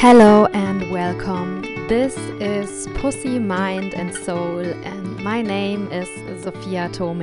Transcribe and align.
Hello 0.00 0.46
and 0.54 0.90
welcome. 0.90 1.60
This 1.86 2.16
is 2.40 2.88
Pussy, 2.94 3.38
Mind 3.38 3.92
and 3.92 4.14
Soul, 4.14 4.60
and 4.60 5.22
my 5.22 5.42
name 5.42 5.92
is 5.92 6.08
Sophia 6.42 6.88
Tome. 6.90 7.20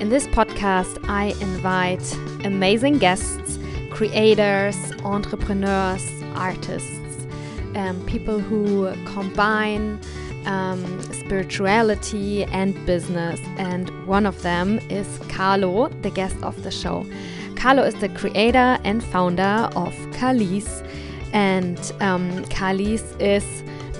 In 0.00 0.10
this 0.10 0.26
podcast, 0.26 0.98
I 1.08 1.28
invite 1.40 2.14
amazing 2.44 2.98
guests, 2.98 3.58
creators, 3.90 4.76
entrepreneurs, 5.02 6.06
artists, 6.34 7.26
um, 7.74 8.04
people 8.04 8.38
who 8.38 8.92
combine 9.06 9.98
um, 10.44 11.00
spirituality 11.10 12.44
and 12.44 12.74
business. 12.84 13.40
And 13.56 13.88
one 14.06 14.26
of 14.26 14.42
them 14.42 14.78
is 14.90 15.08
Carlo, 15.30 15.88
the 16.02 16.10
guest 16.10 16.36
of 16.42 16.64
the 16.64 16.70
show. 16.70 17.06
Carlo 17.56 17.82
is 17.82 17.94
the 17.94 18.10
creator 18.10 18.78
and 18.84 19.02
founder 19.02 19.70
of 19.74 19.94
Carlisse 20.12 20.86
and 21.34 21.92
um, 22.00 22.44
is 23.18 23.44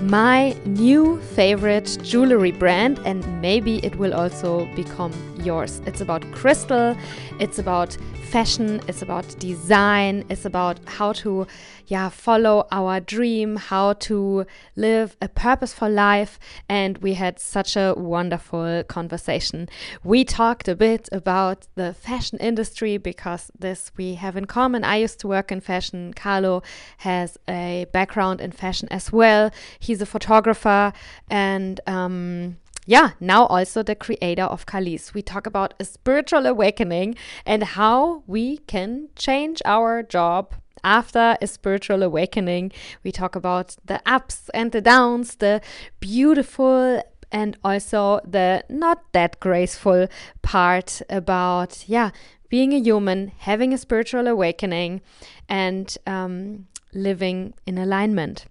my 0.01 0.55
new 0.65 1.21
favorite 1.21 1.97
jewelry 2.01 2.51
brand, 2.51 2.99
and 3.05 3.41
maybe 3.41 3.77
it 3.85 3.95
will 3.97 4.13
also 4.13 4.65
become 4.75 5.11
yours. 5.45 5.81
It's 5.85 6.01
about 6.01 6.29
crystal, 6.31 6.97
it's 7.39 7.59
about 7.59 7.97
fashion, 8.25 8.81
it's 8.87 9.01
about 9.01 9.27
design, 9.39 10.25
it's 10.29 10.45
about 10.45 10.79
how 10.85 11.13
to 11.13 11.47
yeah, 11.87 12.09
follow 12.09 12.67
our 12.71 12.99
dream, 12.99 13.55
how 13.55 13.93
to 13.93 14.45
live 14.75 15.15
a 15.21 15.29
purposeful 15.29 15.89
life. 15.89 16.39
And 16.67 16.97
we 16.99 17.13
had 17.13 17.39
such 17.39 17.75
a 17.75 17.93
wonderful 17.95 18.83
conversation. 18.87 19.69
We 20.03 20.25
talked 20.25 20.67
a 20.67 20.75
bit 20.75 21.07
about 21.11 21.67
the 21.75 21.93
fashion 21.93 22.39
industry 22.39 22.97
because 22.97 23.51
this 23.57 23.91
we 23.97 24.15
have 24.15 24.35
in 24.35 24.45
common. 24.45 24.83
I 24.83 24.97
used 24.97 25.19
to 25.19 25.27
work 25.27 25.51
in 25.51 25.61
fashion. 25.61 26.13
Carlo 26.13 26.63
has 26.97 27.37
a 27.47 27.85
background 27.91 28.41
in 28.41 28.51
fashion 28.51 28.87
as 28.91 29.11
well. 29.11 29.51
He's 29.79 30.01
a 30.01 30.05
photographer 30.05 30.91
and 31.29 31.79
um, 31.87 32.57
yeah, 32.85 33.11
now 33.19 33.45
also 33.47 33.83
the 33.83 33.95
creator 33.95 34.43
of 34.43 34.65
Carlisse. 34.65 35.13
We 35.13 35.21
talk 35.21 35.47
about 35.47 35.73
a 35.79 35.85
spiritual 35.85 36.45
awakening 36.45 37.15
and 37.45 37.63
how 37.63 38.23
we 38.27 38.57
can 38.57 39.09
change 39.15 39.61
our 39.65 40.03
job 40.03 40.53
after 40.83 41.35
a 41.41 41.47
spiritual 41.47 42.03
awakening. 42.03 42.71
We 43.03 43.11
talk 43.11 43.35
about 43.35 43.75
the 43.83 44.01
ups 44.05 44.49
and 44.53 44.71
the 44.71 44.81
downs, 44.81 45.35
the 45.37 45.61
beautiful 45.99 47.01
and 47.31 47.57
also 47.63 48.21
the 48.23 48.63
not 48.69 49.01
that 49.13 49.39
graceful 49.39 50.07
part 50.43 51.01
about, 51.09 51.83
yeah, 51.87 52.11
being 52.49 52.71
a 52.71 52.79
human, 52.79 53.31
having 53.39 53.73
a 53.73 53.77
spiritual 53.77 54.27
awakening, 54.27 55.01
and 55.49 55.97
um, 56.05 56.67
living 56.93 57.55
in 57.65 57.77
alignment. 57.77 58.45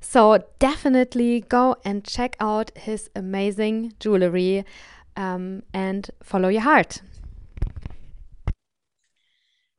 So 0.00 0.44
definitely 0.58 1.40
go 1.40 1.76
and 1.84 2.04
check 2.04 2.36
out 2.40 2.70
his 2.76 3.10
amazing 3.14 3.92
jewelry 4.00 4.64
um, 5.16 5.62
and 5.72 6.10
follow 6.22 6.48
your 6.48 6.62
heart. 6.62 7.02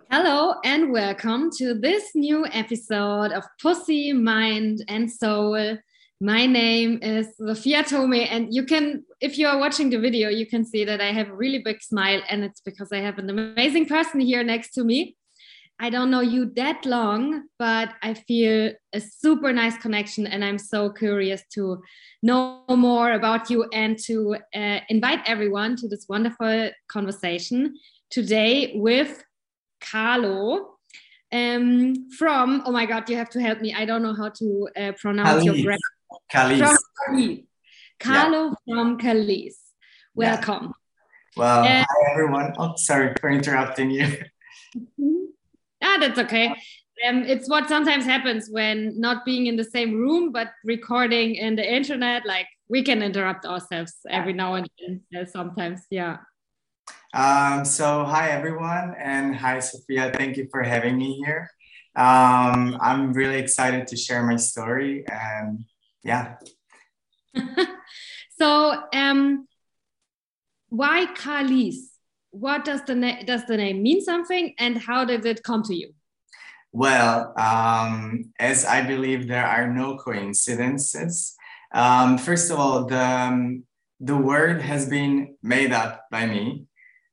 Hello 0.10 0.56
and 0.64 0.94
welcome 0.94 1.50
to 1.58 1.74
this 1.74 2.16
new 2.16 2.46
episode 2.54 3.34
of 3.34 3.44
Pussy, 3.62 4.14
Mind 4.14 4.82
and 4.88 5.12
Soul. 5.12 5.78
My 6.22 6.46
name 6.46 7.00
is 7.02 7.36
Sophia 7.36 7.84
Tome, 7.84 8.14
and 8.14 8.48
you 8.50 8.64
can, 8.64 9.04
if 9.20 9.38
you 9.38 9.48
are 9.48 9.60
watching 9.60 9.90
the 9.90 10.00
video, 10.00 10.30
you 10.30 10.48
can 10.48 10.64
see 10.64 10.86
that 10.86 11.02
I 11.02 11.12
have 11.12 11.28
a 11.30 11.36
really 11.36 11.60
big 11.60 11.82
smile, 11.82 12.22
and 12.30 12.46
it's 12.46 12.62
because 12.62 12.94
I 12.94 13.00
have 13.00 13.20
an 13.20 13.30
amazing 13.30 13.86
person 13.86 14.22
here 14.22 14.46
next 14.46 14.72
to 14.76 14.86
me. 14.86 15.17
I 15.80 15.92
don't 15.92 16.10
know 16.10 16.22
you 16.22 16.52
that 16.56 16.86
long, 16.86 17.44
but 17.60 17.94
I 18.02 18.16
feel 18.16 18.72
a 18.94 19.00
super 19.00 19.54
nice 19.54 19.78
connection, 19.78 20.26
and 20.26 20.44
I'm 20.44 20.58
so 20.58 20.90
curious 20.90 21.44
to 21.54 21.84
know 22.24 22.64
more 22.68 23.12
about 23.12 23.52
you 23.52 23.66
and 23.72 23.98
to 24.06 24.38
uh, 24.56 24.80
invite 24.90 25.22
everyone 25.28 25.76
to 25.78 25.88
this 25.88 26.08
wonderful 26.10 26.72
conversation 26.88 27.76
today 28.10 28.74
with 28.76 29.24
Carlo 29.80 30.78
um, 31.32 32.10
from. 32.18 32.64
Oh 32.66 32.72
my 32.72 32.88
God, 32.88 33.08
you 33.08 33.16
have 33.18 33.30
to 33.32 33.42
help 33.42 33.62
me. 33.62 33.76
I 33.76 33.86
don't 33.86 34.02
know 34.02 34.16
how 34.16 34.30
to 34.30 34.70
uh, 34.76 34.92
pronounce 34.94 35.46
your 35.46 35.64
brand. 35.64 35.82
Carlisse. 36.34 37.44
Carlo 38.00 38.56
yeah. 38.66 38.76
from 38.76 38.98
Carlisse. 38.98 39.62
Welcome. 40.16 40.64
Yeah. 40.64 40.72
Well, 41.36 41.64
uh, 41.66 41.86
hi 41.88 42.12
everyone. 42.12 42.54
Oh, 42.58 42.74
sorry 42.78 43.14
for 43.22 43.30
interrupting 43.30 43.92
you. 43.92 44.08
Ah, 45.88 45.98
that's 46.02 46.20
okay. 46.20 46.48
Um, 47.08 47.24
it's 47.24 47.48
what 47.48 47.70
sometimes 47.70 48.04
happens 48.04 48.50
when 48.52 49.00
not 49.00 49.24
being 49.24 49.46
in 49.46 49.56
the 49.56 49.64
same 49.64 49.94
room 49.94 50.32
but 50.34 50.50
recording 50.66 51.36
in 51.36 51.56
the 51.56 51.64
internet. 51.64 52.26
Like 52.26 52.48
we 52.68 52.84
can 52.84 53.02
interrupt 53.02 53.46
ourselves 53.46 53.94
every 54.10 54.34
now 54.34 54.56
and 54.56 54.70
then. 54.80 55.02
Uh, 55.16 55.26
sometimes, 55.26 55.82
yeah. 55.90 56.18
Um, 57.14 57.64
so 57.64 58.04
hi 58.04 58.30
everyone, 58.32 58.96
and 59.00 59.34
hi 59.36 59.60
Sophia. 59.60 60.12
Thank 60.14 60.36
you 60.36 60.48
for 60.52 60.62
having 60.62 60.98
me 60.98 61.22
here. 61.24 61.50
Um, 61.96 62.78
I'm 62.82 63.14
really 63.14 63.40
excited 63.40 63.88
to 63.88 63.96
share 63.96 64.24
my 64.24 64.36
story, 64.36 65.06
and 65.08 65.64
yeah. 66.04 66.36
so, 68.38 68.84
um, 68.94 69.48
why 70.70 71.08
Carlisse? 71.16 71.97
What 72.40 72.66
does 72.66 72.84
the 72.84 72.96
name 72.96 73.26
does 73.26 73.46
the 73.46 73.58
name 73.58 73.82
mean 73.82 74.02
something 74.02 74.54
and 74.60 74.78
how 74.78 75.06
did 75.06 75.26
it 75.26 75.44
come 75.44 75.64
to 75.64 75.76
you? 75.76 75.94
Well 76.74 77.34
um, 77.38 78.34
as 78.40 78.66
i 78.66 78.82
believe 78.82 79.28
there 79.28 79.46
are 79.46 79.68
no 79.72 79.98
coincidences 79.98 81.38
um, 81.74 82.18
first 82.18 82.52
of 82.52 82.60
all 82.60 82.86
the, 82.86 83.04
um, 83.04 83.64
the 84.00 84.16
word 84.16 84.62
has 84.62 84.90
been 84.90 85.36
made 85.42 85.72
up 85.72 86.06
by 86.12 86.26
me. 86.26 86.66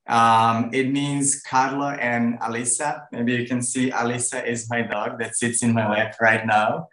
Um, 0.06 0.70
it 0.72 0.92
means 0.92 1.41
carla 1.42 1.94
and 1.94 2.38
alisa. 2.41 3.04
Maybe 3.10 3.32
you 3.34 3.46
can 3.46 3.62
see 3.62 3.91
alisa 3.91 4.46
is 4.46 4.68
my 4.68 4.82
dog 4.82 5.18
that 5.18 5.34
sits 5.34 5.62
in 5.62 5.72
my 5.72 5.88
lap 5.91 6.16
right 6.20 6.44
now. 6.46 6.88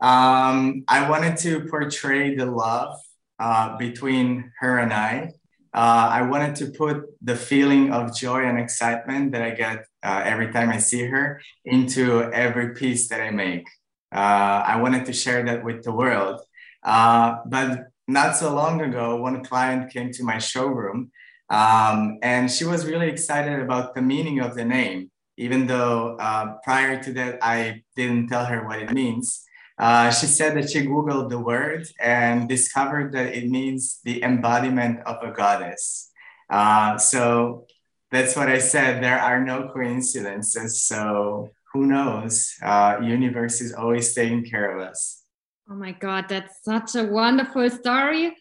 Um, 0.00 0.84
i 0.88 1.08
wanted 1.08 1.36
to 1.38 1.66
portray 1.68 2.34
the 2.34 2.46
love 2.46 2.98
uh, 3.38 3.76
between 3.76 4.50
her 4.58 4.78
and 4.78 4.92
i 4.92 5.30
uh, 5.74 6.08
I 6.12 6.22
wanted 6.22 6.56
to 6.56 6.66
put 6.66 7.04
the 7.20 7.36
feeling 7.36 7.92
of 7.92 8.16
joy 8.16 8.44
and 8.44 8.58
excitement 8.58 9.32
that 9.32 9.42
I 9.42 9.50
get 9.50 9.86
uh, 10.02 10.22
every 10.24 10.52
time 10.52 10.70
I 10.70 10.78
see 10.78 11.04
her 11.06 11.40
into 11.64 12.22
every 12.32 12.74
piece 12.74 13.08
that 13.08 13.20
I 13.20 13.30
make. 13.30 13.66
Uh, 14.14 14.62
I 14.66 14.80
wanted 14.80 15.06
to 15.06 15.12
share 15.12 15.44
that 15.44 15.64
with 15.64 15.82
the 15.82 15.92
world. 15.92 16.40
Uh, 16.84 17.38
but 17.46 17.88
not 18.06 18.36
so 18.36 18.54
long 18.54 18.80
ago, 18.80 19.16
one 19.16 19.42
client 19.44 19.92
came 19.92 20.12
to 20.12 20.22
my 20.22 20.38
showroom 20.38 21.10
um, 21.50 22.18
and 22.22 22.50
she 22.50 22.64
was 22.64 22.86
really 22.86 23.08
excited 23.08 23.60
about 23.60 23.94
the 23.94 24.02
meaning 24.02 24.40
of 24.40 24.54
the 24.54 24.64
name, 24.64 25.10
even 25.36 25.66
though 25.66 26.16
uh, 26.18 26.54
prior 26.62 27.02
to 27.02 27.12
that, 27.14 27.38
I 27.42 27.82
didn't 27.96 28.28
tell 28.28 28.44
her 28.46 28.66
what 28.66 28.80
it 28.80 28.92
means. 28.92 29.44
Uh, 29.78 30.10
she 30.10 30.26
said 30.26 30.56
that 30.56 30.70
she 30.70 30.86
Googled 30.86 31.30
the 31.30 31.38
word 31.38 31.86
and 32.00 32.48
discovered 32.48 33.12
that 33.12 33.34
it 33.34 33.48
means 33.48 34.00
the 34.04 34.22
embodiment 34.22 35.00
of 35.04 35.16
a 35.22 35.32
goddess. 35.32 36.12
Uh, 36.48 36.96
so 36.96 37.66
that's 38.12 38.36
what 38.36 38.48
I 38.48 38.58
said. 38.58 39.02
There 39.02 39.18
are 39.18 39.44
no 39.44 39.68
coincidences. 39.68 40.84
So 40.84 41.50
who 41.72 41.86
knows? 41.86 42.54
Uh, 42.62 42.98
universe 43.02 43.60
is 43.60 43.72
always 43.72 44.14
taking 44.14 44.44
care 44.44 44.78
of 44.78 44.88
us. 44.88 45.24
Oh 45.68 45.74
my 45.74 45.92
God, 45.92 46.26
that's 46.28 46.62
such 46.62 46.94
a 46.94 47.04
wonderful 47.04 47.68
story. 47.70 48.36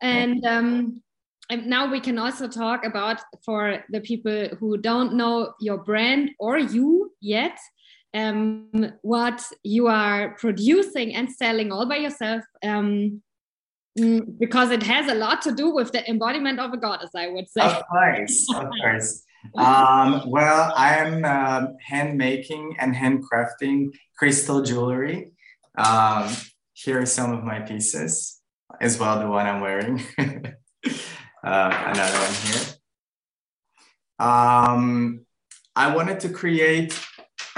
And, 0.00 0.44
um, 0.44 1.02
and 1.50 1.66
now 1.66 1.92
we 1.92 2.00
can 2.00 2.18
also 2.18 2.48
talk 2.48 2.84
about 2.84 3.20
for 3.44 3.84
the 3.90 4.00
people 4.00 4.48
who 4.58 4.78
don't 4.78 5.14
know 5.14 5.54
your 5.60 5.78
brand 5.78 6.30
or 6.40 6.58
you 6.58 7.12
yet 7.20 7.56
um, 8.14 8.92
what 9.02 9.42
you 9.62 9.86
are 9.86 10.34
producing 10.38 11.14
and 11.14 11.30
selling 11.30 11.72
all 11.72 11.86
by 11.86 11.96
yourself 11.96 12.42
um, 12.62 13.22
mm, 13.98 14.38
because 14.38 14.70
it 14.70 14.82
has 14.82 15.10
a 15.10 15.14
lot 15.14 15.42
to 15.42 15.52
do 15.52 15.70
with 15.70 15.92
the 15.92 16.08
embodiment 16.08 16.58
of 16.58 16.72
a 16.72 16.76
goddess 16.76 17.10
i 17.14 17.28
would 17.28 17.48
say. 17.48 17.62
Of 17.62 17.82
course 17.88 18.46
of 18.54 18.68
course. 18.80 19.24
Um, 19.56 20.22
well 20.26 20.72
i 20.76 20.96
am 20.96 21.24
uh, 21.24 21.68
hand 21.84 22.18
making 22.18 22.76
and 22.78 22.94
handcrafting 22.94 23.90
crystal 24.18 24.62
jewelry. 24.62 25.32
Um, 25.76 26.28
here 26.74 27.00
are 27.00 27.06
some 27.06 27.32
of 27.32 27.42
my 27.44 27.60
pieces 27.60 28.40
as 28.80 28.98
well 28.98 29.18
the 29.18 29.28
one 29.28 29.46
i'm 29.46 29.60
wearing. 29.60 30.02
Uh, 31.44 31.90
another 31.92 32.18
one 32.18 32.34
here. 32.34 32.62
Um, 34.20 35.26
i 35.74 35.92
wanted 35.92 36.20
to 36.20 36.28
create 36.28 36.92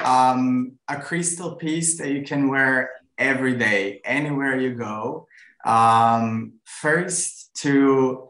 um, 0.04 0.78
a 0.88 1.00
crystal 1.00 1.56
piece 1.56 1.98
that 1.98 2.10
you 2.10 2.22
can 2.22 2.48
wear 2.48 2.90
every 3.18 3.56
day, 3.56 4.00
anywhere 4.04 4.58
you 4.58 4.74
go. 4.74 5.26
Um, 5.64 6.54
first, 6.64 7.54
to 7.62 8.28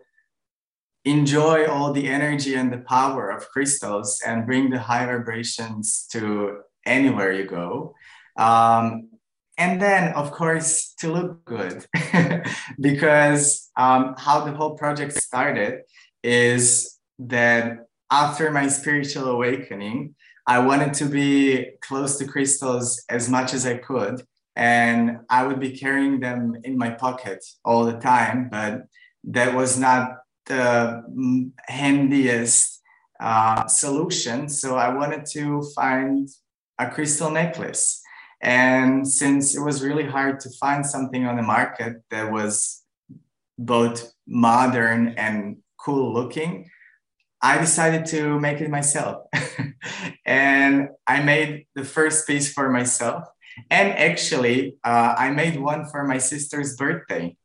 enjoy 1.05 1.67
all 1.67 1.93
the 1.93 2.09
energy 2.09 2.55
and 2.55 2.73
the 2.73 2.79
power 2.79 3.29
of 3.29 3.49
crystals 3.51 4.23
and 4.25 4.47
bring 4.47 4.71
the 4.71 4.79
high 4.79 5.05
vibrations 5.05 6.07
to 6.13 6.61
anywhere 6.87 7.33
you 7.33 7.45
go. 7.45 7.95
Um, 8.37 9.11
and 9.57 9.81
then 9.81 10.13
of 10.15 10.33
course 10.33 10.95
to 10.99 11.13
look 11.13 11.45
good 11.45 11.87
because 12.81 13.71
um, 13.77 14.15
how 14.19 14.45
the 14.45 14.53
whole 14.53 14.77
project 14.77 15.13
started 15.13 15.83
is 16.23 16.99
that 17.19 17.87
after 18.11 18.51
my 18.51 18.69
spiritual 18.69 19.27
awakening 19.27 20.15
i 20.47 20.59
wanted 20.59 20.93
to 20.95 21.07
be 21.07 21.71
close 21.81 22.19
to 22.19 22.27
crystals 22.27 23.05
as 23.09 23.29
much 23.29 23.55
as 23.55 23.67
i 23.67 23.77
could 23.77 24.23
and 24.57 25.19
i 25.29 25.47
would 25.47 25.61
be 25.61 25.77
carrying 25.77 26.21
them 26.21 26.57
in 26.65 26.77
my 26.77 26.91
pocket 26.91 27.45
all 27.65 27.85
the 27.85 27.99
time 27.99 28.49
but 28.51 28.83
that 29.25 29.55
was 29.55 29.79
not 29.79 30.19
the 30.47 31.03
handiest 31.67 32.83
uh, 33.21 33.67
solution. 33.67 34.49
So 34.49 34.77
i 34.77 34.89
wanted 34.89 35.27
to 35.27 35.63
find 35.75 36.29
a 36.79 36.91
crystal 36.91 37.31
necklace. 37.31 38.03
And 38.43 39.07
since 39.09 39.57
it 39.57 39.61
was 39.61 39.83
really 39.83 40.05
hard 40.05 40.41
to 40.41 40.51
find 40.61 40.85
something 40.85 41.25
on 41.25 41.37
the 41.37 41.43
market 41.43 42.03
that 42.11 42.31
was 42.31 42.83
both 43.57 44.13
modern 44.27 45.15
and 45.17 45.59
cool 45.79 46.13
looking, 46.13 46.69
I 47.45 47.59
decided 47.59 48.07
to 48.07 48.41
make 48.41 48.63
it 48.63 48.71
myself. 48.71 49.27
and 50.25 50.89
I 51.07 51.21
made 51.21 51.67
the 51.75 51.85
first 51.85 52.27
piece 52.27 52.51
for 52.51 52.71
myself. 52.71 53.29
And 53.71 53.91
actually, 53.93 54.77
uh, 54.83 55.15
I 55.19 55.31
made 55.31 55.61
one 55.61 55.85
for 55.91 56.05
my 56.05 56.17
sister's 56.17 56.75
birthday. 56.75 57.37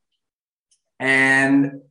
And 1.01 1.81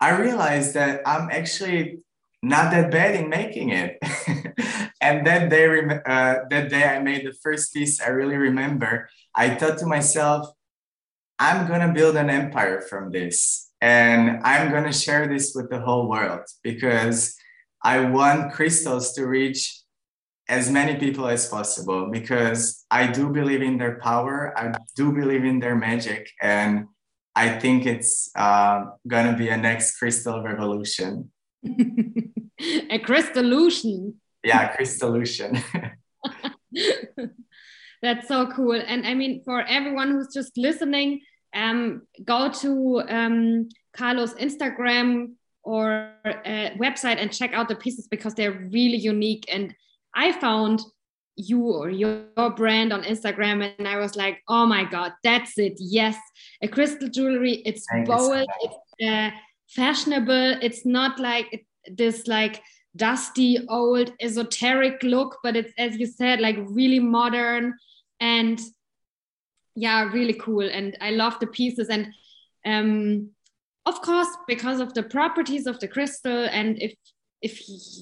I 0.00 0.16
realized 0.18 0.72
that 0.74 1.02
I'm 1.06 1.28
actually 1.30 1.98
not 2.42 2.70
that 2.70 2.90
bad 2.90 3.16
in 3.16 3.28
making 3.28 3.68
it. 3.68 3.98
and 5.02 5.26
that 5.26 5.50
day, 5.50 5.66
uh, 6.06 6.34
that 6.48 6.70
day 6.70 6.84
I 6.84 7.00
made 7.00 7.26
the 7.26 7.34
first 7.34 7.74
piece. 7.74 8.00
I 8.00 8.08
really 8.08 8.36
remember. 8.36 9.10
I 9.34 9.50
thought 9.50 9.76
to 9.78 9.86
myself, 9.86 10.48
I'm 11.38 11.68
gonna 11.68 11.92
build 11.92 12.16
an 12.16 12.30
empire 12.30 12.80
from 12.80 13.12
this, 13.12 13.70
and 13.80 14.40
I'm 14.42 14.72
gonna 14.72 14.92
share 14.92 15.28
this 15.28 15.52
with 15.54 15.70
the 15.70 15.80
whole 15.80 16.08
world 16.08 16.42
because 16.64 17.36
I 17.82 18.00
want 18.00 18.52
crystals 18.52 19.12
to 19.14 19.26
reach 19.26 19.80
as 20.48 20.70
many 20.70 20.96
people 20.96 21.28
as 21.28 21.48
possible 21.48 22.08
because 22.10 22.84
I 22.90 23.06
do 23.06 23.28
believe 23.28 23.62
in 23.62 23.78
their 23.78 23.98
power. 24.00 24.52
I 24.56 24.72
do 24.96 25.12
believe 25.12 25.44
in 25.44 25.60
their 25.60 25.76
magic, 25.76 26.30
and 26.40 26.86
I 27.36 27.58
think 27.58 27.86
it's 27.86 28.30
uh, 28.34 28.84
gonna 29.06 29.36
be 29.36 29.48
a 29.48 29.56
next 29.56 29.98
crystal 29.98 30.42
revolution. 30.42 31.30
a 32.90 32.98
crystallution. 32.98 34.14
Yeah, 34.42 34.74
crystallution. 34.74 35.62
That's 38.02 38.28
so 38.28 38.46
cool. 38.52 38.80
And 38.80 39.06
I 39.06 39.14
mean, 39.14 39.42
for 39.44 39.62
everyone 39.62 40.10
who's 40.10 40.32
just 40.32 40.56
listening, 40.56 41.20
um, 41.54 42.02
go 42.24 42.50
to 42.60 43.02
um, 43.08 43.68
Carlos' 43.92 44.34
Instagram 44.34 45.32
or 45.62 46.12
uh, 46.24 46.70
website 46.78 47.16
and 47.16 47.32
check 47.32 47.52
out 47.52 47.68
the 47.68 47.76
pieces 47.76 48.08
because 48.08 48.34
they're 48.34 48.68
really 48.72 48.96
unique. 48.96 49.44
And 49.52 49.74
I 50.14 50.32
found 50.32 50.80
you 51.36 51.60
or 51.60 51.90
your, 51.90 52.22
your 52.36 52.50
brand 52.50 52.92
on 52.92 53.02
Instagram, 53.04 53.72
and 53.78 53.86
I 53.86 53.96
was 53.96 54.16
like, 54.16 54.42
oh 54.48 54.66
my 54.66 54.84
God, 54.84 55.12
that's 55.22 55.58
it. 55.58 55.74
Yes, 55.78 56.16
a 56.62 56.68
crystal 56.68 57.08
jewelry. 57.08 57.62
It's 57.64 57.86
bold, 58.06 58.46
it's 58.60 59.06
uh, 59.06 59.30
fashionable. 59.68 60.58
It's 60.62 60.84
not 60.84 61.20
like 61.20 61.66
this 61.96 62.26
like 62.26 62.62
dusty 62.96 63.58
old 63.68 64.12
esoteric 64.20 65.02
look 65.02 65.38
but 65.42 65.56
it's 65.56 65.72
as 65.78 65.96
you 65.96 66.06
said 66.06 66.40
like 66.40 66.56
really 66.58 66.98
modern 66.98 67.74
and 68.20 68.60
yeah 69.74 70.10
really 70.12 70.32
cool 70.34 70.68
and 70.68 70.96
i 71.00 71.10
love 71.10 71.38
the 71.38 71.46
pieces 71.46 71.88
and 71.88 72.08
um 72.66 73.30
of 73.88 74.00
course 74.02 74.28
because 74.46 74.80
of 74.80 74.92
the 74.94 75.02
properties 75.02 75.66
of 75.66 75.78
the 75.80 75.88
crystal 75.88 76.44
and 76.58 76.80
if 76.80 76.92
if 77.40 77.54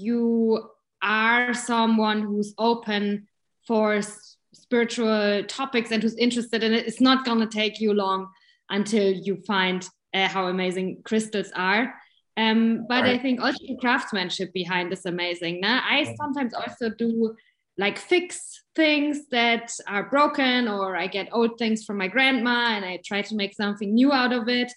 you 0.06 0.68
are 1.02 1.54
someone 1.54 2.20
who's 2.22 2.54
open 2.58 3.26
for 3.66 4.00
spiritual 4.54 5.44
topics 5.44 5.90
and 5.92 6.02
who's 6.02 6.16
interested 6.16 6.62
in 6.62 6.72
it 6.72 6.86
it's 6.86 7.00
not 7.00 7.24
going 7.24 7.40
to 7.40 7.46
take 7.46 7.80
you 7.80 7.92
long 7.92 8.28
until 8.70 9.12
you 9.12 9.36
find 9.46 9.88
uh, 10.14 10.28
how 10.28 10.48
amazing 10.48 10.88
crystals 11.04 11.50
are 11.54 11.94
um, 12.36 12.86
but 12.88 13.02
right. 13.02 13.14
I 13.14 13.18
think 13.18 13.40
also 13.40 13.58
the 13.66 13.78
craftsmanship 13.80 14.52
behind 14.52 14.92
is 14.92 15.06
amazing. 15.06 15.60
Nah? 15.60 15.80
I 15.82 16.14
sometimes 16.20 16.52
also 16.52 16.90
do 16.90 17.34
like 17.78 17.98
fix 17.98 18.62
things 18.74 19.28
that 19.30 19.70
are 19.86 20.08
broken, 20.08 20.68
or 20.68 20.96
I 20.96 21.06
get 21.06 21.28
old 21.32 21.58
things 21.58 21.84
from 21.84 21.98
my 21.98 22.08
grandma 22.08 22.68
and 22.70 22.84
I 22.84 23.00
try 23.04 23.22
to 23.22 23.34
make 23.34 23.54
something 23.54 23.94
new 23.94 24.12
out 24.12 24.32
of 24.32 24.48
it. 24.48 24.72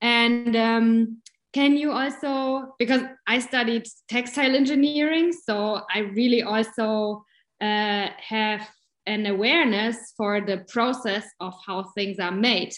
And 0.00 0.54
um, 0.56 1.22
can 1.52 1.76
you 1.76 1.90
also, 1.90 2.74
because 2.78 3.02
I 3.26 3.38
studied 3.38 3.86
textile 4.08 4.54
engineering, 4.54 5.32
so 5.32 5.80
I 5.92 6.00
really 6.00 6.42
also 6.42 7.24
uh, 7.60 8.08
have 8.18 8.68
an 9.06 9.26
awareness 9.26 10.12
for 10.16 10.40
the 10.40 10.58
process 10.68 11.24
of 11.40 11.54
how 11.66 11.84
things 11.94 12.18
are 12.18 12.32
made. 12.32 12.74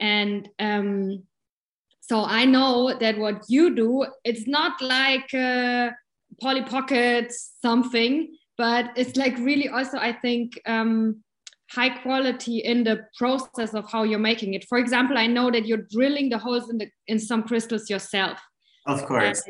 And 0.00 0.48
um, 0.58 1.22
so 2.00 2.24
I 2.24 2.44
know 2.44 2.96
that 2.98 3.18
what 3.18 3.44
you 3.48 3.74
do, 3.74 4.06
it's 4.24 4.48
not 4.48 4.82
like 4.82 5.32
uh, 5.32 5.90
Polly 6.40 6.62
Pocket 6.62 7.32
something, 7.60 8.34
but 8.58 8.90
it's 8.96 9.16
like 9.16 9.36
really 9.38 9.68
also, 9.68 9.98
I 9.98 10.12
think, 10.12 10.60
um, 10.66 11.22
high 11.74 11.88
quality 11.88 12.58
in 12.58 12.84
the 12.84 13.04
process 13.16 13.74
of 13.74 13.90
how 13.90 14.02
you're 14.02 14.18
making 14.18 14.54
it. 14.54 14.64
For 14.68 14.78
example, 14.78 15.16
I 15.18 15.26
know 15.26 15.50
that 15.50 15.66
you're 15.66 15.86
drilling 15.90 16.28
the 16.28 16.38
holes 16.38 16.70
in 16.70 16.78
the 16.78 16.88
in 17.06 17.18
some 17.18 17.42
crystals 17.42 17.88
yourself. 17.88 18.38
Of 18.86 19.04
course. 19.06 19.42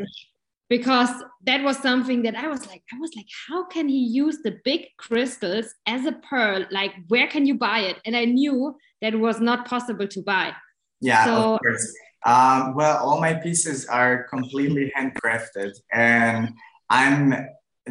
Because 0.69 1.11
that 1.45 1.63
was 1.63 1.77
something 1.79 2.23
that 2.23 2.35
I 2.35 2.47
was 2.49 2.67
like, 2.67 2.83
I 2.95 2.99
was 2.99 3.11
like, 3.15 3.27
how 3.49 3.67
can 3.67 3.89
he 3.89 3.99
use 3.99 4.39
the 4.43 4.59
big 4.65 4.87
crystals 4.97 5.67
as 5.87 6.07
a 6.07 6.13
pearl? 6.13 6.65
Like, 6.71 6.93
where 7.09 7.27
can 7.27 7.45
you 7.45 7.57
buy 7.59 7.81
it? 7.81 7.97
And 8.07 8.17
I 8.17 8.25
knew 8.25 8.75
that 9.03 9.13
it 9.13 9.19
was 9.19 9.39
not 9.39 9.67
possible 9.67 10.09
to 10.09 10.23
buy. 10.23 10.53
Yeah, 11.01 11.25
so, 11.27 11.55
of 11.55 11.61
course. 11.61 11.95
Um, 12.25 12.75
well, 12.75 12.97
all 13.05 13.21
my 13.21 13.35
pieces 13.35 13.87
are 13.87 14.25
completely 14.29 14.93
handcrafted, 14.97 15.73
and 15.93 16.55
I'm 16.89 17.35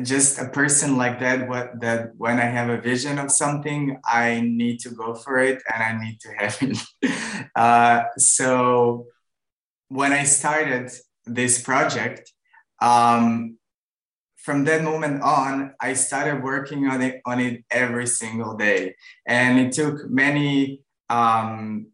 just 0.03 0.39
a 0.39 0.47
person 0.49 0.97
like 0.97 1.19
that. 1.19 1.47
What 1.49 1.79
that 1.81 2.11
when 2.17 2.39
I 2.39 2.45
have 2.45 2.69
a 2.69 2.79
vision 2.79 3.17
of 3.17 3.31
something, 3.31 3.99
I 4.05 4.41
need 4.41 4.79
to 4.81 4.89
go 4.89 5.13
for 5.13 5.39
it, 5.39 5.61
and 5.73 5.83
I 5.83 6.03
need 6.03 6.19
to 6.21 6.29
have 6.37 6.57
it. 6.61 7.47
uh, 7.55 8.03
so 8.17 9.07
when 9.89 10.13
I 10.13 10.23
started 10.23 10.91
this 11.25 11.61
project, 11.61 12.31
um, 12.81 13.57
from 14.37 14.63
that 14.65 14.83
moment 14.83 15.21
on, 15.21 15.73
I 15.79 15.93
started 15.93 16.41
working 16.41 16.87
on 16.87 17.01
it 17.01 17.21
on 17.25 17.39
it 17.39 17.63
every 17.69 18.07
single 18.07 18.55
day, 18.55 18.95
and 19.27 19.59
it 19.59 19.73
took 19.73 20.09
many 20.09 20.81
um, 21.09 21.87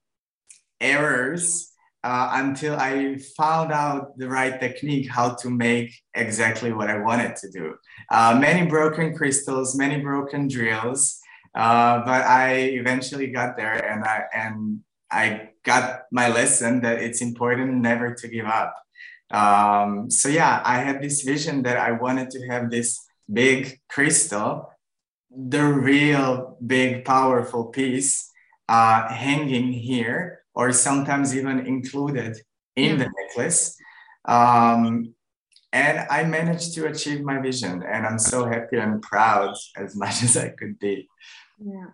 errors 0.80 1.74
uh, 2.08 2.30
until 2.42 2.78
I 2.80 3.18
found 3.36 3.74
out 3.74 4.18
the 4.18 4.30
right 4.30 4.58
technique 4.62 5.10
how 5.10 5.36
to 5.42 5.50
make 5.50 5.92
exactly 6.16 6.72
what 6.72 6.90
I 6.90 7.00
wanted 7.00 7.36
to 7.36 7.52
do. 7.52 7.76
Uh, 8.10 8.38
many 8.40 8.66
broken 8.66 9.14
crystals, 9.14 9.76
many 9.76 10.00
broken 10.00 10.48
drills, 10.48 11.20
uh, 11.54 12.00
but 12.06 12.24
I 12.24 12.52
eventually 12.80 13.28
got 13.28 13.58
there 13.58 13.76
and 13.92 14.06
I 14.06 14.24
and 14.34 14.80
I 15.12 15.50
got 15.64 16.04
my 16.10 16.30
lesson 16.30 16.80
that 16.82 17.04
it's 17.04 17.22
important 17.22 17.74
never 17.90 18.14
to 18.14 18.28
give 18.30 18.46
up. 18.46 18.74
Um, 19.30 20.10
so 20.10 20.30
yeah, 20.30 20.62
I 20.64 20.78
had 20.80 21.02
this 21.02 21.24
vision 21.24 21.64
that 21.64 21.76
I 21.76 21.92
wanted 21.92 22.30
to 22.32 22.48
have 22.48 22.72
this 22.72 23.04
big 23.28 23.82
crystal, 23.90 24.72
the 25.30 25.66
real 25.66 26.58
big 26.66 27.04
powerful 27.04 27.66
piece 27.66 28.32
uh, 28.70 29.10
hanging 29.10 29.74
here 29.74 30.37
or 30.58 30.72
sometimes 30.72 31.38
even 31.38 31.60
included 31.60 32.36
in 32.76 32.98
the 32.98 33.08
necklace. 33.20 33.78
Um, 34.26 35.14
and 35.72 36.00
I 36.10 36.24
managed 36.24 36.74
to 36.74 36.88
achieve 36.88 37.22
my 37.22 37.40
vision, 37.40 37.84
and 37.84 38.08
I'm 38.08 38.18
so 38.18 38.46
happy 38.46 38.78
and 38.78 39.00
proud 39.00 39.56
as 39.78 39.96
much 40.04 40.24
as 40.24 40.36
I 40.36 40.50
could 40.50 40.80
be. 40.80 41.08
Yeah. 41.60 41.92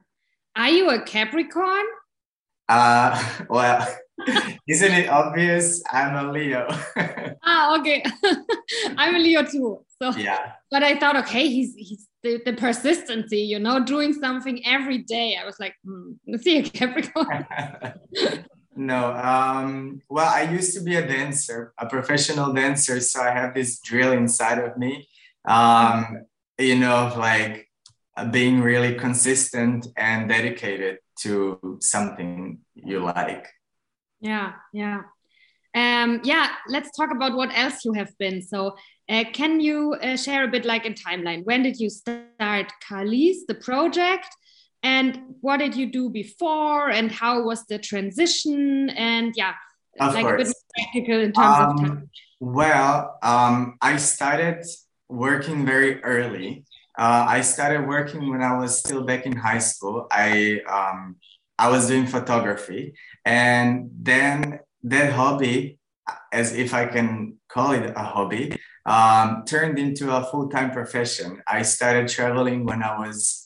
Are 0.56 0.70
you 0.70 0.90
a 0.92 1.04
Capricorn? 1.04 1.86
Uh, 2.70 3.22
well, 3.50 3.86
isn't 4.70 4.94
it 4.94 5.10
obvious? 5.10 5.84
I'm 5.92 6.16
a 6.26 6.32
Leo. 6.32 6.66
ah, 7.44 7.78
okay. 7.80 8.02
I'm 8.98 9.16
a 9.16 9.20
Leo 9.20 9.44
too. 9.44 9.84
So 10.02 10.12
yeah. 10.12 10.54
But 10.72 10.84
I 10.84 10.98
thought, 10.98 11.18
okay, 11.18 11.50
he's 11.50 11.74
he's 11.76 12.08
the, 12.22 12.42
the 12.46 12.54
persistency, 12.54 13.40
you 13.40 13.60
know, 13.60 13.84
doing 13.84 14.14
something 14.14 14.66
every 14.66 15.00
day. 15.00 15.38
I 15.42 15.44
was 15.46 15.60
like, 15.60 15.76
hmm, 15.84 16.14
is 16.28 16.44
he 16.44 16.60
a 16.60 16.64
Capricorn? 16.64 17.46
No. 18.76 19.14
Um, 19.14 20.02
well, 20.10 20.28
I 20.28 20.44
used 20.44 20.76
to 20.78 20.84
be 20.84 20.96
a 20.96 21.06
dancer, 21.06 21.74
a 21.78 21.88
professional 21.88 22.54
dancer. 22.54 23.00
So 23.00 23.22
I 23.22 23.32
have 23.32 23.54
this 23.54 23.80
drill 23.80 24.12
inside 24.12 24.60
of 24.60 24.78
me, 24.78 25.08
um, 25.46 26.26
you 26.58 26.76
know, 26.76 27.14
like 27.18 27.70
being 28.32 28.62
really 28.62 28.96
consistent 28.96 29.88
and 29.98 30.30
dedicated 30.30 30.98
to 31.22 31.78
something 31.82 32.60
you 32.76 33.00
like. 33.00 33.48
Yeah, 34.22 34.54
yeah. 34.72 35.02
Um, 35.76 36.22
yeah, 36.24 36.50
let's 36.68 36.96
talk 36.96 37.10
about 37.12 37.36
what 37.36 37.50
else 37.58 37.84
you 37.84 37.94
have 37.94 38.16
been. 38.20 38.42
So, 38.42 38.76
uh, 39.10 39.24
can 39.34 39.60
you 39.60 39.96
uh, 40.02 40.16
share 40.16 40.44
a 40.44 40.48
bit 40.48 40.66
like 40.66 40.86
in 40.86 40.94
timeline? 40.94 41.44
When 41.46 41.64
did 41.64 41.80
you 41.80 41.90
start 41.90 42.72
Kalis, 42.88 43.38
the 43.48 43.56
project? 43.56 44.28
And 44.84 45.36
what 45.42 45.58
did 45.58 45.76
you 45.76 45.92
do 45.92 46.10
before? 46.10 46.90
And 46.90 47.12
how 47.12 47.44
was 47.44 47.66
the 47.66 47.80
transition? 47.80 48.90
And 48.90 49.34
yeah, 49.36 49.54
of 50.00 50.14
like 50.14 50.26
course. 50.26 50.42
a 50.42 50.46
bit 50.46 50.56
practical 50.76 51.20
in 51.22 51.32
terms 51.32 51.58
um, 51.58 51.70
of 51.70 51.80
time. 51.80 52.10
Well, 52.40 53.18
um, 53.24 53.78
I 53.82 53.98
started 53.98 54.66
working 55.08 55.66
very 55.66 56.04
early. 56.04 56.66
Uh, 56.98 57.26
I 57.28 57.42
started 57.42 57.88
working 57.88 58.30
when 58.30 58.44
I 58.44 58.58
was 58.58 58.78
still 58.78 59.04
back 59.04 59.26
in 59.26 59.36
high 59.36 59.60
school. 59.60 60.08
I 60.12 60.62
um, 60.70 61.16
I 61.58 61.70
was 61.70 61.88
doing 61.88 62.06
photography, 62.06 62.94
and 63.26 63.90
then 63.98 64.60
that 64.84 65.14
hobby, 65.14 65.80
as 66.32 66.54
if 66.54 66.74
I 66.74 66.86
can 66.86 67.38
call 67.48 67.72
it 67.72 67.94
a 67.96 68.04
hobby, 68.04 68.58
um, 68.86 69.44
turned 69.48 69.80
into 69.80 70.16
a 70.16 70.24
full 70.26 70.50
time 70.50 70.72
profession. 70.72 71.42
I 71.48 71.62
started 71.62 72.10
traveling 72.10 72.66
when 72.66 72.84
I 72.84 73.00
was 73.00 73.43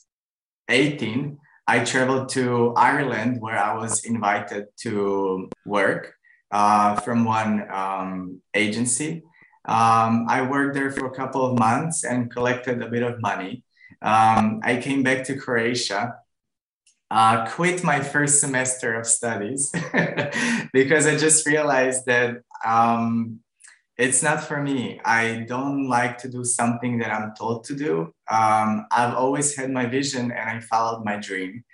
18. 0.68 1.38
I 1.66 1.84
traveled 1.84 2.30
to 2.30 2.72
Ireland 2.76 3.40
where 3.40 3.58
I 3.58 3.74
was 3.76 4.04
invited 4.04 4.66
to 4.84 5.50
work 5.66 6.14
uh, 6.50 6.96
from 6.96 7.24
one 7.24 7.70
um, 7.70 8.40
agency. 8.54 9.22
Um, 9.66 10.24
I 10.28 10.42
worked 10.42 10.74
there 10.74 10.90
for 10.90 11.06
a 11.06 11.14
couple 11.14 11.44
of 11.44 11.58
months 11.58 12.04
and 12.04 12.30
collected 12.30 12.80
a 12.80 12.88
bit 12.88 13.02
of 13.02 13.20
money. 13.20 13.64
Um, 14.00 14.60
I 14.62 14.76
came 14.76 15.02
back 15.02 15.24
to 15.24 15.36
Croatia, 15.36 16.14
uh, 17.10 17.46
quit 17.50 17.84
my 17.84 18.00
first 18.00 18.40
semester 18.40 18.94
of 18.94 19.06
studies 19.06 19.72
because 20.72 21.06
I 21.06 21.16
just 21.16 21.46
realized 21.46 22.06
that 22.06 22.42
um, 22.64 23.40
it's 23.98 24.22
not 24.22 24.44
for 24.44 24.62
me. 24.62 25.00
I 25.04 25.44
don't 25.48 25.88
like 25.88 26.18
to 26.18 26.28
do 26.28 26.44
something 26.44 26.98
that 26.98 27.12
I'm 27.12 27.34
told 27.36 27.64
to 27.64 27.74
do. 27.74 28.14
Um, 28.30 28.86
I've 28.92 29.14
always 29.14 29.56
had 29.56 29.70
my 29.72 29.86
vision 29.86 30.30
and 30.30 30.48
I 30.48 30.60
followed 30.60 31.04
my 31.04 31.16
dream. 31.16 31.64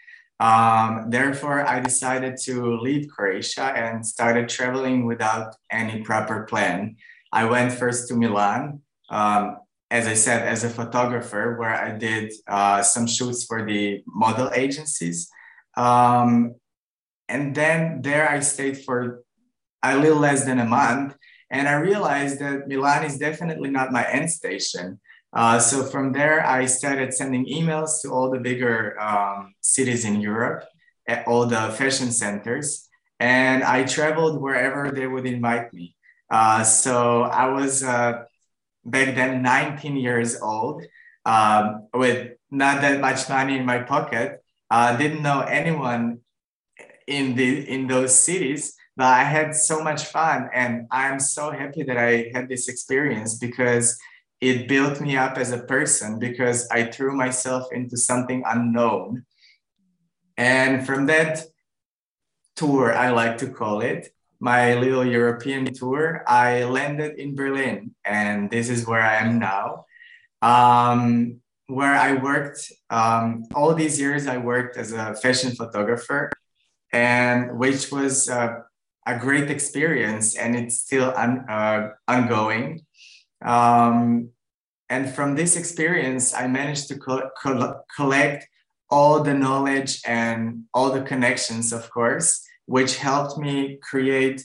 Um, 0.40 1.10
therefore, 1.10 1.66
I 1.66 1.80
decided 1.80 2.38
to 2.44 2.78
leave 2.80 3.08
Croatia 3.08 3.64
and 3.76 4.04
started 4.04 4.48
traveling 4.48 5.04
without 5.04 5.54
any 5.70 6.00
proper 6.00 6.44
plan. 6.44 6.96
I 7.30 7.44
went 7.44 7.72
first 7.72 8.08
to 8.08 8.14
Milan, 8.14 8.80
um, 9.10 9.58
as 9.90 10.06
I 10.06 10.14
said, 10.14 10.48
as 10.48 10.64
a 10.64 10.70
photographer, 10.70 11.56
where 11.58 11.74
I 11.74 11.96
did 11.96 12.32
uh, 12.48 12.82
some 12.82 13.06
shoots 13.06 13.44
for 13.44 13.64
the 13.66 14.02
model 14.06 14.50
agencies. 14.54 15.28
Um, 15.76 16.54
and 17.28 17.54
then 17.54 18.00
there 18.02 18.28
I 18.28 18.40
stayed 18.40 18.82
for 18.82 19.22
a 19.82 19.96
little 19.96 20.18
less 20.18 20.44
than 20.44 20.58
a 20.58 20.64
month. 20.64 21.16
And 21.50 21.68
I 21.68 21.74
realized 21.74 22.40
that 22.40 22.68
Milan 22.68 23.04
is 23.04 23.18
definitely 23.18 23.70
not 23.70 23.92
my 23.92 24.06
end 24.10 24.30
station. 24.30 25.00
Uh, 25.32 25.58
so 25.58 25.84
from 25.84 26.12
there, 26.12 26.46
I 26.46 26.66
started 26.66 27.12
sending 27.12 27.44
emails 27.46 28.00
to 28.02 28.10
all 28.10 28.30
the 28.30 28.38
bigger 28.38 29.00
um, 29.00 29.54
cities 29.60 30.04
in 30.04 30.20
Europe, 30.20 30.64
at 31.08 31.26
all 31.26 31.46
the 31.46 31.74
fashion 31.76 32.10
centers, 32.10 32.88
and 33.18 33.62
I 33.64 33.84
traveled 33.84 34.40
wherever 34.40 34.90
they 34.90 35.06
would 35.06 35.26
invite 35.26 35.72
me. 35.72 35.96
Uh, 36.30 36.62
so 36.62 37.22
I 37.22 37.46
was 37.48 37.82
uh, 37.82 38.24
back 38.84 39.14
then 39.14 39.42
19 39.42 39.96
years 39.96 40.40
old 40.40 40.82
um, 41.26 41.88
with 41.92 42.32
not 42.50 42.80
that 42.80 43.00
much 43.00 43.28
money 43.28 43.58
in 43.58 43.66
my 43.66 43.78
pocket. 43.80 44.42
Uh, 44.70 44.96
didn't 44.96 45.22
know 45.22 45.40
anyone 45.40 46.20
in 47.06 47.34
the 47.36 47.68
in 47.68 47.86
those 47.86 48.18
cities, 48.18 48.74
but 48.96 49.06
I 49.06 49.24
had 49.24 49.54
so 49.54 49.82
much 49.82 50.04
fun, 50.04 50.48
and 50.54 50.86
I'm 50.90 51.18
so 51.18 51.50
happy 51.50 51.82
that 51.82 51.96
I 51.96 52.30
had 52.34 52.48
this 52.48 52.68
experience 52.68 53.38
because 53.38 53.98
it 54.40 54.68
built 54.68 55.00
me 55.00 55.16
up 55.16 55.38
as 55.38 55.52
a 55.52 55.62
person 55.64 56.18
because 56.18 56.68
I 56.68 56.84
threw 56.84 57.16
myself 57.16 57.72
into 57.72 57.96
something 57.96 58.42
unknown. 58.46 59.24
And 60.36 60.86
from 60.86 61.06
that 61.06 61.44
tour, 62.56 62.92
I 62.92 63.10
like 63.10 63.38
to 63.38 63.48
call 63.48 63.80
it, 63.80 64.12
my 64.40 64.74
little 64.74 65.06
European 65.06 65.72
tour, 65.72 66.22
I 66.26 66.64
landed 66.64 67.18
in 67.18 67.34
Berlin. 67.34 67.94
And 68.04 68.50
this 68.50 68.68
is 68.68 68.86
where 68.86 69.00
I 69.00 69.16
am 69.16 69.38
now. 69.38 69.86
Um, 70.42 71.40
where 71.66 71.94
I 71.94 72.14
worked 72.14 72.70
um, 72.90 73.44
all 73.54 73.74
these 73.74 73.98
years, 73.98 74.26
I 74.26 74.36
worked 74.36 74.76
as 74.76 74.92
a 74.92 75.14
fashion 75.14 75.52
photographer, 75.52 76.30
and 76.92 77.58
which 77.58 77.90
was 77.90 78.28
uh, 78.28 78.60
a 79.06 79.18
great 79.18 79.50
experience, 79.50 80.36
and 80.36 80.56
it's 80.56 80.80
still 80.80 81.12
un, 81.16 81.44
uh, 81.48 81.90
ongoing. 82.08 82.80
Um, 83.44 84.30
and 84.88 85.12
from 85.12 85.34
this 85.34 85.56
experience, 85.56 86.34
I 86.34 86.46
managed 86.46 86.88
to 86.88 86.98
co- 86.98 87.30
co- 87.42 87.80
collect 87.96 88.46
all 88.90 89.22
the 89.22 89.34
knowledge 89.34 90.00
and 90.06 90.64
all 90.72 90.90
the 90.90 91.02
connections, 91.02 91.72
of 91.72 91.90
course, 91.90 92.42
which 92.66 92.96
helped 92.98 93.38
me 93.38 93.78
create 93.82 94.44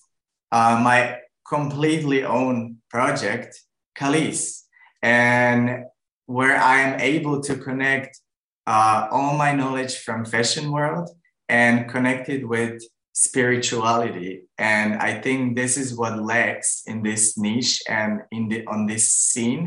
uh, 0.51 0.82
my 0.84 1.18
completely 1.48 2.24
own 2.24 2.78
project, 2.89 3.62
Kalis, 3.98 4.63
and 5.01 5.86
where 6.25 6.58
I 6.58 6.82
am 6.82 7.00
able 7.00 7.42
to 7.42 7.56
connect 7.56 8.20
uh, 8.68 9.08
all 9.12 9.36
my 9.38 9.51
knowledge 9.51 9.98
from 10.00 10.25
fashion 10.25 10.72
world 10.72 11.10
and 11.48 11.89
connect 11.89 12.30
it 12.30 12.48
with 12.48 12.84
spirituality 13.25 14.31
and 14.57 14.95
i 15.09 15.11
think 15.19 15.55
this 15.55 15.77
is 15.77 15.97
what 15.99 16.23
lacks 16.23 16.83
in 16.88 17.03
this 17.03 17.38
niche 17.38 17.81
and 17.89 18.21
in 18.31 18.47
the 18.47 18.65
on 18.67 18.85
this 18.85 19.11
scene 19.11 19.63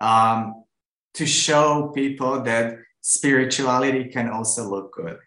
um, 0.00 0.64
to 1.14 1.26
show 1.26 1.92
people 1.94 2.42
that 2.42 2.76
spirituality 3.00 4.04
can 4.08 4.30
also 4.30 4.68
look 4.68 4.92
good. 4.92 5.18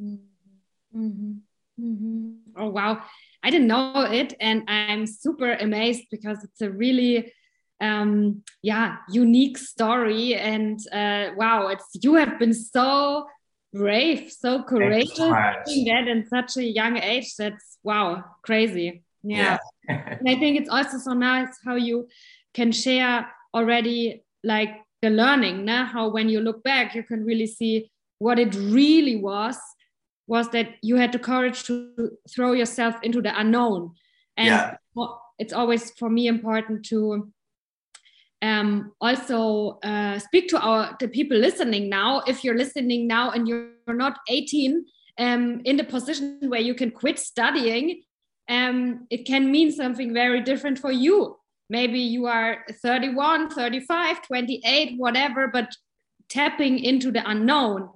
Mm-hmm. 0.00 1.32
Mm-hmm. 1.80 2.30
Oh, 2.56 2.68
wow. 2.68 3.02
I 3.42 3.50
didn't 3.50 3.68
know 3.68 4.06
it. 4.10 4.34
And 4.40 4.64
I'm 4.68 5.06
super 5.06 5.52
amazed 5.52 6.04
because 6.10 6.42
it's 6.42 6.60
a 6.60 6.70
really, 6.70 7.32
um, 7.80 8.42
yeah, 8.62 8.96
unique 9.10 9.58
story. 9.58 10.34
And 10.34 10.80
uh, 10.92 11.30
wow, 11.36 11.68
it's 11.68 11.88
you 12.02 12.14
have 12.14 12.38
been 12.38 12.54
so 12.54 13.26
brave, 13.72 14.30
so 14.30 14.62
courageous 14.62 15.18
doing 15.18 15.84
that 15.86 16.08
in 16.08 16.26
such 16.26 16.56
a 16.56 16.64
young 16.64 16.98
age. 16.98 17.34
That's 17.36 17.78
wow, 17.82 18.24
crazy. 18.42 19.02
Yeah. 19.22 19.58
yeah. 19.88 20.16
and 20.18 20.28
I 20.28 20.36
think 20.36 20.58
it's 20.58 20.68
also 20.68 20.98
so 20.98 21.12
nice 21.12 21.48
how 21.64 21.74
you 21.74 22.08
can 22.54 22.72
share 22.72 23.26
already 23.54 24.22
like 24.44 24.70
the 25.02 25.10
learning 25.10 25.64
now 25.64 25.84
how 25.84 26.08
when 26.08 26.28
you 26.28 26.40
look 26.40 26.62
back 26.62 26.94
you 26.94 27.02
can 27.02 27.24
really 27.24 27.46
see 27.46 27.90
what 28.18 28.38
it 28.38 28.54
really 28.54 29.16
was 29.16 29.56
was 30.26 30.50
that 30.50 30.74
you 30.82 30.96
had 30.96 31.12
the 31.12 31.18
courage 31.18 31.64
to 31.64 32.10
throw 32.30 32.52
yourself 32.52 32.94
into 33.02 33.22
the 33.22 33.38
unknown 33.38 33.92
and 34.36 34.48
yeah. 34.48 34.76
it's 35.38 35.52
always 35.52 35.90
for 35.92 36.10
me 36.10 36.26
important 36.26 36.84
to 36.84 37.32
um, 38.42 38.92
also 39.00 39.78
uh, 39.82 40.18
speak 40.18 40.48
to 40.48 40.60
our 40.60 40.96
the 41.00 41.08
people 41.08 41.36
listening 41.36 41.88
now. 41.88 42.22
If 42.26 42.44
you're 42.44 42.56
listening 42.56 43.06
now 43.06 43.30
and 43.30 43.48
you're 43.48 43.70
not 43.88 44.18
18 44.28 44.84
um, 45.18 45.60
in 45.64 45.76
the 45.76 45.84
position 45.84 46.38
where 46.48 46.60
you 46.60 46.74
can 46.74 46.90
quit 46.90 47.18
studying 47.18 48.02
um, 48.48 49.06
it 49.10 49.26
can 49.26 49.50
mean 49.50 49.70
something 49.70 50.14
very 50.14 50.40
different 50.40 50.78
for 50.78 50.90
you. 50.90 51.36
Maybe 51.70 52.00
you 52.00 52.26
are 52.26 52.64
31 52.82 53.50
35 53.50 54.22
28 54.22 54.94
whatever 54.96 55.48
but 55.48 55.70
tapping 56.30 56.78
into 56.78 57.10
the 57.10 57.28
unknown 57.28 57.90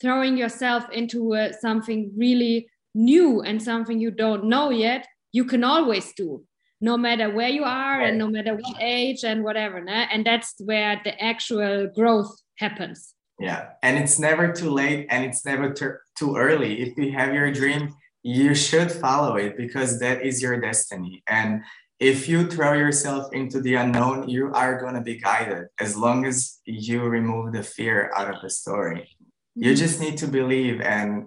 throwing 0.00 0.36
yourself 0.36 0.84
into 0.90 1.34
uh, 1.34 1.52
something 1.60 2.12
really 2.16 2.68
new 2.94 3.40
and 3.42 3.62
something 3.62 4.00
you 4.00 4.10
don't 4.10 4.44
know 4.44 4.70
yet 4.70 5.06
you 5.30 5.44
can 5.44 5.62
always 5.62 6.12
do 6.14 6.44
no 6.82 6.98
matter 6.98 7.30
where 7.30 7.48
you 7.48 7.64
are 7.64 8.02
and 8.02 8.18
no 8.18 8.26
matter 8.26 8.54
what 8.54 8.76
age 8.80 9.24
and 9.24 9.42
whatever 9.42 9.80
né? 9.80 10.06
and 10.12 10.26
that's 10.26 10.54
where 10.58 11.00
the 11.04 11.14
actual 11.22 11.86
growth 11.94 12.30
happens 12.58 13.14
yeah 13.38 13.70
and 13.82 13.96
it's 13.96 14.18
never 14.18 14.52
too 14.52 14.70
late 14.70 15.06
and 15.08 15.24
it's 15.24 15.46
never 15.46 15.72
too 15.72 16.36
early 16.36 16.82
if 16.82 16.96
you 16.98 17.12
have 17.12 17.32
your 17.32 17.50
dream 17.50 17.94
you 18.22 18.54
should 18.54 18.90
follow 18.90 19.36
it 19.36 19.56
because 19.56 19.98
that 19.98 20.22
is 20.22 20.42
your 20.42 20.60
destiny 20.60 21.22
and 21.28 21.62
if 22.02 22.28
you 22.28 22.48
throw 22.48 22.72
yourself 22.72 23.32
into 23.32 23.60
the 23.60 23.76
unknown, 23.76 24.28
you 24.28 24.50
are 24.52 24.80
going 24.80 24.94
to 24.94 25.00
be 25.00 25.20
guided 25.20 25.68
as 25.78 25.96
long 25.96 26.26
as 26.26 26.58
you 26.64 27.00
remove 27.04 27.52
the 27.52 27.62
fear 27.62 28.10
out 28.16 28.34
of 28.34 28.42
the 28.42 28.50
story. 28.50 29.08
Mm-hmm. 29.56 29.68
You 29.68 29.76
just 29.76 30.00
need 30.00 30.16
to 30.18 30.26
believe 30.26 30.80
and 30.80 31.26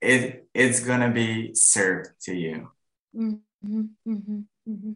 it 0.00 0.48
it's 0.54 0.80
going 0.80 1.00
to 1.00 1.10
be 1.10 1.54
served 1.54 2.08
to 2.22 2.34
you. 2.34 2.70
Mm-hmm, 3.14 3.82
mm-hmm, 4.08 4.40
mm-hmm. 4.68 4.92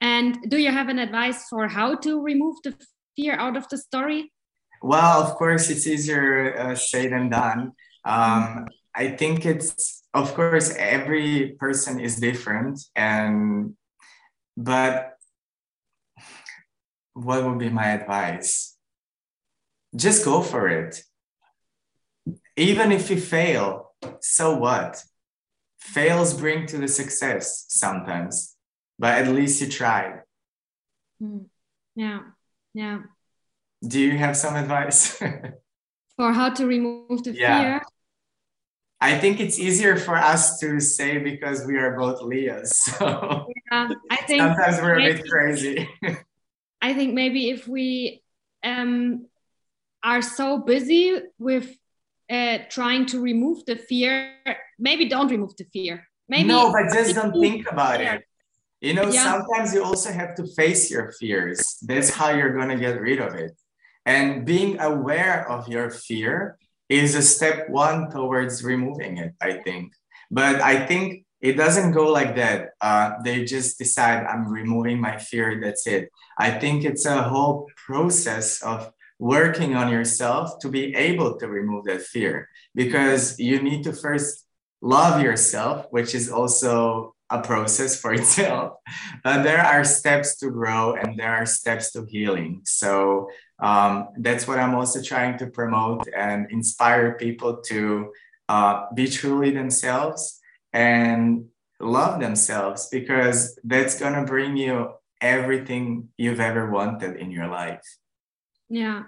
And 0.00 0.38
do 0.48 0.58
you 0.58 0.70
have 0.70 0.88
an 0.88 0.98
advice 0.98 1.48
for 1.48 1.68
how 1.68 1.96
to 1.96 2.22
remove 2.22 2.56
the 2.62 2.74
fear 3.16 3.34
out 3.34 3.56
of 3.56 3.68
the 3.68 3.78
story? 3.78 4.32
Well, 4.82 5.22
of 5.22 5.34
course, 5.36 5.70
it's 5.70 5.86
easier 5.86 6.54
uh, 6.58 6.74
said 6.74 7.12
than 7.12 7.30
done. 7.30 7.72
Um, 8.04 8.66
I 8.94 9.08
think 9.08 9.44
it's 9.44 10.02
of 10.14 10.34
course 10.34 10.74
every 10.78 11.56
person 11.60 12.00
is 12.00 12.16
different 12.16 12.80
and 12.94 13.74
but 14.56 15.16
what 17.12 17.44
would 17.44 17.58
be 17.58 17.68
my 17.68 17.88
advice? 17.88 18.76
Just 19.94 20.24
go 20.24 20.42
for 20.42 20.68
it. 20.68 21.02
Even 22.56 22.92
if 22.92 23.10
you 23.10 23.20
fail, 23.20 23.92
so 24.20 24.56
what? 24.56 25.02
Fails 25.78 26.34
bring 26.34 26.66
to 26.66 26.78
the 26.78 26.88
success 26.88 27.66
sometimes, 27.68 28.55
but 28.98 29.14
at 29.14 29.28
least 29.28 29.60
you 29.60 29.68
tried. 29.68 30.22
Hmm. 31.20 31.38
Yeah, 31.94 32.20
yeah. 32.74 33.00
Do 33.86 34.00
you 34.00 34.16
have 34.16 34.36
some 34.36 34.56
advice? 34.56 35.16
for 36.16 36.32
how 36.32 36.50
to 36.50 36.66
remove 36.66 37.22
the 37.22 37.32
yeah. 37.32 37.60
fear? 37.60 37.82
I 39.00 39.18
think 39.18 39.40
it's 39.40 39.58
easier 39.58 39.96
for 39.96 40.16
us 40.16 40.58
to 40.60 40.80
say 40.80 41.18
because 41.18 41.66
we 41.66 41.76
are 41.76 41.96
both 41.96 42.22
Leos. 42.22 42.72
So 42.98 43.46
yeah, 43.70 43.88
I 44.10 44.16
think 44.16 44.40
sometimes 44.40 44.80
we're 44.80 44.96
maybe, 44.96 45.20
a 45.20 45.22
bit 45.22 45.30
crazy. 45.30 45.88
I 46.82 46.94
think 46.94 47.12
maybe 47.14 47.50
if 47.50 47.68
we 47.68 48.22
um, 48.62 49.26
are 50.02 50.22
so 50.22 50.58
busy 50.58 51.18
with 51.38 51.76
uh, 52.30 52.58
trying 52.70 53.06
to 53.06 53.20
remove 53.20 53.66
the 53.66 53.76
fear, 53.76 54.34
maybe 54.78 55.08
don't 55.08 55.30
remove 55.30 55.56
the 55.56 55.64
fear. 55.64 56.06
Maybe 56.28 56.48
no, 56.48 56.72
but 56.72 56.92
just 56.92 57.14
don't 57.14 57.38
think 57.38 57.70
about 57.70 58.00
it. 58.00 58.22
You 58.86 58.94
know, 58.94 59.10
yeah. 59.10 59.32
sometimes 59.32 59.74
you 59.74 59.82
also 59.82 60.12
have 60.12 60.36
to 60.36 60.46
face 60.46 60.92
your 60.92 61.10
fears. 61.18 61.58
That's 61.82 62.08
how 62.08 62.30
you're 62.30 62.54
going 62.54 62.68
to 62.68 62.76
get 62.76 63.00
rid 63.00 63.18
of 63.18 63.34
it. 63.34 63.50
And 64.04 64.46
being 64.46 64.78
aware 64.78 65.50
of 65.50 65.66
your 65.66 65.90
fear 65.90 66.56
is 66.88 67.16
a 67.16 67.22
step 67.22 67.68
one 67.68 68.10
towards 68.12 68.62
removing 68.62 69.18
it, 69.18 69.34
I 69.42 69.54
think. 69.64 69.92
But 70.30 70.60
I 70.60 70.86
think 70.86 71.24
it 71.40 71.54
doesn't 71.54 71.98
go 71.98 72.12
like 72.12 72.36
that. 72.36 72.70
Uh, 72.80 73.14
they 73.24 73.44
just 73.44 73.76
decide, 73.76 74.24
I'm 74.24 74.46
removing 74.46 75.00
my 75.00 75.18
fear, 75.18 75.60
that's 75.60 75.88
it. 75.88 76.08
I 76.38 76.52
think 76.52 76.84
it's 76.84 77.06
a 77.06 77.24
whole 77.24 77.66
process 77.88 78.62
of 78.62 78.92
working 79.18 79.74
on 79.74 79.90
yourself 79.90 80.60
to 80.60 80.68
be 80.68 80.94
able 80.94 81.38
to 81.38 81.48
remove 81.48 81.86
that 81.86 82.02
fear 82.02 82.48
because 82.76 83.36
you 83.40 83.60
need 83.60 83.82
to 83.82 83.92
first 83.92 84.46
love 84.80 85.20
yourself, 85.20 85.86
which 85.90 86.14
is 86.14 86.30
also 86.30 87.15
a 87.30 87.40
process 87.40 88.00
for 88.00 88.12
itself. 88.20 88.74
Uh, 89.24 89.42
there 89.42 89.60
are 89.60 89.84
steps 89.84 90.36
to 90.36 90.50
grow 90.50 90.94
and 90.94 91.18
there 91.18 91.34
are 91.34 91.46
steps 91.46 91.92
to 91.92 92.04
healing. 92.08 92.62
So 92.64 93.28
um, 93.58 94.08
that's 94.18 94.46
what 94.46 94.58
I'm 94.58 94.74
also 94.74 95.02
trying 95.02 95.38
to 95.38 95.46
promote 95.46 96.06
and 96.14 96.50
inspire 96.50 97.14
people 97.14 97.62
to 97.68 98.12
uh, 98.48 98.86
be 98.94 99.08
truly 99.08 99.50
themselves 99.50 100.40
and 100.72 101.46
love 101.80 102.20
themselves 102.20 102.88
because 102.90 103.58
that's 103.64 103.98
going 103.98 104.14
to 104.14 104.24
bring 104.24 104.56
you 104.56 104.90
everything 105.20 106.08
you've 106.16 106.40
ever 106.40 106.70
wanted 106.70 107.16
in 107.16 107.30
your 107.30 107.48
life. 107.48 107.82
Yeah. 108.68 109.04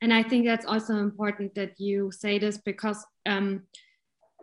And 0.00 0.12
I 0.12 0.22
think 0.22 0.46
that's 0.46 0.66
also 0.66 0.96
important 0.96 1.54
that 1.54 1.78
you 1.78 2.10
say 2.10 2.38
this 2.38 2.58
because 2.58 3.04
um, 3.26 3.62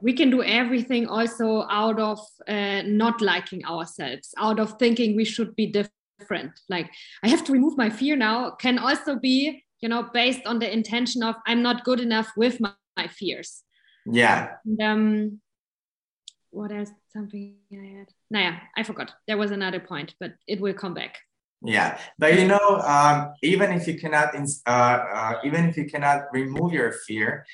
we 0.02 0.14
can 0.14 0.30
do 0.30 0.44
everything 0.44 1.08
also 1.08 1.66
out 1.70 2.00
of 2.00 2.20
uh, 2.48 2.82
not 2.86 3.22
liking 3.22 3.66
ourselves, 3.66 4.34
out 4.38 4.60
of 4.60 4.78
thinking 4.80 5.16
we 5.16 5.26
should 5.26 5.56
be 5.56 5.68
different. 5.68 6.52
Like, 6.70 6.90
I 7.24 7.28
have 7.30 7.44
to 7.46 7.52
remove 7.52 7.78
my 7.78 7.90
fear 7.90 8.16
now, 8.16 8.52
can 8.52 8.80
also 8.80 9.16
be, 9.16 9.64
you 9.82 9.90
know, 9.90 10.10
based 10.14 10.46
on 10.46 10.60
the 10.60 10.72
intention 10.72 11.24
of 11.24 11.36
I'm 11.46 11.62
not 11.62 11.84
good 11.84 12.00
enough 12.00 12.30
with 12.36 12.60
my, 12.60 12.74
my 12.98 13.08
fears. 13.08 13.64
Yeah. 14.06 14.56
And, 14.66 14.82
um, 14.82 15.42
what 16.52 16.72
else? 16.72 16.90
Something 17.14 17.56
I 17.72 17.98
had. 17.98 18.08
Naja, 18.34 18.60
I 18.78 18.84
forgot. 18.84 19.14
There 19.28 19.38
was 19.38 19.52
another 19.52 19.80
point, 19.80 20.16
but 20.20 20.34
it 20.48 20.60
will 20.60 20.74
come 20.74 20.94
back. 20.94 21.18
Yeah, 21.62 22.00
but 22.18 22.40
you 22.40 22.48
know, 22.48 22.82
um, 22.86 23.34
even 23.44 23.72
if 23.74 23.86
you 23.86 24.00
cannot, 24.00 24.34
uh, 24.34 24.70
uh, 24.70 25.34
even 25.44 25.66
if 25.66 25.76
you 25.76 25.86
cannot 25.86 26.24
remove 26.32 26.72
your 26.72 26.94
fear, 27.06 27.46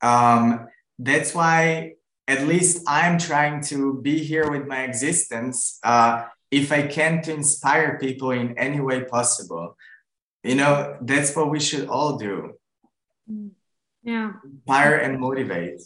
um, 0.00 0.66
that's 0.98 1.34
why 1.34 1.94
at 2.28 2.46
least 2.46 2.84
I'm 2.86 3.18
trying 3.18 3.62
to 3.64 4.00
be 4.00 4.18
here 4.18 4.50
with 4.50 4.66
my 4.66 4.82
existence. 4.84 5.78
Uh, 5.82 6.24
if 6.50 6.70
I 6.70 6.86
can 6.86 7.22
to 7.22 7.34
inspire 7.34 7.98
people 7.98 8.30
in 8.30 8.58
any 8.58 8.80
way 8.80 9.04
possible, 9.04 9.76
you 10.42 10.54
know, 10.54 10.96
that's 11.00 11.34
what 11.34 11.50
we 11.50 11.60
should 11.60 11.88
all 11.88 12.16
do. 12.16 12.52
Mm. 13.30 13.50
Yeah. 14.02 14.32
Inspire 14.44 14.96
and 14.96 15.20
motivate. 15.20 15.80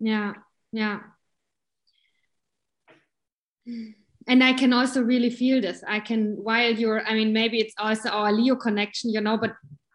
Yeah. 0.00 0.34
Yeah 0.72 1.00
and 4.26 4.42
i 4.42 4.52
can 4.52 4.72
also 4.72 5.02
really 5.02 5.30
feel 5.30 5.60
this 5.60 5.82
i 5.88 5.98
can 6.00 6.36
while 6.42 6.72
you're 6.72 7.06
i 7.06 7.14
mean 7.14 7.32
maybe 7.32 7.60
it's 7.60 7.74
also 7.78 8.08
our 8.08 8.32
leo 8.32 8.56
connection 8.56 9.10
you 9.10 9.20
know 9.20 9.36
but 9.36 9.52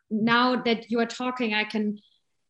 now 0.10 0.56
that 0.56 0.90
you 0.90 1.00
are 1.00 1.06
talking 1.06 1.54
i 1.54 1.64
can 1.64 1.98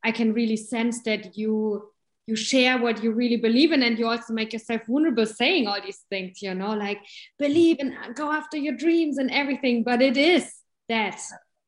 i 0.03 0.12
can 0.12 0.33
really 0.33 0.57
sense 0.57 1.01
that 1.03 1.38
you 1.38 1.89
you 2.27 2.35
share 2.35 2.77
what 2.77 3.03
you 3.03 3.12
really 3.12 3.38
believe 3.38 3.71
in 3.71 3.81
and 3.81 3.97
you 3.97 4.07
also 4.07 4.33
make 4.33 4.53
yourself 4.53 4.81
vulnerable 4.88 5.25
saying 5.25 5.67
all 5.67 5.81
these 5.81 6.03
things 6.09 6.41
you 6.41 6.53
know 6.53 6.73
like 6.73 6.99
believe 7.38 7.77
and 7.79 7.93
go 8.15 8.31
after 8.31 8.57
your 8.57 8.75
dreams 8.75 9.17
and 9.17 9.31
everything 9.31 9.83
but 9.83 10.01
it 10.01 10.17
is 10.17 10.53
that 10.88 11.19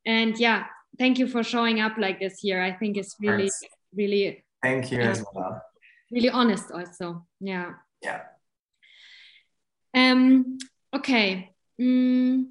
and 0.05 0.37
yeah 0.37 0.65
thank 0.99 1.17
you 1.17 1.27
for 1.27 1.43
showing 1.43 1.79
up 1.79 1.97
like 1.97 2.19
this 2.19 2.39
here 2.39 2.61
i 2.61 2.71
think 2.71 2.97
it's 2.97 3.15
really 3.19 3.49
Thanks. 3.49 3.63
really 3.95 4.43
thank 4.61 4.91
you 4.91 4.99
yeah, 4.99 5.09
as 5.09 5.23
well 5.33 5.61
really 6.11 6.29
honest 6.29 6.71
also 6.71 7.25
yeah 7.39 7.73
yeah 8.01 8.21
um, 9.93 10.57
okay. 10.93 11.51
Mm. 11.79 12.47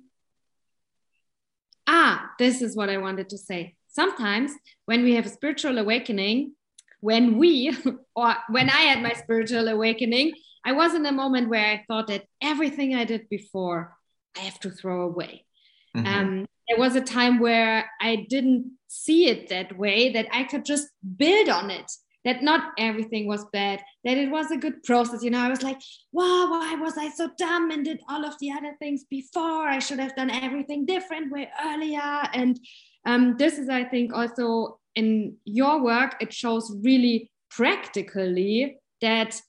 Ah, 1.87 2.33
this 2.39 2.63
is 2.63 2.77
what 2.77 2.91
I 2.91 2.99
wanted 2.99 3.29
to 3.31 3.39
say. 3.39 3.77
Sometimes 3.91 4.53
when 4.87 5.03
we 5.03 5.15
have 5.15 5.27
a 5.27 5.31
spiritual 5.31 5.79
awakening, 5.79 6.55
when 7.01 7.39
we, 7.39 7.77
or 8.17 8.35
when 8.49 8.71
I 8.71 8.81
had 8.81 9.03
my 9.03 9.13
spiritual 9.13 9.69
awakening, 9.69 10.33
I 10.65 10.73
was 10.73 10.95
in 10.95 11.07
a 11.07 11.13
moment 11.13 11.49
where 11.49 11.67
I 11.67 11.85
thought 11.89 12.09
that 12.09 12.27
everything 12.43 12.95
I 12.95 13.05
did 13.05 13.29
before, 13.29 13.97
I 14.37 14.41
have 14.41 14.61
to 14.61 14.71
throw 14.71 15.03
away. 15.03 15.45
Mm-hmm. 15.97 16.07
Um, 16.07 16.47
there 16.69 16.79
was 16.79 16.95
a 16.95 17.01
time 17.01 17.41
where 17.41 17.91
I 18.01 18.27
didn't 18.29 18.73
see 18.87 19.29
it 19.29 19.49
that 19.49 19.77
way, 19.77 20.13
that 20.13 20.29
I 20.33 20.45
could 20.45 20.65
just 20.65 20.89
build 21.17 21.49
on 21.49 21.71
it 21.71 21.91
that 22.25 22.43
not 22.43 22.73
everything 22.79 23.27
was 23.27 23.47
bad, 23.53 23.81
that 24.05 24.19
it 24.19 24.31
was 24.31 24.51
a 24.51 24.57
good 24.57 24.83
process. 24.83 25.23
You 25.23 25.31
know, 25.31 25.41
I 25.41 25.49
was 25.49 25.63
like, 25.63 25.79
wow, 26.13 26.51
why 26.51 26.75
was 26.75 26.99
I 26.99 27.09
so 27.09 27.31
dumb 27.39 27.71
and 27.71 27.85
did 27.85 28.01
all 28.09 28.25
of 28.25 28.35
the 28.41 28.51
other 28.51 28.75
things 28.79 29.05
before? 29.05 29.67
I 29.69 29.79
should 29.79 29.99
have 29.99 30.17
done 30.17 30.31
everything 30.31 30.85
different 30.85 31.33
way 31.33 31.49
earlier. 31.65 32.01
And 32.35 32.61
um, 33.05 33.37
this 33.39 33.59
is, 33.59 33.69
I 33.69 33.85
think, 33.85 34.13
also 34.13 34.79
in 34.95 35.37
your 35.45 35.83
work, 35.83 36.17
it 36.21 36.33
shows 36.33 36.75
really 36.83 37.31
practically 37.51 38.79
that, 39.01 39.41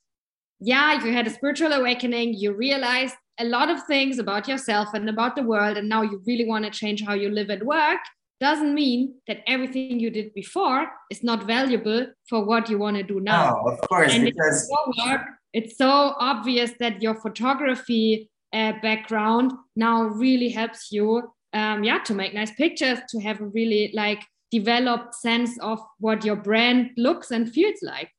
yeah, 0.60 1.04
you 1.04 1.12
had 1.12 1.28
a 1.28 1.30
spiritual 1.30 1.74
awakening, 1.74 2.34
you 2.34 2.54
realized 2.54 3.16
a 3.40 3.46
lot 3.46 3.70
of 3.70 3.84
things 3.86 4.20
about 4.20 4.48
yourself 4.48 4.94
and 4.94 5.10
about 5.10 5.36
the 5.36 5.44
world, 5.44 5.78
and 5.78 5.90
now 5.90 6.02
you 6.02 6.22
really 6.28 6.46
want 6.46 6.66
to 6.66 6.72
change 6.72 7.04
how 7.04 7.14
you 7.14 7.30
live 7.30 7.50
and 7.50 7.64
work 7.64 8.00
doesn't 8.42 8.74
mean 8.74 9.14
that 9.28 9.42
everything 9.46 10.00
you 10.00 10.10
did 10.10 10.34
before 10.34 10.88
is 11.12 11.24
not 11.24 11.46
valuable 11.46 12.08
for 12.28 12.44
what 12.44 12.70
you 12.70 12.78
want 12.78 12.98
to 12.98 13.04
do 13.04 13.20
now. 13.20 13.62
Oh, 13.64 13.70
of 13.70 13.82
course, 13.82 14.12
and 14.12 14.26
because 14.26 14.68
work, 15.06 15.22
it's 15.54 15.78
so 15.78 16.16
obvious 16.18 16.72
that 16.80 17.04
your 17.04 17.16
photography 17.22 18.30
uh, 18.52 18.74
background 18.82 19.54
now 19.76 20.04
really 20.04 20.50
helps 20.50 20.92
you, 20.92 21.32
um, 21.54 21.84
yeah, 21.84 22.00
to 22.00 22.14
make 22.14 22.34
nice 22.34 22.52
pictures, 22.52 23.00
to 23.10 23.20
have 23.20 23.42
a 23.42 23.46
really 23.46 23.92
like 23.94 24.24
developed 24.52 25.16
sense 25.16 25.58
of 25.60 25.80
what 26.00 26.26
your 26.26 26.36
brand 26.36 26.92
looks 26.98 27.32
and 27.32 27.52
feels 27.52 27.80
like. 27.82 28.10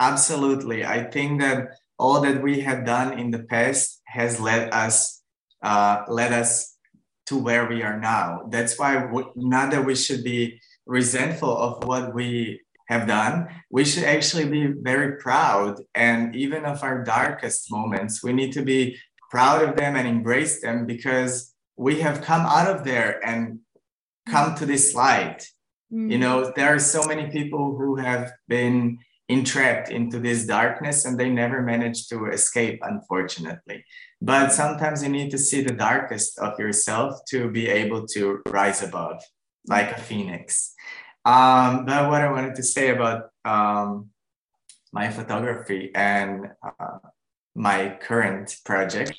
Absolutely, 0.00 0.84
I 0.84 1.04
think 1.04 1.40
that 1.40 1.68
all 1.98 2.20
that 2.20 2.42
we 2.42 2.60
have 2.60 2.84
done 2.84 3.18
in 3.18 3.30
the 3.30 3.44
past 3.44 4.02
has 4.06 4.38
led 4.40 4.72
us, 4.72 5.22
uh, 5.62 6.02
led 6.08 6.32
us 6.32 6.76
to 7.26 7.38
where 7.38 7.66
we 7.66 7.82
are 7.82 7.98
now. 7.98 8.42
That's 8.50 8.78
why 8.78 9.04
we, 9.06 9.24
not 9.34 9.70
that 9.70 9.84
we 9.84 9.94
should 9.96 10.22
be 10.22 10.60
resentful 10.86 11.56
of 11.56 11.84
what 11.84 12.14
we 12.14 12.60
have 12.88 13.06
done, 13.08 13.48
we 13.70 13.84
should 13.84 14.04
actually 14.04 14.48
be 14.48 14.66
very 14.66 15.16
proud. 15.16 15.80
And 15.94 16.36
even 16.36 16.64
of 16.64 16.82
our 16.84 17.02
darkest 17.02 17.70
moments, 17.70 18.22
we 18.22 18.32
need 18.32 18.52
to 18.52 18.62
be 18.62 18.96
proud 19.30 19.68
of 19.68 19.76
them 19.76 19.96
and 19.96 20.06
embrace 20.06 20.60
them 20.60 20.86
because 20.86 21.52
we 21.76 22.00
have 22.00 22.22
come 22.22 22.42
out 22.42 22.68
of 22.68 22.84
there 22.84 23.24
and 23.26 23.60
come 24.28 24.54
to 24.56 24.66
this 24.66 24.94
light. 24.94 25.48
Mm-hmm. 25.92 26.10
You 26.10 26.18
know, 26.18 26.52
there 26.56 26.74
are 26.74 26.78
so 26.78 27.04
many 27.06 27.30
people 27.30 27.76
who 27.76 27.96
have 27.96 28.32
been 28.48 28.98
entrapped 29.28 29.90
into 29.90 30.18
this 30.20 30.46
darkness 30.46 31.04
and 31.04 31.18
they 31.18 31.28
never 31.28 31.62
managed 31.62 32.08
to 32.10 32.26
escape, 32.26 32.78
unfortunately. 32.82 33.84
But 34.22 34.52
sometimes 34.52 35.02
you 35.02 35.08
need 35.08 35.30
to 35.32 35.38
see 35.38 35.62
the 35.62 35.74
darkest 35.74 36.38
of 36.38 36.58
yourself 36.58 37.20
to 37.30 37.50
be 37.50 37.68
able 37.68 38.06
to 38.08 38.40
rise 38.48 38.82
above, 38.82 39.22
like 39.66 39.90
a 39.90 40.00
phoenix. 40.00 40.72
Um, 41.24 41.84
but 41.86 42.08
what 42.08 42.22
I 42.22 42.30
wanted 42.30 42.54
to 42.54 42.62
say 42.62 42.90
about 42.90 43.30
um, 43.44 44.10
my 44.92 45.10
photography 45.10 45.90
and 45.94 46.52
uh, 46.62 46.98
my 47.54 47.96
current 48.00 48.56
project. 48.64 49.14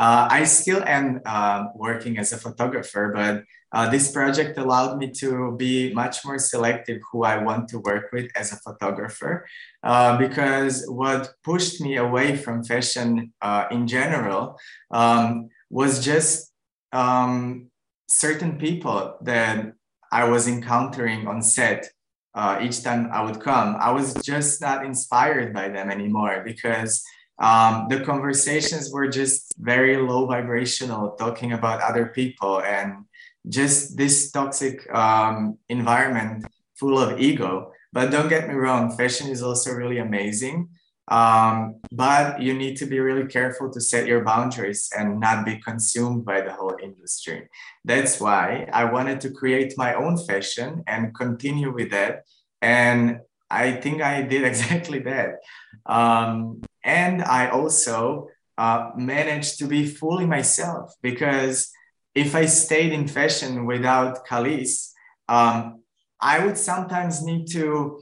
Uh, 0.00 0.26
I 0.30 0.44
still 0.44 0.82
am 0.86 1.20
uh, 1.26 1.66
working 1.74 2.16
as 2.16 2.32
a 2.32 2.38
photographer, 2.38 3.12
but 3.14 3.44
uh, 3.70 3.90
this 3.90 4.10
project 4.10 4.56
allowed 4.56 4.96
me 4.96 5.10
to 5.20 5.54
be 5.58 5.92
much 5.92 6.24
more 6.24 6.38
selective 6.38 7.02
who 7.12 7.22
I 7.22 7.36
want 7.36 7.68
to 7.68 7.80
work 7.80 8.08
with 8.10 8.30
as 8.34 8.50
a 8.50 8.56
photographer. 8.56 9.46
Uh, 9.82 10.16
because 10.16 10.88
what 10.88 11.34
pushed 11.44 11.82
me 11.82 11.96
away 11.96 12.34
from 12.34 12.64
fashion 12.64 13.34
uh, 13.42 13.66
in 13.70 13.86
general 13.86 14.56
um, 14.90 15.50
was 15.68 16.02
just 16.02 16.50
um, 16.92 17.68
certain 18.08 18.56
people 18.56 19.18
that 19.20 19.74
I 20.10 20.24
was 20.24 20.48
encountering 20.48 21.28
on 21.28 21.42
set 21.42 21.90
uh, 22.34 22.58
each 22.62 22.82
time 22.82 23.10
I 23.12 23.22
would 23.22 23.40
come. 23.40 23.76
I 23.78 23.90
was 23.92 24.14
just 24.14 24.62
not 24.62 24.82
inspired 24.82 25.52
by 25.52 25.68
them 25.68 25.90
anymore 25.90 26.42
because 26.42 27.04
um, 27.40 27.86
the 27.88 28.00
conversations 28.00 28.92
were 28.92 29.08
just 29.08 29.54
very 29.58 29.96
low 29.96 30.26
vibrational, 30.26 31.12
talking 31.12 31.52
about 31.52 31.80
other 31.80 32.06
people 32.06 32.60
and 32.60 33.06
just 33.48 33.96
this 33.96 34.30
toxic 34.30 34.92
um, 34.94 35.56
environment 35.68 36.46
full 36.76 36.98
of 36.98 37.18
ego. 37.18 37.72
But 37.92 38.10
don't 38.10 38.28
get 38.28 38.46
me 38.46 38.54
wrong, 38.54 38.94
fashion 38.96 39.28
is 39.28 39.42
also 39.42 39.72
really 39.72 39.98
amazing. 39.98 40.68
Um, 41.08 41.80
but 41.90 42.40
you 42.40 42.54
need 42.54 42.76
to 42.76 42.86
be 42.86 43.00
really 43.00 43.26
careful 43.26 43.68
to 43.70 43.80
set 43.80 44.06
your 44.06 44.22
boundaries 44.22 44.88
and 44.96 45.18
not 45.18 45.44
be 45.44 45.56
consumed 45.56 46.24
by 46.24 46.40
the 46.42 46.52
whole 46.52 46.76
industry. 46.80 47.48
That's 47.84 48.20
why 48.20 48.68
I 48.72 48.84
wanted 48.84 49.20
to 49.22 49.32
create 49.32 49.74
my 49.76 49.94
own 49.94 50.16
fashion 50.18 50.84
and 50.86 51.12
continue 51.14 51.74
with 51.74 51.90
that. 51.90 52.26
And 52.62 53.20
I 53.50 53.72
think 53.72 54.02
I 54.02 54.22
did 54.22 54.44
exactly 54.52 55.00
that. 55.00 55.40
Um, 55.86 56.60
and 56.84 57.22
I 57.22 57.48
also 57.48 58.28
uh, 58.58 58.90
managed 58.96 59.58
to 59.58 59.66
be 59.66 59.86
fully 59.86 60.26
myself 60.26 60.94
because 61.02 61.70
if 62.14 62.34
I 62.34 62.46
stayed 62.46 62.92
in 62.92 63.06
fashion 63.06 63.66
without 63.66 64.26
Kalis, 64.26 64.90
um, 65.28 65.82
I 66.20 66.44
would 66.44 66.58
sometimes 66.58 67.22
need 67.22 67.46
to 67.52 68.00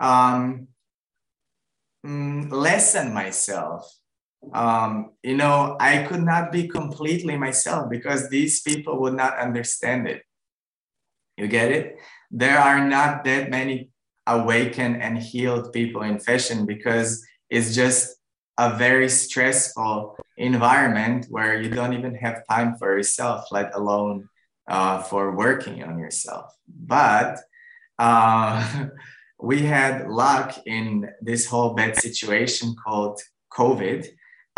um, 0.00 0.68
mm, 2.04 2.50
lessen 2.50 3.14
myself. 3.14 3.86
Um, 4.54 5.12
you 5.22 5.36
know, 5.36 5.76
I 5.78 6.04
could 6.04 6.22
not 6.22 6.50
be 6.50 6.66
completely 6.66 7.36
myself 7.36 7.90
because 7.90 8.30
these 8.30 8.62
people 8.62 9.00
would 9.02 9.14
not 9.14 9.38
understand 9.38 10.08
it. 10.08 10.22
You 11.36 11.46
get 11.46 11.70
it? 11.70 11.96
There 12.30 12.58
are 12.58 12.86
not 12.86 13.24
that 13.24 13.50
many 13.50 13.90
awakened 14.26 15.02
and 15.02 15.18
healed 15.18 15.72
people 15.72 16.02
in 16.02 16.18
fashion 16.18 16.66
because 16.66 17.24
it's 17.50 17.74
just 17.74 18.16
a 18.60 18.76
very 18.76 19.08
stressful 19.08 20.18
environment 20.36 21.26
where 21.30 21.58
you 21.62 21.70
don't 21.70 21.94
even 21.94 22.14
have 22.14 22.46
time 22.46 22.76
for 22.76 22.94
yourself, 22.94 23.46
let 23.50 23.74
alone 23.74 24.28
uh, 24.68 25.00
for 25.02 25.34
working 25.34 25.82
on 25.82 25.98
yourself. 25.98 26.46
But 26.68 27.38
uh, 27.98 28.88
we 29.40 29.62
had 29.62 30.10
luck 30.10 30.48
in 30.66 31.08
this 31.22 31.46
whole 31.46 31.72
bad 31.72 31.96
situation 31.96 32.76
called 32.84 33.18
COVID 33.50 34.06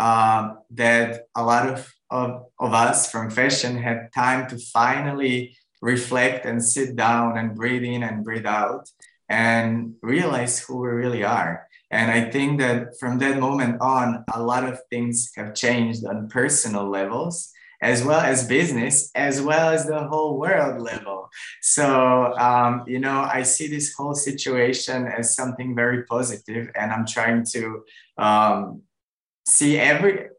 uh, 0.01 0.55
that 0.71 1.27
a 1.33 1.43
lot 1.43 1.69
of, 1.69 1.93
of, 2.09 2.29
of 2.59 2.73
us 2.73 3.09
from 3.09 3.29
fashion 3.29 3.77
had 3.77 4.11
time 4.13 4.49
to 4.49 4.57
finally 4.57 5.55
reflect 5.81 6.45
and 6.45 6.61
sit 6.61 6.97
down 6.97 7.37
and 7.37 7.55
breathe 7.55 7.83
in 7.83 8.03
and 8.03 8.25
breathe 8.25 8.45
out 8.45 8.89
and 9.29 9.95
realize 10.01 10.59
who 10.59 10.81
we 10.81 10.89
really 10.89 11.23
are. 11.23 11.67
And 11.93 12.09
I 12.09 12.21
think 12.31 12.59
that 12.59 12.97
from 12.99 13.19
that 13.19 13.37
moment 13.37 13.79
on, 13.79 14.25
a 14.33 14.41
lot 14.41 14.63
of 14.63 14.79
things 14.89 15.31
have 15.35 15.53
changed 15.53 16.03
on 16.07 16.27
personal 16.27 16.89
levels, 16.89 17.51
as 17.83 18.03
well 18.03 18.19
as 18.19 18.47
business, 18.47 19.11
as 19.13 19.39
well 19.43 19.69
as 19.69 19.85
the 19.85 20.07
whole 20.07 20.39
world 20.39 20.81
level. 20.81 21.29
So, 21.61 22.33
um, 22.49 22.83
you 22.87 22.97
know, 22.97 23.29
I 23.31 23.43
see 23.43 23.67
this 23.67 23.93
whole 23.93 24.15
situation 24.15 25.05
as 25.05 25.35
something 25.35 25.75
very 25.75 26.03
positive, 26.05 26.71
and 26.73 26.91
I'm 26.91 27.05
trying 27.05 27.45
to 27.53 27.83
um, 28.17 28.81
see 29.45 29.77
every 29.77 30.29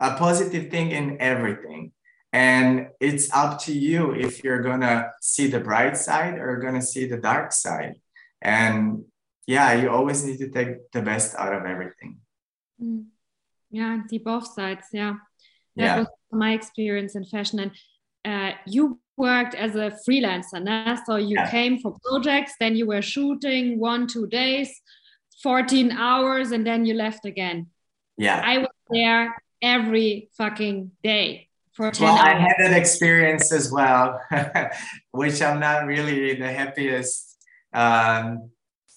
a 0.00 0.16
positive 0.16 0.68
thing 0.68 0.90
in 0.90 1.20
everything. 1.20 1.92
And 2.32 2.88
it's 2.98 3.32
up 3.32 3.60
to 3.66 3.72
you 3.72 4.16
if 4.16 4.42
you're 4.42 4.62
gonna 4.62 5.12
see 5.20 5.46
the 5.46 5.60
bright 5.60 5.96
side 5.96 6.38
or 6.40 6.56
gonna 6.56 6.82
see 6.82 7.06
the 7.06 7.18
dark 7.18 7.52
side. 7.52 7.94
And 8.42 9.04
yeah, 9.48 9.72
you 9.72 9.88
always 9.88 10.22
need 10.26 10.38
to 10.40 10.50
take 10.50 10.92
the 10.92 11.00
best 11.00 11.34
out 11.34 11.54
of 11.54 11.64
everything. 11.64 12.18
Mm. 12.80 13.06
Yeah, 13.70 14.02
the 14.06 14.18
both 14.18 14.52
sides. 14.52 14.88
Yeah. 14.92 15.14
That 15.76 15.84
yeah. 15.84 15.98
was 16.00 16.08
my 16.30 16.52
experience 16.52 17.16
in 17.16 17.24
fashion. 17.24 17.58
And 17.60 17.72
uh, 18.26 18.56
you 18.66 19.00
worked 19.16 19.54
as 19.54 19.74
a 19.74 19.96
freelancer, 20.06 20.62
nah? 20.62 20.98
so 21.06 21.16
you 21.16 21.36
yeah. 21.36 21.50
came 21.50 21.78
for 21.80 21.96
projects, 22.04 22.52
then 22.60 22.76
you 22.76 22.86
were 22.86 23.00
shooting 23.00 23.78
one, 23.80 24.06
two 24.06 24.26
days, 24.26 24.70
14 25.42 25.92
hours, 25.92 26.52
and 26.52 26.66
then 26.66 26.84
you 26.84 26.92
left 26.92 27.24
again. 27.24 27.68
Yeah. 28.18 28.42
I 28.44 28.58
was 28.58 28.68
there 28.90 29.34
every 29.62 30.28
fucking 30.36 30.90
day 31.02 31.48
for 31.72 31.90
10 31.90 32.06
well, 32.06 32.18
hours. 32.18 32.34
I 32.34 32.38
had 32.38 32.54
that 32.58 32.76
experience 32.76 33.50
as 33.50 33.72
well, 33.72 34.20
which 35.12 35.40
I'm 35.40 35.58
not 35.58 35.86
really 35.86 36.34
the 36.34 36.52
happiest 36.52 37.38
um, 37.72 38.50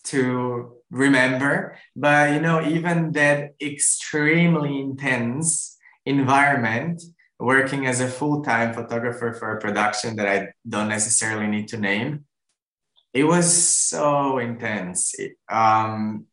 to 0.05 0.73
remember. 0.89 1.77
But 1.95 2.33
you 2.33 2.41
know, 2.41 2.65
even 2.65 3.11
that 3.13 3.55
extremely 3.61 4.79
intense 4.79 5.77
environment, 6.05 7.01
working 7.39 7.87
as 7.87 8.01
a 8.01 8.07
full-time 8.07 8.73
photographer 8.73 9.33
for 9.33 9.57
a 9.57 9.59
production 9.59 10.15
that 10.17 10.27
I 10.27 10.49
don't 10.67 10.89
necessarily 10.89 11.47
need 11.47 11.67
to 11.69 11.77
name, 11.77 12.25
it 13.13 13.23
was 13.23 13.51
so 13.51 14.37
intense. 14.37 15.13
It, 15.17 15.33
um, 15.49 16.25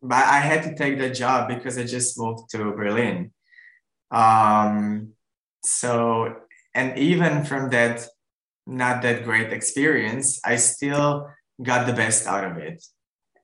but 0.00 0.24
I 0.24 0.38
had 0.38 0.62
to 0.62 0.76
take 0.76 0.98
the 0.98 1.10
job 1.10 1.48
because 1.48 1.76
I 1.76 1.84
just 1.84 2.18
moved 2.18 2.50
to 2.50 2.70
Berlin. 2.72 3.32
Um, 4.10 5.12
so, 5.62 6.36
and 6.74 6.96
even 6.98 7.44
from 7.44 7.70
that 7.70 8.06
not 8.68 9.02
that 9.02 9.24
great 9.24 9.52
experience, 9.52 10.40
I 10.44 10.56
still 10.56 11.30
got 11.62 11.86
the 11.86 11.92
best 11.92 12.26
out 12.26 12.44
of 12.44 12.56
it. 12.58 12.84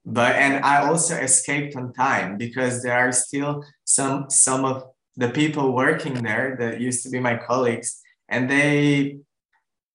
But 0.07 0.37
and 0.37 0.63
i 0.65 0.87
also 0.87 1.15
escaped 1.17 1.77
on 1.77 1.93
time 1.95 2.37
because 2.37 2.83
there 2.83 2.99
are 2.99 3.13
still 3.13 3.65
some 3.85 4.27
some 4.29 4.65
of 4.65 4.85
the 5.17 5.31
people 5.31 5.73
working 5.73 6.23
there 6.23 6.57
that 6.59 6.81
used 6.81 7.03
to 7.05 7.11
be 7.11 7.21
my 7.21 7.37
colleagues 7.37 8.03
and 8.29 8.51
they 8.51 9.19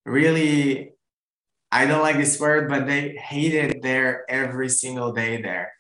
really 0.05 0.93
i 1.71 1.85
don't 1.85 2.01
like 2.01 2.17
this 2.17 2.39
word 2.39 2.69
but 2.69 2.87
they 2.87 3.15
hated 3.17 3.83
there 3.83 4.25
every 4.29 4.69
single 4.69 5.11
day 5.11 5.41
there. 5.41 5.71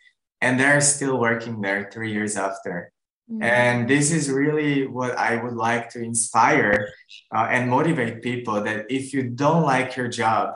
And 0.41 0.57
they're 0.57 0.79
still 0.79 1.19
working 1.19 1.59
there 1.59 1.89
three 1.91 2.13
years 2.13 2.37
after. 2.37 2.93
Mm-hmm. 3.29 3.43
and 3.43 3.87
this 3.87 4.11
is 4.11 4.27
really 4.31 4.87
what 4.87 5.15
i 5.15 5.35
would 5.35 5.53
like 5.53 5.89
to 5.91 6.01
inspire 6.01 6.89
uh, 7.35 7.47
and 7.51 7.69
motivate 7.69 8.23
people 8.23 8.59
that 8.63 8.87
if 8.89 9.13
you 9.13 9.21
don't 9.29 9.61
like 9.61 9.95
your 9.95 10.07
job 10.07 10.55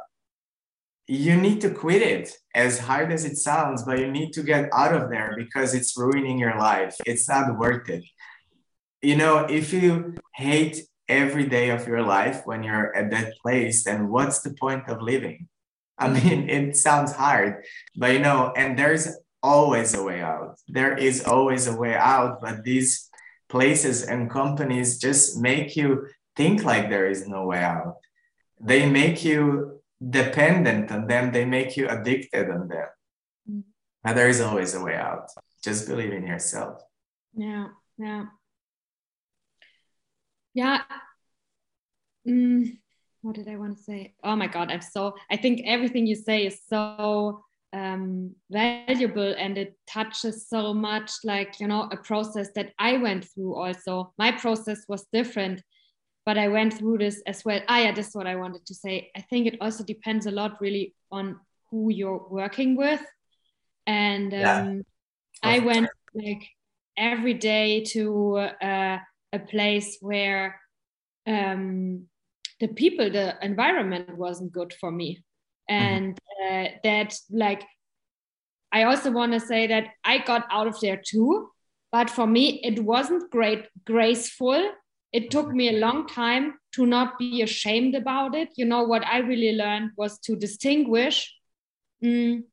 you 1.08 1.36
need 1.36 1.60
to 1.62 1.70
quit 1.70 2.02
it 2.02 2.34
as 2.56 2.80
hard 2.80 3.12
as 3.12 3.26
it 3.26 3.36
sounds 3.36 3.84
but 3.84 4.00
you 4.00 4.10
need 4.10 4.32
to 4.32 4.44
get 4.44 4.70
out 4.74 4.94
of 4.94 5.10
there 5.10 5.34
because 5.38 5.74
it's 5.74 5.98
ruining 5.98 6.40
your 6.40 6.58
life. 6.58 6.96
It's 7.06 7.28
not 7.28 7.58
worth 7.58 7.90
it. 7.90 8.04
You 9.02 9.18
know 9.18 9.40
if 9.40 9.74
you 9.74 10.16
hate 10.36 10.82
every 11.10 11.46
day 11.46 11.70
of 11.70 11.88
your 11.88 12.02
life 12.02 12.44
when 12.46 12.64
you're 12.64 12.96
at 12.96 13.12
that 13.12 13.34
place 13.42 13.84
then 13.84 14.10
what's 14.10 14.42
the 14.42 14.54
point 14.54 14.88
of 14.88 15.02
living? 15.02 15.48
I 15.98 16.08
mm-hmm. 16.08 16.28
mean 16.28 16.50
it 16.50 16.78
sounds 16.78 17.12
hard 17.12 17.64
but 17.96 18.14
you 18.14 18.20
know 18.20 18.54
and 18.56 18.80
there's 18.80 19.10
always 19.42 19.94
a 19.94 20.02
way 20.02 20.22
out. 20.22 20.56
There 20.70 20.98
is 20.98 21.26
always 21.26 21.68
a 21.68 21.76
way 21.76 21.96
out 21.96 22.40
but 22.42 22.64
these 22.64 23.10
places 23.50 24.04
and 24.04 24.32
companies 24.32 25.00
just 25.00 25.38
make 25.38 25.76
you 25.76 26.08
think 26.38 26.64
like 26.64 26.90
there 26.90 27.08
is 27.10 27.28
no 27.28 27.46
way 27.46 27.60
out. 27.60 27.98
They 28.62 28.90
make 28.90 29.26
you 29.26 29.73
dependent 30.10 30.92
on 30.92 31.08
them, 31.08 31.32
they 31.32 31.46
make 31.46 31.78
you 31.78 31.88
addicted 31.88 32.50
on 32.50 32.68
them. 32.68 32.88
Mm. 33.50 33.64
But 34.04 34.16
there 34.16 34.30
is 34.30 34.42
always 34.42 34.74
a 34.74 34.84
way 34.84 34.96
out. 34.96 35.30
Just 35.64 35.88
believe 35.88 36.12
in 36.14 36.28
yourself. 36.28 36.82
Yeah, 37.36 37.68
yeah. 37.98 38.26
Yeah. 40.54 40.82
Mm, 42.28 42.78
what 43.22 43.36
did 43.36 43.48
I 43.48 43.56
want 43.56 43.78
to 43.78 43.84
say? 43.84 44.14
Oh 44.24 44.36
my 44.36 44.48
God, 44.48 44.72
I'm 44.72 44.82
so, 44.82 45.16
I 45.32 45.38
think 45.38 45.62
everything 45.66 46.06
you 46.06 46.16
say 46.16 46.46
is 46.46 46.60
so 46.68 47.44
um, 47.74 48.36
valuable 48.52 49.34
and 49.38 49.58
it 49.58 49.78
touches 49.88 50.48
so 50.48 50.74
much 50.74 51.12
like, 51.24 51.60
you 51.60 51.68
know, 51.68 51.90
a 51.92 51.98
process 51.98 52.50
that 52.56 52.72
I 52.78 52.98
went 52.98 53.26
through 53.26 53.56
also. 53.56 54.14
My 54.18 54.32
process 54.32 54.86
was 54.88 55.08
different 55.12 55.64
but 56.26 56.38
I 56.38 56.48
went 56.48 56.74
through 56.74 57.00
this 57.00 57.22
as 57.26 57.44
well. 57.46 57.62
Ah, 57.68 57.80
yeah, 57.80 57.92
this 57.92 58.10
is 58.10 58.16
what 58.16 58.28
I 58.28 58.36
wanted 58.36 58.66
to 58.66 58.74
say. 58.74 59.12
I 59.16 59.22
think 59.22 59.48
it 59.48 59.58
also 59.62 59.84
depends 59.84 60.26
a 60.26 60.32
lot, 60.32 60.62
really, 60.62 60.94
on 61.12 61.40
who 61.70 61.90
you're 61.92 62.26
working 62.30 62.76
with, 62.76 63.02
and 63.88 64.34
um, 64.34 64.84
I 65.42 65.60
went 65.60 65.90
like 66.14 66.48
every 66.96 67.34
day 67.34 67.84
to 67.84 68.38
uh, 68.62 68.98
a 69.34 69.40
place 69.40 69.98
where 70.00 70.60
um, 71.26 72.06
the 72.60 72.68
people, 72.68 73.10
the 73.10 73.36
environment 73.42 74.16
wasn't 74.18 74.52
good 74.52 74.74
for 74.80 74.92
me. 74.92 75.24
Mm-hmm. 75.70 75.84
And 75.84 76.20
uh, 76.44 76.72
that, 76.84 77.16
like, 77.32 77.64
I 78.72 78.84
also 78.84 79.12
want 79.12 79.34
to 79.34 79.40
say 79.40 79.68
that 79.68 79.88
I 80.04 80.20
got 80.20 80.46
out 80.52 80.68
of 80.68 80.80
there 80.80 81.02
too. 81.04 81.50
But 81.92 82.10
for 82.10 82.28
me, 82.28 82.60
it 82.64 82.84
wasn't 82.84 83.32
great, 83.32 83.66
graceful. 83.86 84.72
It 85.14 85.30
took 85.30 85.54
me 85.54 85.70
a 85.70 85.80
long 85.80 86.08
time 86.08 86.56
to 86.74 86.86
not 86.86 87.20
be 87.20 87.44
ashamed 87.44 87.96
about 87.96 88.36
it. 88.36 88.50
You 88.58 88.66
know, 88.66 88.84
what 88.84 89.06
I 89.06 89.20
really 89.20 89.56
learned 89.56 89.92
was 89.96 90.20
to 90.22 90.36
distinguish 90.36 91.32
mm, 92.04 92.44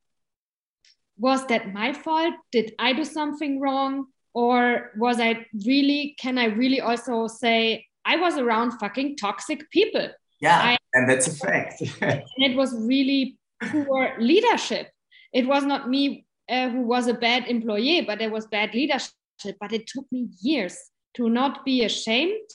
was 1.21 1.47
that 1.49 1.73
my 1.73 1.93
fault? 1.93 2.35
Did 2.51 2.75
I 2.79 2.93
do 2.93 3.05
something 3.05 3.61
wrong? 3.61 4.07
Or 4.33 4.91
was 4.97 5.21
I 5.21 5.47
really, 5.67 6.17
can 6.19 6.39
I 6.39 6.47
really 6.47 6.81
also 6.81 7.27
say, 7.27 7.87
I 8.05 8.17
was 8.17 8.39
around 8.39 8.79
fucking 8.79 9.17
toxic 9.17 9.71
people? 9.71 10.09
Yeah, 10.41 10.59
I, 10.59 10.79
and 10.95 11.09
that's 11.09 11.27
a 11.27 11.35
fact. 11.35 11.83
and 12.01 12.23
it 12.39 12.57
was 12.57 12.75
really 12.75 13.39
poor 13.63 14.15
leadership. 14.19 14.91
It 15.33 15.47
was 15.47 15.65
not 15.65 15.91
me 15.91 16.25
uh, 16.49 16.71
who 16.71 16.83
was 16.83 17.07
a 17.07 17.15
bad 17.15 17.47
employee, 17.49 18.01
but 18.03 18.23
it 18.23 18.33
was 18.33 18.47
bad 18.47 18.73
leadership. 18.73 19.13
But 19.61 19.73
it 19.73 19.87
took 19.87 20.11
me 20.11 20.29
years 20.41 20.79
to 21.15 21.29
not 21.29 21.65
be 21.65 21.85
ashamed 21.85 22.49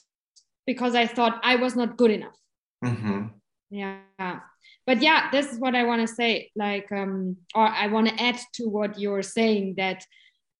because 0.66 0.96
I 0.96 1.08
thought 1.08 1.40
I 1.44 1.56
was 1.58 1.76
not 1.76 1.98
good 1.98 2.12
enough. 2.12 2.38
Mm-hmm. 2.84 3.28
Yeah 3.70 4.40
but 4.86 5.02
yeah 5.02 5.30
this 5.32 5.52
is 5.52 5.60
what 5.60 5.76
i 5.76 5.84
want 5.84 6.02
to 6.02 6.14
say 6.14 6.52
like 6.56 6.92
um 6.92 7.36
or 7.54 7.68
i 7.68 7.88
want 7.88 8.08
to 8.08 8.22
add 8.22 8.40
to 8.54 8.68
what 8.68 9.00
you're 9.00 9.24
saying 9.24 9.74
that 9.78 10.04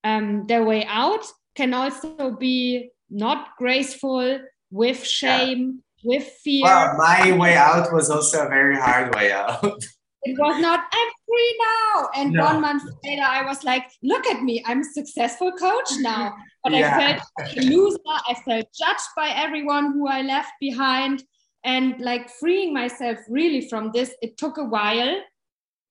um 0.04 0.46
their 0.48 0.64
way 0.64 0.86
out 0.86 1.26
can 1.56 1.74
also 1.74 2.32
be 2.32 2.90
not 3.10 3.50
graceful 3.58 4.40
with 4.72 5.06
shame 5.06 5.82
yeah. 6.02 6.18
with 6.18 6.24
fear 6.44 6.64
well 6.64 6.98
my 6.98 7.38
way 7.38 7.56
out 7.56 7.94
was 7.94 8.10
also 8.10 8.46
a 8.46 8.50
very 8.50 8.78
hard 8.78 9.14
way 9.16 9.32
out 9.32 9.64
it 10.26 10.38
was 10.40 10.60
not 10.60 10.82
i'm 10.92 11.10
free 11.28 11.60
now. 11.60 12.10
And 12.16 12.34
no. 12.34 12.44
one 12.44 12.62
month 12.62 12.84
later 13.04 13.22
i 13.24 13.46
was 13.46 13.64
like 13.64 13.86
look 14.04 14.26
at 14.28 14.42
me 14.42 14.64
i'm 14.66 14.82
a 14.82 14.84
successful 14.84 15.52
coach 15.52 15.90
now. 16.00 16.34
But 16.64 16.74
yeah. 16.74 16.98
i 16.98 17.00
felt 17.00 17.58
a 17.58 17.62
loser 17.62 18.00
i 18.08 18.34
felt 18.34 18.66
judged 18.74 19.10
by 19.16 19.30
everyone 19.30 19.94
who 19.94 20.08
i 20.08 20.22
left 20.22 20.52
behind. 20.60 21.24
And 21.64 22.00
like 22.00 22.30
freeing 22.30 22.74
myself 22.74 23.18
really 23.28 23.68
from 23.70 23.92
this 23.92 24.14
it 24.22 24.38
took 24.38 24.58
a 24.58 24.64
while 24.64 25.22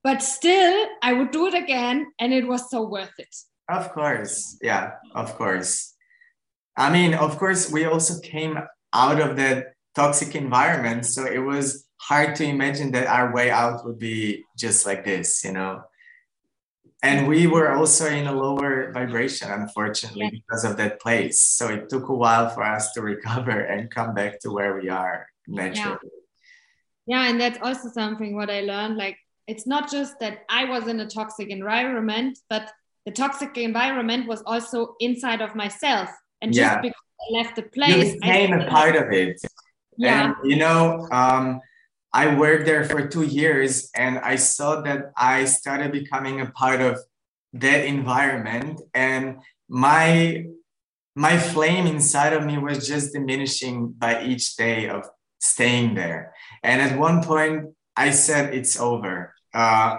but 0.02 0.22
still 0.22 0.86
i 1.02 1.12
would 1.12 1.30
do 1.30 1.46
it 1.46 1.54
again 1.54 2.06
and 2.18 2.32
it 2.32 2.46
was 2.46 2.70
so 2.70 2.88
worth 2.88 3.14
it. 3.18 3.34
Of 3.68 3.92
course. 3.92 4.58
Yeah 4.60 4.92
of 5.14 5.34
course. 5.36 5.94
I 6.76 6.90
mean 6.90 7.14
of 7.14 7.38
course 7.38 7.70
we 7.70 7.84
also 7.84 8.20
came 8.20 8.58
out 8.92 9.20
of 9.20 9.36
that 9.36 9.74
toxic 9.94 10.34
environment 10.34 11.06
so 11.06 11.24
it 11.24 11.38
was 11.38 11.83
hard 12.08 12.36
to 12.36 12.44
imagine 12.44 12.92
that 12.92 13.06
our 13.06 13.32
way 13.32 13.50
out 13.50 13.84
would 13.84 13.98
be 13.98 14.44
just 14.56 14.86
like 14.86 15.04
this 15.04 15.44
you 15.44 15.52
know 15.52 15.82
and 17.02 17.28
we 17.28 17.46
were 17.46 17.70
also 17.72 18.08
in 18.08 18.26
a 18.26 18.32
lower 18.32 18.90
vibration 18.92 19.50
unfortunately 19.50 20.30
because 20.30 20.64
of 20.64 20.76
that 20.76 21.00
place 21.00 21.40
so 21.40 21.68
it 21.68 21.88
took 21.88 22.08
a 22.08 22.14
while 22.14 22.48
for 22.48 22.62
us 22.62 22.92
to 22.92 23.00
recover 23.12 23.58
and 23.72 23.90
come 23.90 24.14
back 24.14 24.38
to 24.40 24.50
where 24.50 24.74
we 24.80 24.88
are 24.88 25.26
naturally. 25.46 25.98
Yeah. 27.06 27.22
yeah, 27.22 27.30
and 27.30 27.40
that's 27.40 27.58
also 27.62 27.88
something 27.88 28.34
what 28.34 28.50
I 28.50 28.60
learned. 28.60 28.96
Like 28.96 29.18
it's 29.46 29.66
not 29.66 29.90
just 29.90 30.18
that 30.20 30.44
I 30.48 30.64
was 30.64 30.86
in 30.88 31.00
a 31.00 31.06
toxic 31.06 31.48
environment, 31.48 32.38
but 32.48 32.70
the 33.04 33.12
toxic 33.12 33.56
environment 33.58 34.26
was 34.26 34.42
also 34.46 34.94
inside 35.00 35.42
of 35.42 35.54
myself. 35.54 36.08
And 36.40 36.52
just 36.52 36.60
yeah. 36.60 36.80
because 36.80 37.00
I 37.20 37.38
left 37.38 37.56
the 37.56 37.62
place, 37.62 38.14
you 38.14 38.20
became 38.20 38.52
a 38.52 38.66
part 38.68 38.96
of 38.96 39.12
it. 39.12 39.40
Yeah. 39.96 40.26
And 40.26 40.50
you 40.50 40.56
know, 40.56 41.06
um, 41.12 41.60
I 42.14 42.36
worked 42.36 42.64
there 42.64 42.84
for 42.84 43.08
two 43.08 43.24
years 43.24 43.90
and 43.96 44.18
I 44.18 44.36
saw 44.36 44.80
that 44.82 45.10
I 45.16 45.46
started 45.46 45.90
becoming 45.90 46.40
a 46.40 46.50
part 46.52 46.80
of 46.80 47.00
that 47.54 47.84
environment 47.84 48.80
and 48.94 49.38
my 49.68 50.46
my 51.16 51.38
flame 51.38 51.86
inside 51.86 52.32
of 52.32 52.44
me 52.44 52.58
was 52.58 52.86
just 52.86 53.12
diminishing 53.12 53.92
by 53.92 54.24
each 54.24 54.56
day 54.56 54.88
of 54.88 55.04
staying 55.40 55.94
there. 55.94 56.34
And 56.62 56.82
at 56.82 56.98
one 56.98 57.22
point, 57.22 57.74
I 57.96 58.10
said, 58.10 58.54
It's 58.54 58.78
over. 58.80 59.34
Uh, 59.52 59.98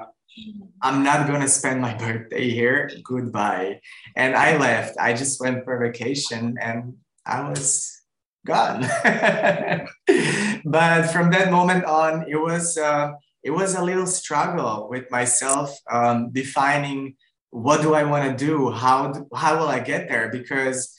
I'm 0.82 1.04
not 1.04 1.28
going 1.28 1.41
to 1.41 1.47
spend 1.47 1.80
my 1.80 1.93
birthday 2.06 2.49
here. 2.49 2.91
Goodbye. 3.04 3.80
And 4.15 4.36
I 4.36 4.58
left. 4.58 4.97
I 4.99 5.13
just 5.13 5.39
went 5.39 5.63
for 5.63 5.80
vacation 5.80 6.58
and 6.62 6.95
I 7.25 7.49
was 7.49 8.01
gone. 8.45 8.81
but 10.65 11.03
from 11.12 11.31
that 11.31 11.49
moment 11.51 11.84
on, 11.86 12.25
it 12.29 12.38
was. 12.38 12.77
Uh, 12.77 13.13
it 13.45 13.51
was 13.51 13.75
a 13.75 13.84
little 13.84 14.08
struggle 14.08 14.89
with 14.89 15.12
myself 15.12 15.79
um, 15.91 16.31
defining 16.31 17.15
what 17.51 17.84
do 17.84 17.93
I 17.93 18.03
want 18.03 18.25
to 18.27 18.45
do? 18.45 18.71
How, 18.71 19.12
do, 19.13 19.27
how 19.34 19.60
will 19.60 19.67
I 19.67 19.79
get 19.79 20.10
there? 20.10 20.29
Because 20.29 20.95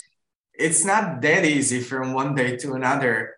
it's 0.54 0.84
not 0.84 1.20
that 1.22 1.44
easy 1.44 1.80
from 1.80 2.14
one 2.14 2.36
day 2.36 2.56
to 2.58 2.74
another 2.74 3.36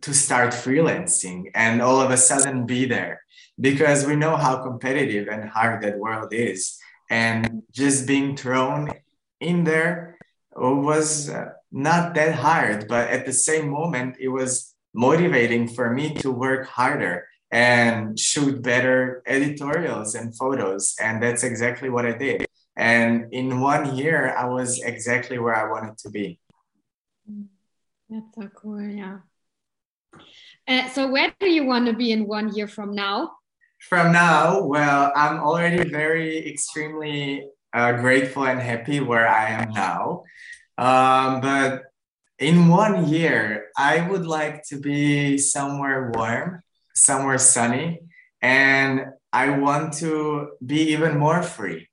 to 0.00 0.14
start 0.14 0.52
freelancing 0.52 1.50
and 1.54 1.82
all 1.82 2.00
of 2.00 2.10
a 2.10 2.16
sudden 2.16 2.66
be 2.66 2.86
there 2.86 3.20
because 3.60 4.06
we 4.06 4.16
know 4.16 4.36
how 4.36 4.62
competitive 4.62 5.28
and 5.28 5.48
hard 5.48 5.82
that 5.82 5.98
world 5.98 6.32
is 6.32 6.78
and 7.10 7.62
just 7.72 8.06
being 8.06 8.36
thrown 8.36 8.90
in 9.40 9.64
there 9.64 10.18
was 10.54 11.28
uh, 11.28 11.50
not 11.72 12.14
that 12.14 12.34
hard 12.34 12.86
but 12.88 13.08
at 13.08 13.26
the 13.26 13.32
same 13.32 13.68
moment 13.68 14.16
it 14.20 14.28
was 14.28 14.74
motivating 14.94 15.68
for 15.68 15.92
me 15.92 16.14
to 16.14 16.30
work 16.30 16.66
harder 16.66 17.26
and 17.50 18.18
shoot 18.18 18.62
better 18.62 19.22
editorials 19.26 20.14
and 20.14 20.36
photos 20.36 20.94
and 21.00 21.22
that's 21.22 21.44
exactly 21.44 21.90
what 21.90 22.06
i 22.06 22.16
did 22.16 22.46
and 22.76 23.32
in 23.32 23.60
one 23.60 23.96
year 23.96 24.34
i 24.36 24.44
was 24.46 24.80
exactly 24.82 25.38
where 25.38 25.54
i 25.54 25.70
wanted 25.70 25.96
to 25.98 26.08
be 26.10 26.38
that's 28.08 28.34
so 28.34 28.48
cool 28.54 28.80
yeah 28.80 29.18
uh, 30.68 30.88
so 30.88 31.08
where 31.08 31.32
do 31.38 31.48
you 31.48 31.64
want 31.64 31.86
to 31.86 31.92
be 31.92 32.10
in 32.12 32.26
one 32.26 32.52
year 32.54 32.66
from 32.66 32.94
now? 32.94 33.32
From 33.88 34.12
now, 34.12 34.64
well, 34.64 35.12
I'm 35.14 35.38
already 35.38 35.88
very 35.88 36.48
extremely 36.48 37.48
uh, 37.72 37.92
grateful 37.92 38.46
and 38.46 38.60
happy 38.60 39.00
where 39.00 39.28
I 39.28 39.50
am 39.50 39.70
now. 39.70 40.24
Um, 40.78 41.40
but 41.40 41.84
in 42.38 42.68
one 42.68 43.08
year, 43.08 43.68
I 43.76 44.06
would 44.08 44.26
like 44.26 44.62
to 44.68 44.78
be 44.78 45.38
somewhere 45.38 46.12
warm, 46.14 46.62
somewhere 46.94 47.38
sunny, 47.38 48.00
and 48.42 49.06
I 49.32 49.50
want 49.50 49.94
to 49.94 50.50
be 50.64 50.92
even 50.92 51.18
more 51.18 51.42
free. 51.42 51.88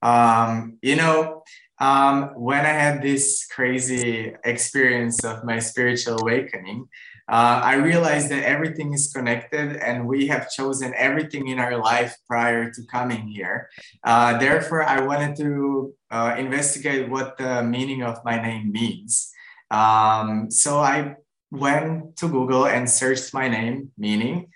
Um, 0.00 0.78
you 0.82 0.96
know, 0.96 1.42
um, 1.80 2.30
when 2.34 2.64
I 2.64 2.72
had 2.72 3.02
this 3.02 3.46
crazy 3.46 4.34
experience 4.44 5.24
of 5.24 5.44
my 5.44 5.58
spiritual 5.58 6.20
awakening, 6.20 6.88
uh, 7.28 7.60
I 7.62 7.74
realized 7.74 8.30
that 8.30 8.44
everything 8.44 8.94
is 8.94 9.12
connected 9.12 9.76
and 9.76 10.06
we 10.06 10.28
have 10.28 10.50
chosen 10.50 10.94
everything 10.96 11.48
in 11.48 11.58
our 11.58 11.76
life 11.76 12.16
prior 12.26 12.70
to 12.70 12.82
coming 12.90 13.28
here. 13.28 13.68
Uh, 14.02 14.38
therefore, 14.38 14.82
I 14.82 15.00
wanted 15.02 15.36
to 15.36 15.94
uh, 16.10 16.34
investigate 16.38 17.08
what 17.08 17.36
the 17.36 17.62
meaning 17.62 18.02
of 18.02 18.24
my 18.24 18.40
name 18.40 18.72
means. 18.72 19.32
Um, 19.70 20.50
so 20.50 20.78
I 20.78 21.16
went 21.50 22.16
to 22.16 22.28
Google 22.28 22.66
and 22.66 22.88
searched 22.88 23.32
my 23.34 23.48
name 23.48 23.92
meaning. 23.96 24.48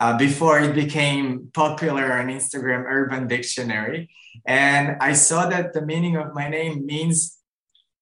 Uh, 0.00 0.16
before 0.16 0.60
it 0.60 0.76
became 0.76 1.50
popular 1.52 2.12
on 2.12 2.28
Instagram 2.28 2.84
Urban 2.86 3.26
Dictionary. 3.26 4.08
And 4.46 4.96
I 5.00 5.12
saw 5.12 5.48
that 5.48 5.72
the 5.72 5.84
meaning 5.84 6.16
of 6.16 6.34
my 6.34 6.48
name 6.48 6.86
means 6.86 7.36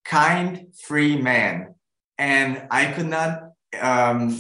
kind, 0.04 0.66
free 0.78 1.16
man. 1.16 1.74
And 2.18 2.66
I 2.70 2.92
could 2.92 3.06
not 3.06 3.52
um, 3.80 4.38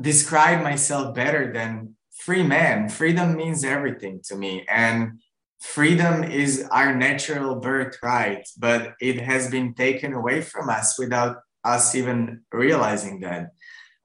describe 0.00 0.62
myself 0.62 1.12
better 1.12 1.52
than 1.52 1.96
free 2.12 2.44
man. 2.44 2.88
Freedom 2.88 3.36
means 3.36 3.64
everything 3.64 4.20
to 4.26 4.36
me. 4.36 4.64
And 4.68 5.20
freedom 5.60 6.24
is 6.24 6.66
our 6.70 6.94
natural 6.94 7.56
birthright, 7.56 8.48
but 8.58 8.94
it 9.00 9.20
has 9.20 9.50
been 9.50 9.74
taken 9.74 10.12
away 10.12 10.40
from 10.40 10.68
us 10.68 10.98
without 10.98 11.38
us 11.64 11.94
even 11.94 12.42
realizing 12.52 13.20
that. 13.20 13.50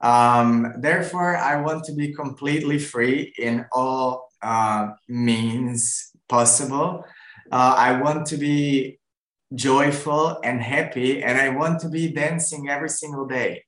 Um, 0.02 0.74
therefore, 0.80 1.38
I 1.38 1.62
want 1.62 1.86
to 1.86 1.94
be 1.94 2.14
completely 2.14 2.80
free 2.80 3.34
in 3.38 3.66
all 3.72 4.28
uh, 4.42 4.90
means 5.08 6.12
possible. 6.28 7.06
Uh, 7.52 7.76
I 7.78 8.02
want 8.02 8.26
to 8.28 8.38
be 8.38 9.00
joyful 9.56 10.40
and 10.44 10.62
happy, 10.62 11.24
and 11.24 11.40
I 11.40 11.50
want 11.50 11.80
to 11.82 11.90
be 11.90 12.12
dancing 12.12 12.70
every 12.70 12.90
single 12.90 13.26
day 13.26 13.64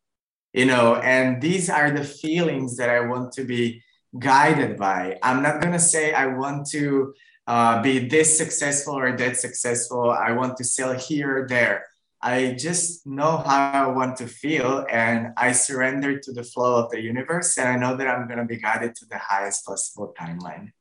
you 0.55 0.65
know 0.65 0.95
and 0.95 1.41
these 1.41 1.69
are 1.69 1.91
the 1.91 2.03
feelings 2.03 2.77
that 2.77 2.89
i 2.89 3.01
want 3.01 3.31
to 3.33 3.43
be 3.43 3.83
guided 4.17 4.77
by 4.77 5.17
i'm 5.21 5.43
not 5.43 5.59
going 5.59 5.73
to 5.73 5.87
say 5.93 6.13
i 6.13 6.25
want 6.25 6.65
to 6.65 7.13
uh, 7.47 7.81
be 7.81 8.07
this 8.07 8.37
successful 8.37 8.97
or 8.97 9.15
that 9.17 9.37
successful. 9.37 10.09
I 10.09 10.31
want 10.31 10.57
to 10.57 10.63
sell 10.63 10.93
here 10.93 11.43
or 11.43 11.47
there. 11.47 11.85
I 12.21 12.55
just 12.57 13.05
know 13.05 13.37
how 13.37 13.85
I 13.85 13.87
want 13.87 14.17
to 14.17 14.27
feel 14.27 14.85
and 14.89 15.33
I 15.37 15.51
surrender 15.51 16.17
to 16.19 16.33
the 16.33 16.43
flow 16.43 16.83
of 16.83 16.89
the 16.89 16.99
universe. 16.99 17.57
And 17.57 17.67
I 17.69 17.75
know 17.75 17.95
that 17.97 18.07
I'm 18.07 18.27
going 18.27 18.39
to 18.39 18.45
be 18.45 18.57
guided 18.57 18.95
to 18.95 19.05
the 19.05 19.19
highest 19.19 19.65
possible 19.65 20.13
timeline. 20.19 20.71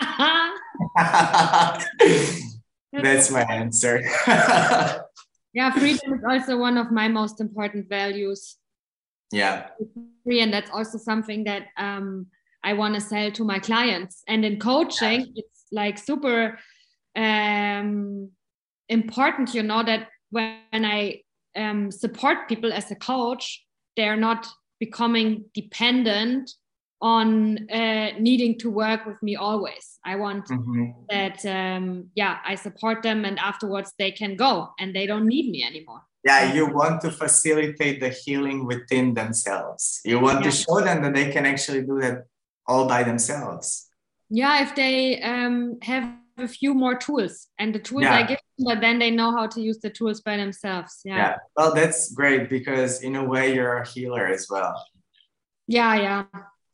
That's 2.92 3.30
my 3.32 3.42
answer. 3.42 4.00
yeah, 4.28 5.72
freedom 5.72 6.14
is 6.14 6.24
also 6.28 6.56
one 6.56 6.78
of 6.78 6.92
my 6.92 7.08
most 7.08 7.40
important 7.40 7.88
values. 7.88 8.56
Yeah. 9.32 9.70
And 10.26 10.52
that's 10.52 10.70
also 10.70 10.98
something 10.98 11.44
that 11.44 11.66
um, 11.76 12.26
I 12.62 12.74
want 12.74 12.94
to 12.94 13.00
sell 13.00 13.32
to 13.32 13.44
my 13.44 13.58
clients. 13.58 14.22
And 14.28 14.44
in 14.44 14.60
coaching, 14.60 15.20
yeah. 15.20 15.42
it's 15.42 15.53
like 15.72 15.98
super 15.98 16.58
um, 17.16 18.30
important, 18.88 19.54
you 19.54 19.62
know, 19.62 19.82
that 19.82 20.08
when 20.30 20.58
I 20.72 21.22
um, 21.56 21.90
support 21.90 22.48
people 22.48 22.72
as 22.72 22.90
a 22.90 22.96
coach, 22.96 23.64
they're 23.96 24.16
not 24.16 24.46
becoming 24.80 25.44
dependent 25.54 26.50
on 27.00 27.70
uh, 27.70 28.12
needing 28.18 28.58
to 28.58 28.70
work 28.70 29.04
with 29.06 29.22
me 29.22 29.36
always. 29.36 29.98
I 30.04 30.16
want 30.16 30.48
mm-hmm. 30.48 30.84
that, 31.10 31.44
um, 31.44 32.08
yeah, 32.14 32.38
I 32.44 32.54
support 32.54 33.02
them 33.02 33.24
and 33.24 33.38
afterwards 33.38 33.92
they 33.98 34.10
can 34.10 34.36
go 34.36 34.70
and 34.78 34.94
they 34.96 35.06
don't 35.06 35.26
need 35.26 35.50
me 35.50 35.62
anymore. 35.62 36.02
Yeah, 36.24 36.54
you 36.54 36.66
want 36.66 37.02
to 37.02 37.10
facilitate 37.10 38.00
the 38.00 38.08
healing 38.08 38.64
within 38.64 39.12
themselves. 39.12 40.00
You 40.04 40.18
want 40.18 40.42
yeah. 40.42 40.50
to 40.50 40.56
show 40.56 40.80
them 40.80 41.02
that 41.02 41.14
they 41.14 41.30
can 41.30 41.44
actually 41.44 41.82
do 41.82 42.00
that 42.00 42.24
all 42.66 42.88
by 42.88 43.02
themselves. 43.02 43.90
Yeah, 44.34 44.64
if 44.64 44.74
they 44.74 45.22
um, 45.22 45.78
have 45.82 46.12
a 46.38 46.48
few 46.48 46.74
more 46.74 46.96
tools 46.96 47.46
and 47.60 47.72
the 47.72 47.78
tools 47.78 48.02
yeah. 48.02 48.16
I 48.16 48.22
give 48.22 48.40
them, 48.58 48.66
but 48.66 48.80
then 48.80 48.98
they 48.98 49.12
know 49.12 49.30
how 49.30 49.46
to 49.46 49.60
use 49.60 49.78
the 49.78 49.90
tools 49.90 50.22
by 50.22 50.36
themselves. 50.36 51.02
Yeah. 51.04 51.16
yeah. 51.16 51.36
Well, 51.56 51.72
that's 51.72 52.12
great 52.12 52.50
because 52.50 53.02
in 53.02 53.14
a 53.14 53.22
way 53.22 53.54
you're 53.54 53.76
a 53.76 53.88
healer 53.88 54.26
as 54.26 54.48
well. 54.50 54.74
Yeah, 55.68 55.94
yeah. 55.94 56.24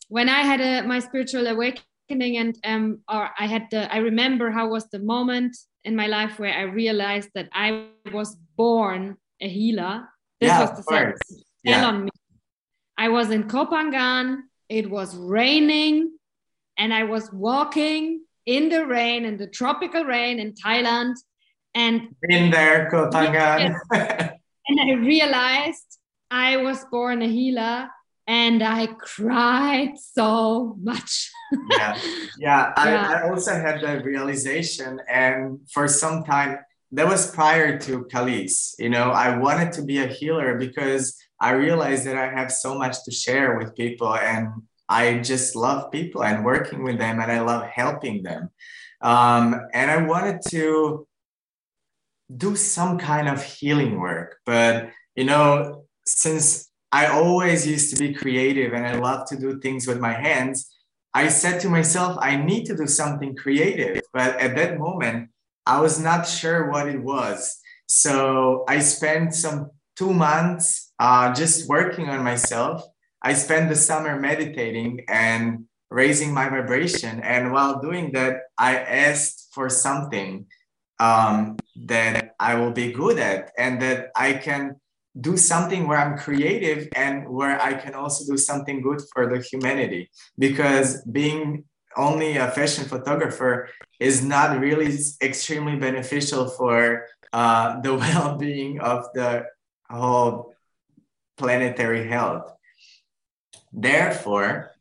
When 0.09 0.31
I 0.31 0.41
had 0.41 0.63
a, 0.63 0.89
my 0.89 1.01
spiritual 1.01 1.47
awakening 1.49 2.39
and 2.39 2.57
um 2.65 3.01
or 3.13 3.29
I 3.39 3.47
had 3.47 3.67
the 3.71 3.93
I 3.93 3.99
remember 3.99 4.51
how 4.51 4.71
was 4.71 4.89
the 4.89 4.99
moment 4.99 5.55
in 5.85 5.95
my 5.95 6.07
life 6.07 6.39
where 6.39 6.55
I 6.55 6.63
realized 6.63 7.29
that 7.35 7.51
I 7.53 7.89
was 8.11 8.37
born 8.57 9.19
a 9.43 9.49
healer. 9.51 10.09
This 10.41 10.49
yeah, 10.49 10.61
was 10.63 10.71
the 10.79 10.83
sense 10.83 11.45
yeah. 11.63 11.85
on 11.85 12.05
me. 12.07 12.11
I 12.97 13.11
was 13.11 13.31
in 13.31 13.49
Koh 13.49 13.67
Phangan, 13.67 14.39
it 14.71 14.91
was 14.91 15.15
raining, 15.15 16.13
and 16.81 16.95
I 16.95 17.05
was 17.05 17.31
walking 17.31 18.23
in 18.47 18.71
the 18.71 18.87
rain, 18.87 19.27
in 19.27 19.37
the 19.37 19.47
tropical 19.47 20.03
rain 20.05 20.41
in 20.41 20.55
Thailand. 20.55 21.15
And 21.75 22.17
in 22.23 22.51
there, 22.51 22.89
Koh 22.91 23.11
Phangan. 23.11 23.77
and 23.93 24.81
I 24.81 24.93
realized 24.95 25.99
I 26.31 26.57
was 26.57 26.85
born 26.91 27.21
a 27.21 27.29
healer 27.29 27.89
and 28.27 28.63
I 28.63 28.87
cried 28.87 29.99
so 29.99 30.77
much. 30.81 31.31
yeah, 31.71 31.99
yeah. 32.39 32.73
I, 32.77 32.91
yeah. 32.91 33.13
I 33.25 33.29
also 33.29 33.53
had 33.53 33.83
that 33.83 34.05
realization, 34.05 35.01
and 35.09 35.59
for 35.73 35.89
some 35.89 36.23
time, 36.23 36.59
that 36.93 37.09
was 37.09 37.35
prior 37.35 37.77
to 37.81 38.05
Kalis. 38.05 38.75
You 38.79 38.89
know, 38.89 39.11
I 39.11 39.37
wanted 39.37 39.73
to 39.73 39.83
be 39.83 39.99
a 39.99 40.07
healer 40.07 40.57
because 40.57 41.17
I 41.41 41.53
realized 41.53 42.07
that 42.07 42.17
I 42.17 42.29
have 42.31 42.53
so 42.53 42.79
much 42.79 43.03
to 43.05 43.11
share 43.11 43.59
with 43.59 43.75
people, 43.75 44.15
and 44.15 44.63
I 44.91 45.21
just 45.21 45.57
love 45.57 45.91
people 45.91 46.25
and 46.25 46.45
working 46.45 46.83
with 46.83 46.99
them, 46.99 47.21
and 47.21 47.31
I 47.31 47.41
love 47.41 47.67
helping 47.67 48.23
them. 48.23 48.51
Um, 49.01 49.59
and 49.73 49.91
I 49.91 50.03
wanted 50.03 50.43
to 50.51 51.07
do 52.37 52.57
some 52.57 52.99
kind 52.99 53.29
of 53.29 53.43
healing 53.43 53.99
work, 53.99 54.39
but 54.45 54.91
you 55.17 55.25
know, 55.25 55.85
since 56.07 56.71
I 56.93 57.07
always 57.07 57.67
used 57.67 57.95
to 57.95 57.99
be 57.99 58.15
creative 58.15 58.73
and 58.73 58.87
I 58.87 58.97
love 58.99 59.27
to 59.29 59.37
do 59.37 59.61
things 59.61 59.87
with 59.87 60.01
my 60.01 60.13
hands, 60.13 60.69
I 61.15 61.29
said 61.29 61.61
to 61.61 61.69
myself, 61.69 62.17
I 62.21 62.37
need 62.37 62.65
to 62.67 62.77
do 62.77 62.87
something 62.87 63.37
creative. 63.37 64.03
But 64.13 64.39
at 64.41 64.57
that 64.57 64.79
moment, 64.79 65.31
I 65.67 65.81
was 65.81 66.01
not 66.01 66.27
sure 66.27 66.71
what 66.71 66.89
it 66.89 67.01
was. 67.01 67.59
So 67.87 68.65
I 68.69 68.79
spent 68.81 69.35
some 69.35 69.71
two 69.97 70.13
months 70.13 70.93
uh, 70.99 71.35
just 71.35 71.69
working 71.69 72.09
on 72.09 72.23
myself 72.23 72.85
I 73.23 73.35
spent 73.35 73.69
the 73.69 73.77
summer 73.77 74.19
meditating 74.19 75.05
and 75.09 75.67
raising 75.91 76.33
my 76.33 76.49
vibration. 76.49 77.21
And 77.21 77.53
while 77.53 77.81
doing 77.81 78.13
that, 78.13 78.43
I 78.57 78.77
asked 78.77 79.49
for 79.53 79.69
something 79.69 80.47
um, 80.99 81.57
that 81.87 82.35
I 82.39 82.55
will 82.55 82.73
be 82.73 82.93
good 82.93 83.19
at 83.19 83.53
and 83.59 83.81
that 83.83 84.11
I 84.15 84.35
can 84.35 84.77
do 85.21 85.37
something 85.37 85.89
where 85.89 85.99
I'm 85.99 86.17
creative 86.17 86.89
and 86.95 87.29
where 87.29 87.61
I 87.61 87.75
can 87.75 87.95
also 87.95 88.25
do 88.31 88.39
something 88.39 88.81
good 88.81 89.01
for 89.13 89.27
the 89.29 89.43
humanity. 89.43 90.11
Because 90.39 91.03
being 91.03 91.65
only 91.97 92.37
a 92.37 92.51
fashion 92.51 92.85
photographer 92.85 93.69
is 93.99 94.25
not 94.25 94.61
really 94.61 94.97
extremely 95.21 95.77
beneficial 95.77 96.49
for 96.49 97.07
uh, 97.33 97.81
the 97.83 97.95
well 97.95 98.37
being 98.37 98.81
of 98.81 99.07
the 99.15 99.47
whole 99.91 100.55
planetary 101.37 102.09
health. 102.09 102.55
Therefore, 103.73 104.73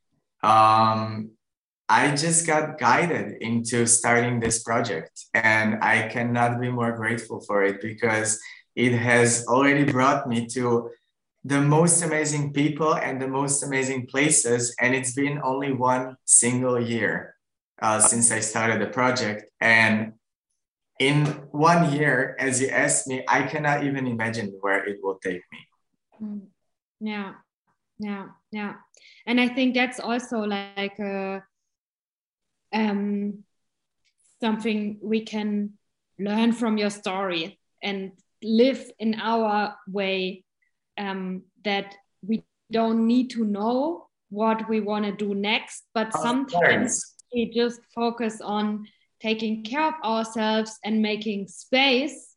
um, 0.42 1.32
I 1.88 2.16
just 2.16 2.46
got 2.46 2.78
guided 2.78 3.42
into 3.42 3.86
starting 3.88 4.40
this 4.40 4.64
project, 4.64 5.26
and 5.34 5.84
I 5.84 6.08
cannot 6.08 6.62
be 6.62 6.70
more 6.70 6.92
grateful 6.92 7.42
for 7.42 7.64
it 7.64 7.82
because 7.82 8.40
it 8.76 8.94
has 8.94 9.46
already 9.48 9.92
brought 9.92 10.28
me 10.28 10.46
to 10.48 10.92
the 11.44 11.62
most 11.62 12.04
amazing 12.04 12.54
people 12.54 12.96
and 12.96 13.22
the 13.22 13.28
most 13.28 13.64
amazing 13.64 14.08
places. 14.08 14.76
And 14.80 14.94
it's 14.94 15.14
been 15.14 15.42
only 15.44 15.74
one 15.74 16.16
single 16.26 16.80
year 16.80 17.36
uh, 17.82 18.00
since 18.00 18.32
I 18.32 18.40
started 18.40 18.82
the 18.82 18.92
project. 18.92 19.50
And 19.60 20.14
in 21.00 21.26
one 21.52 21.92
year, 21.94 22.36
as 22.40 22.62
you 22.62 22.68
asked 22.68 23.08
me, 23.08 23.24
I 23.28 23.44
cannot 23.44 23.84
even 23.84 24.06
imagine 24.06 24.58
where 24.62 24.84
it 24.86 25.00
will 25.02 25.18
take 25.24 25.42
me. 25.52 25.60
Mm. 26.22 26.42
Yeah 27.00 27.34
yeah 28.00 28.28
yeah. 28.52 28.74
And 29.26 29.40
i 29.40 29.48
think 29.48 29.76
that's 29.76 30.00
also 30.00 30.40
like 30.40 30.98
a, 31.00 31.44
uh, 32.74 32.78
um, 32.78 33.44
something 34.42 35.00
we 35.02 35.22
can 35.22 35.74
learn 36.18 36.54
from 36.54 36.78
your 36.78 36.90
story 36.90 37.60
and 37.84 38.12
live 38.42 38.90
in 39.00 39.16
our 39.20 39.76
way 39.88 40.46
um, 40.98 41.44
that 41.64 41.96
we 42.26 42.44
don't 42.72 43.06
need 43.08 43.32
to 43.32 43.44
know 43.44 44.08
what 44.30 44.70
we 44.70 44.80
want 44.80 45.06
to 45.06 45.12
do 45.12 45.34
next 45.34 45.84
but 45.94 46.14
sometimes 46.14 47.16
we 47.34 47.52
just 47.54 47.82
focus 47.96 48.42
on 48.42 48.86
taking 49.20 49.64
care 49.64 49.88
of 49.88 49.96
ourselves 50.04 50.80
and 50.84 51.02
making 51.02 51.48
space 51.48 52.36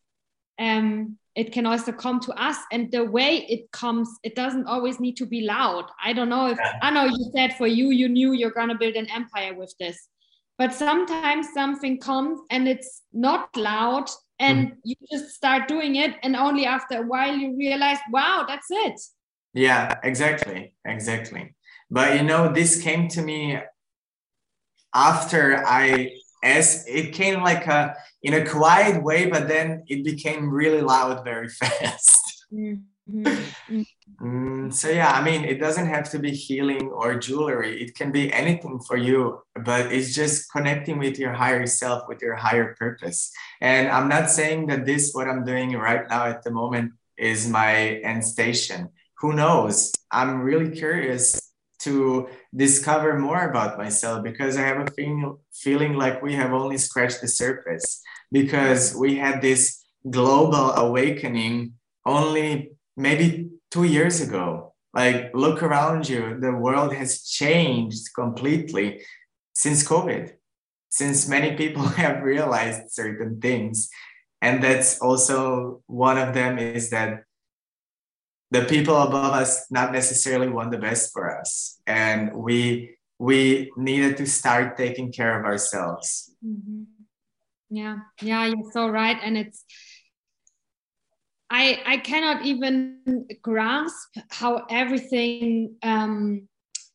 um, 0.58 1.18
it 1.34 1.50
can 1.52 1.64
also 1.64 1.92
come 1.92 2.20
to 2.20 2.32
us 2.32 2.56
and 2.72 2.90
the 2.92 3.04
way 3.04 3.46
it 3.48 3.70
comes 3.72 4.08
it 4.22 4.34
doesn't 4.34 4.66
always 4.66 5.00
need 5.00 5.16
to 5.16 5.26
be 5.26 5.42
loud 5.42 5.84
i 6.02 6.12
don't 6.12 6.28
know 6.28 6.48
if 6.48 6.58
yeah. 6.58 6.78
i 6.82 6.90
know 6.90 7.04
you 7.04 7.30
said 7.34 7.56
for 7.56 7.66
you 7.66 7.90
you 7.90 8.08
knew 8.08 8.32
you're 8.32 8.50
going 8.50 8.68
to 8.68 8.74
build 8.74 8.94
an 8.94 9.10
empire 9.10 9.54
with 9.54 9.74
this 9.80 10.08
but 10.58 10.74
sometimes 10.74 11.48
something 11.54 11.98
comes 11.98 12.38
and 12.50 12.68
it's 12.68 13.02
not 13.12 13.48
loud 13.56 14.08
and 14.38 14.68
mm. 14.68 14.76
you 14.84 14.94
just 15.10 15.30
start 15.30 15.68
doing 15.68 15.96
it 15.96 16.16
and 16.22 16.36
only 16.36 16.66
after 16.66 16.98
a 16.98 17.06
while 17.06 17.34
you 17.34 17.56
realize 17.56 17.98
wow 18.10 18.44
that's 18.46 18.68
it 18.70 19.00
yeah 19.54 19.98
exactly 20.02 20.74
exactly 20.84 21.54
but 21.90 22.16
you 22.16 22.22
know 22.22 22.52
this 22.52 22.82
came 22.82 23.08
to 23.08 23.22
me 23.22 23.58
after 24.94 25.64
i 25.66 26.10
as 26.42 26.84
it 26.86 27.12
came 27.12 27.42
like 27.42 27.66
a 27.66 27.94
in 28.22 28.34
a 28.34 28.46
quiet 28.46 29.02
way, 29.02 29.26
but 29.26 29.48
then 29.48 29.84
it 29.88 30.04
became 30.04 30.50
really 30.50 30.80
loud 30.80 31.24
very 31.24 31.48
fast. 31.60 32.46
Mm-hmm. 32.52 33.82
mm, 34.22 34.72
so 34.72 34.88
yeah, 34.88 35.12
I 35.12 35.22
mean, 35.22 35.44
it 35.44 35.58
doesn't 35.58 35.86
have 35.86 36.08
to 36.10 36.18
be 36.18 36.30
healing 36.30 36.90
or 36.90 37.18
jewelry. 37.18 37.82
It 37.82 37.96
can 37.96 38.12
be 38.12 38.32
anything 38.32 38.78
for 38.80 38.96
you, 38.96 39.42
but 39.64 39.92
it's 39.92 40.14
just 40.14 40.50
connecting 40.52 40.98
with 40.98 41.18
your 41.18 41.32
higher 41.32 41.66
self, 41.66 42.08
with 42.08 42.22
your 42.22 42.36
higher 42.36 42.74
purpose. 42.78 43.32
And 43.60 43.88
I'm 43.88 44.08
not 44.08 44.30
saying 44.30 44.68
that 44.68 44.86
this, 44.86 45.12
what 45.12 45.28
I'm 45.28 45.44
doing 45.44 45.72
right 45.72 46.08
now 46.08 46.26
at 46.26 46.44
the 46.44 46.50
moment, 46.50 46.92
is 47.18 47.48
my 47.48 48.00
end 48.02 48.24
station. 48.24 48.88
Who 49.18 49.32
knows? 49.32 49.92
I'm 50.10 50.40
really 50.40 50.70
curious 50.70 51.51
to 51.82 52.28
discover 52.54 53.18
more 53.18 53.48
about 53.48 53.78
myself 53.78 54.22
because 54.22 54.56
I 54.56 54.62
have 54.62 54.80
a 54.86 54.90
feeling, 54.90 55.36
feeling 55.52 55.94
like 55.94 56.22
we 56.22 56.34
have 56.34 56.52
only 56.52 56.78
scratched 56.78 57.20
the 57.20 57.28
surface 57.28 58.02
because 58.30 58.94
we 58.94 59.16
had 59.16 59.42
this 59.42 59.82
global 60.08 60.72
awakening 60.72 61.74
only 62.06 62.72
maybe 62.96 63.50
two 63.70 63.84
years 63.84 64.20
ago. 64.20 64.74
Like, 64.94 65.30
look 65.34 65.62
around 65.62 66.08
you, 66.08 66.38
the 66.38 66.52
world 66.52 66.94
has 66.94 67.24
changed 67.24 68.08
completely 68.14 69.00
since 69.54 69.86
COVID. 69.86 70.32
since 70.92 71.26
many 71.26 71.56
people 71.56 71.82
have 72.02 72.22
realized 72.22 72.90
certain 72.90 73.40
things 73.40 73.88
and 74.42 74.62
that's 74.62 75.00
also 75.00 75.80
one 75.86 76.18
of 76.18 76.34
them 76.34 76.58
is 76.58 76.90
that 76.90 77.24
the 78.52 78.64
people 78.66 78.96
above 78.96 79.32
us 79.32 79.66
not 79.70 79.92
necessarily 79.92 80.48
want 80.48 80.70
the 80.70 80.78
best 80.78 81.10
for 81.12 81.24
us. 81.40 81.80
And 81.86 82.32
we 82.34 82.96
we 83.18 83.72
needed 83.76 84.16
to 84.18 84.26
start 84.26 84.76
taking 84.76 85.10
care 85.10 85.38
of 85.38 85.44
ourselves. 85.46 86.34
Mm-hmm. 86.44 86.82
yeah. 87.70 87.96
Yeah 88.20 88.46
you're 88.46 88.70
so 88.72 88.88
right. 88.88 89.18
And 89.24 89.36
it's 89.38 89.64
i 91.50 91.64
i 91.86 91.96
cannot 91.98 92.44
even 92.46 93.26
grasp 93.42 94.10
how 94.30 94.64
everything 94.70 95.76
um 95.82 96.48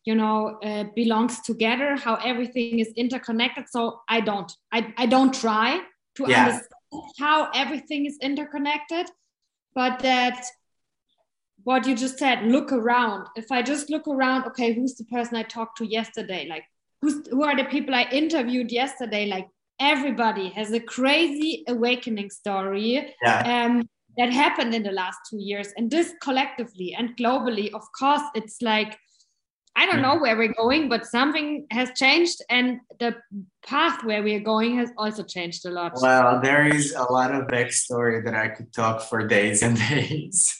you 0.03 0.15
know 0.15 0.57
uh, 0.63 0.85
belongs 0.95 1.41
together 1.41 1.95
how 1.95 2.15
everything 2.31 2.79
is 2.79 2.91
interconnected. 2.95 3.65
So 3.69 3.81
i 4.07 4.19
don't 4.21 4.51
i, 4.71 4.93
I 4.97 5.05
don't 5.07 5.33
try 5.33 5.69
to 6.17 6.23
yeah. 6.27 6.45
understand 6.45 7.03
how 7.19 7.49
everything 7.53 8.05
is 8.05 8.17
interconnected 8.21 9.05
but 9.75 9.99
that 9.99 10.37
what 11.67 11.85
you 11.85 11.93
just 11.93 12.17
said 12.17 12.43
look 12.43 12.71
around 12.71 13.27
if 13.35 13.51
i 13.51 13.61
just 13.61 13.89
look 13.89 14.07
around 14.07 14.45
okay 14.45 14.71
who's 14.71 14.95
the 14.95 15.03
person 15.15 15.35
i 15.35 15.43
talked 15.43 15.77
to 15.77 15.85
yesterday 15.85 16.47
like 16.49 16.63
who's 17.01 17.27
who 17.27 17.43
are 17.43 17.57
the 17.57 17.65
people 17.65 17.93
i 17.93 18.03
interviewed 18.21 18.71
yesterday 18.71 19.25
like 19.25 19.47
everybody 19.81 20.47
has 20.47 20.71
a 20.71 20.79
crazy 20.79 21.65
awakening 21.67 22.29
story 22.29 23.13
yeah. 23.21 23.39
um, 23.53 23.87
that 24.17 24.31
happened 24.31 24.73
in 24.73 24.81
the 24.81 24.93
last 24.93 25.19
two 25.29 25.41
years 25.49 25.73
and 25.75 25.91
this 25.91 26.13
collectively 26.21 26.95
and 26.97 27.17
globally 27.17 27.67
of 27.73 27.83
course 27.99 28.25
it's 28.33 28.61
like 28.61 28.97
I 29.79 29.85
don't 29.85 30.01
know 30.01 30.17
where 30.17 30.35
we're 30.35 30.55
going, 30.55 30.89
but 30.89 31.05
something 31.05 31.67
has 31.69 31.91
changed, 31.95 32.41
and 32.49 32.79
the 32.99 33.15
path 33.63 34.03
where 34.03 34.23
we're 34.23 34.39
going 34.39 34.75
has 34.77 34.89
also 34.97 35.21
changed 35.21 35.67
a 35.67 35.69
lot. 35.69 35.91
Well, 36.01 36.41
there 36.41 36.65
is 36.65 36.95
a 36.95 37.03
lot 37.03 37.31
of 37.31 37.45
backstory 37.45 38.25
that 38.25 38.33
I 38.33 38.47
could 38.47 38.73
talk 38.73 39.03
for 39.03 39.27
days 39.27 39.61
and 39.61 39.77
days. 39.89 40.59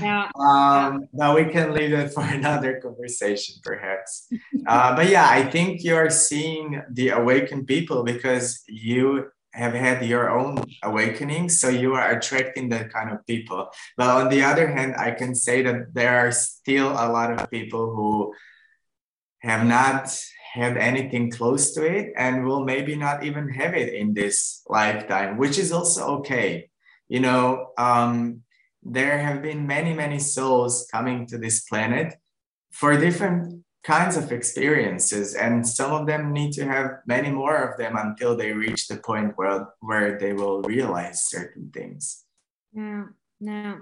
Yeah. 0.00 0.30
um. 0.38 1.08
But 1.12 1.34
we 1.34 1.44
can 1.46 1.72
leave 1.72 1.92
it 1.92 2.12
for 2.12 2.22
another 2.38 2.80
conversation, 2.80 3.56
perhaps. 3.62 4.28
uh, 4.66 4.94
but 4.94 5.08
yeah, 5.08 5.28
I 5.28 5.42
think 5.44 5.82
you're 5.82 6.10
seeing 6.10 6.82
the 6.90 7.10
awakened 7.10 7.66
people 7.66 8.04
because 8.04 8.62
you 8.68 9.30
have 9.52 9.72
had 9.72 10.04
your 10.04 10.28
own 10.30 10.62
awakening 10.82 11.48
so 11.48 11.70
you 11.70 11.94
are 11.94 12.10
attracting 12.10 12.68
that 12.68 12.92
kind 12.92 13.10
of 13.10 13.26
people 13.26 13.70
but 13.96 14.06
on 14.06 14.28
the 14.28 14.42
other 14.42 14.68
hand 14.68 14.94
i 14.98 15.10
can 15.10 15.34
say 15.34 15.62
that 15.62 15.94
there 15.94 16.18
are 16.18 16.30
still 16.30 16.90
a 16.92 17.08
lot 17.08 17.32
of 17.32 17.50
people 17.50 17.96
who 17.96 18.30
have 19.40 19.66
not 19.66 20.14
had 20.56 20.76
anything 20.76 21.30
close 21.30 21.74
to 21.74 21.84
it 21.84 22.12
and 22.16 22.44
will 22.44 22.64
maybe 22.64 22.96
not 22.96 23.24
even 23.24 23.48
have 23.48 23.74
it 23.74 23.92
in 23.92 24.14
this 24.14 24.62
lifetime, 24.68 25.36
which 25.36 25.58
is 25.58 25.70
also 25.70 26.18
okay. 26.18 26.70
You 27.08 27.20
know, 27.20 27.70
um, 27.78 28.42
there 28.92 29.18
have 29.18 29.42
been 29.42 29.66
many, 29.66 29.92
many 29.92 30.18
souls 30.18 30.86
coming 30.92 31.26
to 31.26 31.38
this 31.38 31.64
planet 31.64 32.14
for 32.70 32.96
different 32.96 33.64
kinds 33.84 34.16
of 34.16 34.32
experiences, 34.32 35.34
and 35.34 35.66
some 35.66 35.92
of 35.92 36.06
them 36.06 36.32
need 36.32 36.52
to 36.52 36.64
have 36.64 36.98
many 37.06 37.30
more 37.30 37.56
of 37.56 37.78
them 37.78 37.96
until 37.96 38.36
they 38.36 38.52
reach 38.52 38.88
the 38.88 38.96
point 38.96 39.32
where, 39.36 39.68
where 39.80 40.18
they 40.18 40.32
will 40.32 40.62
realize 40.62 41.24
certain 41.24 41.70
things. 41.72 42.24
Yeah, 42.72 43.04
yeah. 43.40 43.76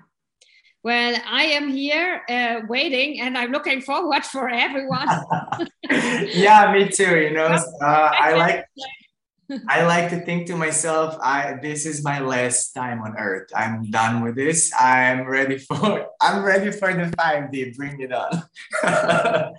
Well, 0.83 1.17
I 1.27 1.45
am 1.45 1.69
here 1.71 2.21
uh, 2.29 2.61
waiting 2.69 3.23
and 3.23 3.39
I'm 3.39 3.51
looking 3.51 3.81
forward 3.81 4.23
for 4.27 4.51
everyone. 4.51 5.09
yeah, 5.91 6.71
me 6.75 6.91
too. 6.91 7.19
You 7.19 7.31
know, 7.31 7.47
uh, 7.83 8.11
I 8.21 8.35
like. 8.35 8.67
I 9.69 9.85
like 9.85 10.11
to 10.11 10.21
think 10.21 10.47
to 10.49 10.57
myself, 10.57 11.17
I 11.23 11.59
this 11.61 11.87
is 11.87 12.03
my 12.03 12.21
last 12.21 12.73
time 12.73 13.01
on 13.03 13.17
earth. 13.19 13.51
I'm 13.55 13.91
done 13.91 14.23
with 14.23 14.37
this. 14.37 14.73
I'm 14.79 15.27
ready 15.27 15.59
for 15.59 16.09
I'm 16.23 16.43
ready 16.43 16.71
for 16.71 16.93
the 16.93 17.13
5D. 17.17 17.77
Bring 17.77 18.01
it 18.01 18.13
on. 18.13 18.43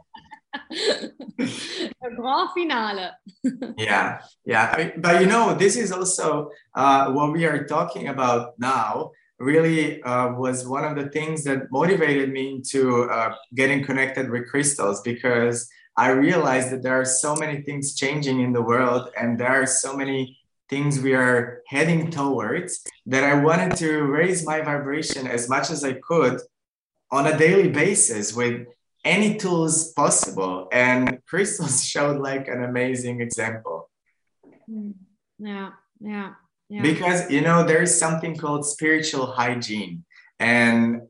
the 0.70 2.12
grand 2.16 2.50
finale. 2.54 3.10
yeah, 3.78 4.22
yeah. 4.46 4.92
But 4.98 5.22
you 5.22 5.28
know, 5.28 5.54
this 5.56 5.76
is 5.76 5.92
also 5.92 6.50
uh, 6.74 7.12
what 7.12 7.32
we 7.32 7.46
are 7.46 7.66
talking 7.66 8.08
about 8.08 8.60
now 8.60 9.12
really 9.38 10.02
uh, 10.04 10.32
was 10.34 10.66
one 10.66 10.86
of 10.86 10.96
the 10.96 11.10
things 11.10 11.44
that 11.44 11.70
motivated 11.72 12.32
me 12.32 12.62
to 12.62 13.04
uh, 13.12 13.36
getting 13.54 13.84
connected 13.84 14.30
with 14.30 14.48
crystals 14.48 15.02
because 15.02 15.68
I 15.98 16.10
realized 16.10 16.72
that 16.72 16.84
there 16.84 17.00
are 17.00 17.06
so 17.06 17.36
many 17.36 17.62
things 17.62 17.96
changing 17.96 18.42
in 18.42 18.52
the 18.54 18.62
world 18.62 19.10
and 19.18 19.40
there 19.40 19.62
are 19.62 19.66
so 19.66 19.96
many 19.96 20.38
things 20.70 21.00
we 21.00 21.14
are 21.14 21.62
heading 21.68 22.10
towards 22.10 22.84
that 23.06 23.24
I 23.24 23.36
wanted 23.36 23.78
to 23.78 24.02
raise 24.02 24.46
my 24.46 24.62
vibration 24.62 25.28
as 25.28 25.48
much 25.48 25.70
as 25.70 25.84
I 25.84 25.94
could 25.94 26.42
on 27.12 27.28
a 27.28 27.38
daily 27.38 27.70
basis 27.70 28.36
with 28.36 28.68
any 29.06 29.38
tools 29.38 29.94
possible. 29.94 30.68
And 30.72 31.20
crystals 31.28 31.86
showed 31.94 32.20
like 32.20 32.48
an 32.48 32.64
amazing 32.64 33.22
example. 33.22 33.90
Hmm. 34.66 34.92
Yeah, 35.38 35.72
yeah. 36.00 36.34
Because 36.82 37.30
you 37.30 37.42
know 37.42 37.64
there 37.64 37.84
is 37.84 37.98
something 37.98 38.36
called 38.36 38.66
spiritual 38.66 39.28
hygiene, 39.28 40.04
and 40.40 41.02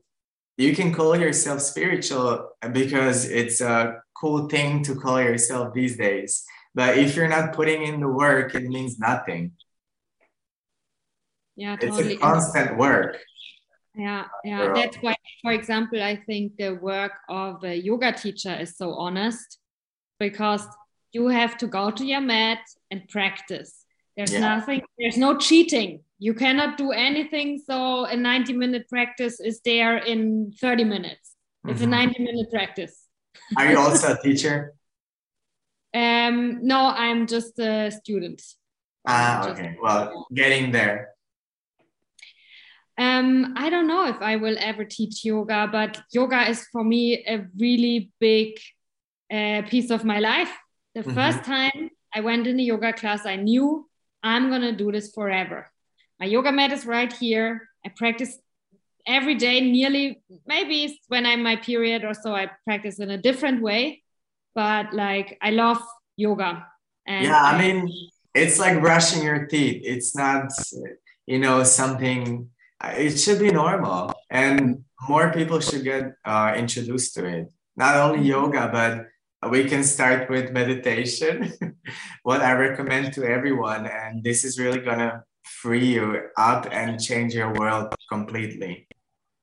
you 0.58 0.74
can 0.74 0.92
call 0.92 1.16
yourself 1.16 1.60
spiritual 1.60 2.50
because 2.72 3.28
it's 3.30 3.60
a 3.60 4.02
cool 4.20 4.48
thing 4.48 4.82
to 4.84 4.94
call 4.94 5.20
yourself 5.20 5.74
these 5.74 5.96
days. 5.96 6.44
But 6.74 6.98
if 6.98 7.16
you're 7.16 7.28
not 7.28 7.52
putting 7.52 7.82
in 7.82 8.00
the 8.00 8.08
work, 8.08 8.54
it 8.54 8.64
means 8.64 8.98
nothing. 8.98 9.52
Yeah, 11.56 11.76
totally. 11.76 12.14
It's 12.14 12.22
a 12.22 12.26
constant 12.26 12.76
work. 12.76 13.18
Yeah, 13.94 14.24
yeah. 14.44 14.72
That's 14.74 14.96
why, 14.98 15.14
for 15.42 15.52
example, 15.52 16.02
I 16.02 16.16
think 16.16 16.56
the 16.58 16.74
work 16.74 17.12
of 17.30 17.64
a 17.64 17.74
yoga 17.74 18.12
teacher 18.12 18.54
is 18.54 18.76
so 18.76 18.92
honest 18.92 19.58
because 20.20 20.66
you 21.12 21.28
have 21.28 21.56
to 21.58 21.66
go 21.66 21.90
to 21.90 22.04
your 22.04 22.20
mat 22.20 22.60
and 22.90 23.08
practice 23.08 23.86
there's 24.16 24.32
yeah. 24.32 24.40
nothing, 24.40 24.82
there's 24.98 25.18
no 25.18 25.36
cheating. 25.36 26.00
You 26.18 26.32
cannot 26.32 26.78
do 26.78 26.90
anything. 26.90 27.60
So 27.64 28.06
a 28.06 28.16
90 28.16 28.54
minute 28.54 28.88
practice 28.88 29.40
is 29.40 29.60
there 29.60 29.98
in 29.98 30.52
30 30.58 30.84
minutes. 30.84 31.36
It's 31.66 31.80
mm-hmm. 31.80 31.92
a 31.92 31.96
90 31.96 32.22
minute 32.22 32.50
practice. 32.50 33.05
Are 33.56 33.70
you 33.70 33.78
also 33.78 34.14
a 34.14 34.18
teacher? 34.22 34.74
Um, 35.94 36.66
no, 36.66 36.86
I'm 36.86 37.26
just 37.26 37.58
a 37.58 37.90
student. 37.90 38.42
Ah, 39.06 39.48
okay. 39.50 39.76
Well, 39.80 40.26
getting 40.34 40.72
there. 40.72 41.10
Um, 42.98 43.54
I 43.56 43.70
don't 43.70 43.86
know 43.86 44.06
if 44.08 44.20
I 44.20 44.36
will 44.36 44.56
ever 44.58 44.84
teach 44.84 45.24
yoga, 45.24 45.68
but 45.70 46.00
yoga 46.12 46.48
is 46.48 46.66
for 46.72 46.82
me 46.82 47.24
a 47.26 47.46
really 47.58 48.10
big 48.20 48.58
uh, 49.32 49.62
piece 49.68 49.90
of 49.90 50.04
my 50.04 50.18
life. 50.18 50.50
The 50.94 51.02
mm-hmm. 51.02 51.14
first 51.14 51.44
time 51.44 51.90
I 52.14 52.20
went 52.20 52.46
in 52.46 52.58
a 52.58 52.62
yoga 52.62 52.92
class, 52.92 53.26
I 53.26 53.36
knew 53.36 53.88
I'm 54.22 54.48
going 54.48 54.62
to 54.62 54.72
do 54.72 54.90
this 54.90 55.12
forever. 55.12 55.70
My 56.18 56.26
yoga 56.26 56.52
mat 56.52 56.72
is 56.72 56.86
right 56.86 57.12
here. 57.12 57.68
I 57.84 57.90
practice 57.94 58.38
every 59.06 59.34
day, 59.34 59.60
nearly, 59.60 60.20
maybe 60.46 61.00
when 61.08 61.26
I'm 61.26 61.42
my 61.42 61.56
period 61.56 62.04
or 62.04 62.14
so, 62.14 62.34
I 62.34 62.50
practice 62.64 62.98
in 62.98 63.10
a 63.10 63.18
different 63.18 63.62
way. 63.62 64.02
But 64.54 64.92
like, 64.92 65.38
I 65.40 65.50
love 65.50 65.80
yoga. 66.16 66.66
And 67.06 67.24
yeah, 67.24 67.42
I 67.42 67.58
mean, 67.58 67.92
it's 68.34 68.58
like 68.58 68.80
brushing 68.80 69.22
your 69.22 69.46
teeth. 69.46 69.82
It's 69.84 70.16
not, 70.16 70.50
you 71.26 71.38
know, 71.38 71.62
something, 71.62 72.50
it 72.82 73.18
should 73.18 73.38
be 73.38 73.50
normal. 73.50 74.12
And 74.30 74.84
more 75.08 75.32
people 75.32 75.60
should 75.60 75.84
get 75.84 76.14
uh, 76.24 76.54
introduced 76.56 77.14
to 77.14 77.26
it. 77.26 77.52
Not 77.76 77.96
only 77.96 78.18
mm-hmm. 78.18 78.26
yoga, 78.26 78.70
but 78.72 79.50
we 79.50 79.64
can 79.64 79.84
start 79.84 80.30
with 80.30 80.52
meditation, 80.52 81.52
what 82.22 82.40
I 82.40 82.52
recommend 82.52 83.12
to 83.14 83.24
everyone. 83.24 83.86
And 83.86 84.24
this 84.24 84.44
is 84.44 84.58
really 84.58 84.80
going 84.80 84.98
to 84.98 85.22
free 85.44 85.94
you 85.94 86.22
up 86.36 86.66
and 86.72 87.00
change 87.00 87.34
your 87.34 87.52
world 87.52 87.94
completely. 88.10 88.88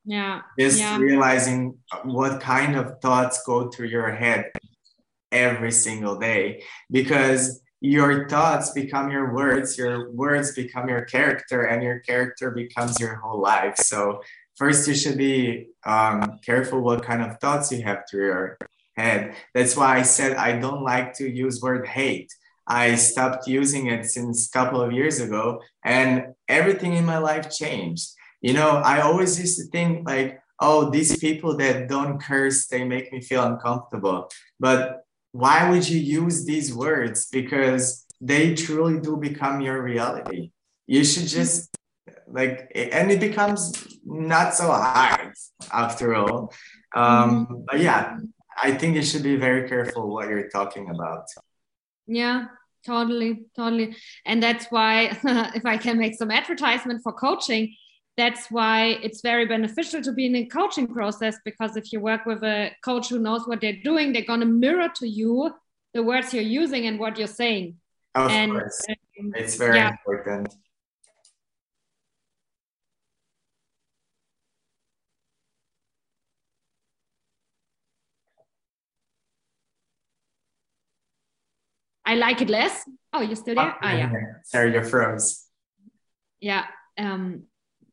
Yeah. 0.06 0.42
Just 0.60 0.80
yeah. 0.80 0.98
realizing 0.98 1.78
what 2.04 2.42
kind 2.42 2.76
of 2.76 3.00
thoughts 3.02 3.44
go 3.46 3.70
through 3.70 3.88
your 3.88 4.12
head 4.12 4.52
every 5.32 5.72
single 5.72 6.18
day 6.18 6.64
because 6.92 7.62
your 7.80 8.30
thoughts 8.30 8.72
become 8.72 9.12
your 9.12 9.34
words, 9.34 9.78
your 9.78 10.12
words 10.12 10.56
become 10.56 10.88
your 10.88 11.04
character, 11.04 11.64
and 11.64 11.84
your 11.84 12.00
character 12.00 12.52
becomes 12.52 12.98
your 12.98 13.16
whole 13.16 13.42
life. 13.42 13.76
So, 13.78 14.22
first, 14.56 14.88
you 14.88 14.96
should 14.96 15.18
be 15.18 15.68
um, 15.86 16.40
careful 16.46 16.80
what 16.80 17.04
kind 17.04 17.22
of 17.22 17.40
thoughts 17.42 17.74
you 17.74 17.84
have 17.84 18.04
through 18.10 18.26
your 18.26 18.58
head. 18.96 19.36
That's 19.54 19.76
why 19.76 19.98
I 19.98 20.04
said 20.04 20.38
I 20.38 20.60
don't 20.60 20.84
like 20.84 21.14
to 21.16 21.30
use 21.30 21.62
word 21.62 21.86
hate. 21.86 22.32
I 22.66 22.96
stopped 22.96 23.48
using 23.48 23.88
it 23.88 24.06
since 24.06 24.48
a 24.48 24.52
couple 24.52 24.82
of 24.82 24.94
years 24.94 25.20
ago 25.20 25.62
and 25.84 26.34
everything 26.48 26.94
in 26.94 27.06
my 27.06 27.18
life 27.18 27.52
changed. 27.52 28.12
You 28.44 28.52
know, 28.52 28.72
I 28.72 29.00
always 29.02 29.40
used 29.40 29.58
to 29.58 29.66
think 29.72 30.06
like, 30.06 30.38
oh, 30.60 30.90
these 30.90 31.18
people 31.18 31.56
that 31.58 31.88
don't 31.88 32.22
curse, 32.22 32.68
they 32.68 32.84
make 32.84 33.12
me 33.14 33.22
feel 33.22 33.42
uncomfortable. 33.42 34.30
But 34.60 35.06
why 35.32 35.70
would 35.70 35.88
you 35.88 35.98
use 35.98 36.46
these 36.46 36.76
words? 36.76 37.28
Because 37.32 38.06
they 38.20 38.54
truly 38.54 39.00
do 39.00 39.16
become 39.16 39.62
your 39.62 39.82
reality. 39.82 40.52
You 40.88 41.06
should 41.06 41.28
just 41.28 41.74
like, 42.28 42.70
and 42.76 43.10
it 43.12 43.22
becomes 43.22 43.98
not 44.06 44.54
so 44.54 44.68
hard 44.68 45.34
after 45.72 46.14
all. 46.14 46.54
Um, 46.94 47.48
mm-hmm. 47.48 47.56
But 47.66 47.80
yeah, 47.80 48.18
I 48.62 48.74
think 48.74 48.96
you 48.96 49.04
should 49.04 49.24
be 49.24 49.38
very 49.38 49.70
careful 49.70 50.14
what 50.14 50.28
you're 50.28 50.50
talking 50.50 50.90
about. 50.90 51.28
Yeah, 52.08 52.48
totally, 52.86 53.46
totally. 53.56 53.96
And 54.26 54.44
that's 54.44 54.66
why, 54.70 55.18
if 55.56 55.66
I 55.66 55.78
can 55.78 55.98
make 55.98 56.16
some 56.16 56.30
advertisement 56.30 57.02
for 57.04 57.14
coaching, 57.14 57.74
that's 58.16 58.52
why 58.52 59.00
it's 59.02 59.22
very 59.22 59.46
beneficial 59.46 60.02
to 60.02 60.12
be 60.12 60.28
in 60.28 60.36
a 60.36 60.46
coaching 60.46 60.88
process 60.88 61.38
because 61.44 61.76
if 61.76 61.92
you 61.92 62.00
work 62.00 62.26
with 62.26 62.44
a 62.44 62.72
coach 62.84 63.10
who 63.10 63.20
knows 63.20 63.48
what 63.48 63.60
they're 63.60 63.82
doing, 63.84 64.14
they're 64.14 64.26
going 64.26 64.42
to 64.42 64.46
mirror 64.46 64.90
to 64.96 65.08
you 65.08 65.52
the 65.94 66.04
words 66.04 66.34
you're 66.34 66.44
using 66.44 66.86
and 66.86 67.00
what 67.00 67.18
you're 67.18 67.28
saying. 67.28 67.78
Of 68.16 68.30
and, 68.30 68.52
course. 68.52 68.86
Um, 68.90 69.34
it's 69.36 69.56
very 69.56 69.78
yeah. 69.78 69.90
important. 69.90 70.54
I 82.06 82.16
like 82.16 82.42
it 82.42 82.50
less. 82.50 82.84
Oh, 83.14 83.22
you're 83.22 83.36
still 83.36 83.56
there? 83.56 83.76
Ah, 83.82 83.94
yeah. 83.94 84.12
Sorry, 84.44 84.74
you're 84.74 84.84
froze. 84.84 85.48
Yeah. 86.42 86.66
Um, 86.98 87.44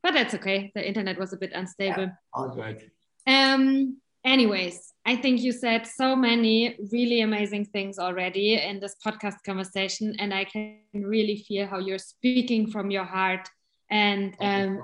but 0.03 0.13
that's 0.13 0.33
okay. 0.35 0.71
The 0.75 0.87
internet 0.87 1.19
was 1.19 1.33
a 1.33 1.37
bit 1.37 1.51
unstable. 1.53 2.03
Yeah, 2.03 2.11
all 2.33 2.49
good. 2.49 2.89
Um, 3.27 3.97
anyways, 4.25 4.93
I 5.05 5.15
think 5.15 5.41
you 5.41 5.51
said 5.51 5.85
so 5.87 6.15
many 6.15 6.77
really 6.91 7.21
amazing 7.21 7.65
things 7.65 7.99
already 7.99 8.55
in 8.55 8.79
this 8.79 8.95
podcast 9.05 9.35
conversation, 9.45 10.15
and 10.19 10.33
I 10.33 10.45
can 10.45 10.79
really 10.93 11.43
feel 11.47 11.67
how 11.67 11.79
you're 11.79 11.99
speaking 11.99 12.69
from 12.71 12.91
your 12.91 13.05
heart. 13.05 13.47
And 13.89 14.35
um, 14.39 14.79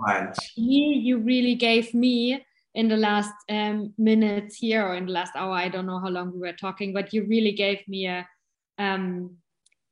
me, 0.58 1.02
you 1.04 1.20
really 1.20 1.56
gave 1.56 1.94
me 1.94 2.46
in 2.76 2.90
the 2.90 2.98
last 2.98 3.34
um, 3.50 3.94
minutes 3.98 4.58
here 4.58 4.86
or 4.86 4.96
in 4.96 5.06
the 5.06 5.12
last 5.12 5.32
hour. 5.36 5.54
I 5.54 5.70
don't 5.70 5.88
know 5.88 6.00
how 6.00 6.10
long 6.10 6.34
we 6.34 6.40
were 6.40 6.54
talking, 6.54 6.94
but 6.94 7.14
you 7.14 7.26
really 7.26 7.54
gave 7.54 7.88
me 7.88 8.08
a 8.08 8.28
um, 8.78 9.38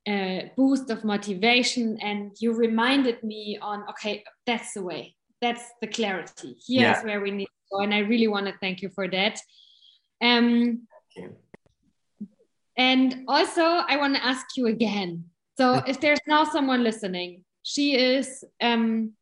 a 0.07 0.51
boost 0.55 0.89
of 0.89 1.03
motivation. 1.03 1.97
And 2.01 2.31
you 2.39 2.53
reminded 2.53 3.23
me 3.23 3.57
on 3.61 3.83
okay 3.89 4.23
that's 4.45 4.73
the 4.73 4.83
way. 4.83 5.15
That's 5.41 5.63
the 5.81 5.87
clarity. 5.87 6.57
Here's 6.67 6.97
yeah. 6.97 7.03
where 7.03 7.21
we 7.21 7.31
need 7.31 7.45
to 7.45 7.65
go. 7.71 7.79
And 7.81 7.93
i 7.93 7.99
really 7.99 8.27
want 8.27 8.45
to 8.47 8.53
thank 8.59 8.81
you 8.81 8.89
for 8.89 9.07
that. 9.09 9.39
Um 10.21 10.87
and 12.77 13.23
also 13.27 13.63
i 13.63 13.95
want 13.97 14.15
to 14.15 14.25
ask 14.25 14.45
you 14.57 14.67
again. 14.67 15.25
So 15.57 15.81
if 15.87 15.99
there's 15.99 16.19
now 16.27 16.43
someone 16.43 16.83
listening 16.83 17.43
she 17.65 17.95
is 17.95 18.43
um 18.61 19.13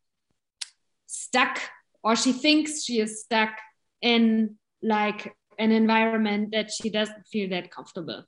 stuck 1.07 1.59
or 2.03 2.15
she 2.15 2.33
thinks 2.33 2.83
she 2.83 2.99
is 2.99 3.21
stuck 3.21 3.57
in 4.01 4.55
like 4.81 5.33
an 5.57 5.71
environment 5.71 6.51
that 6.51 6.69
she 6.69 6.89
doesn't 6.89 7.25
feel 7.27 7.49
that 7.49 7.71
comfortable 7.71 8.25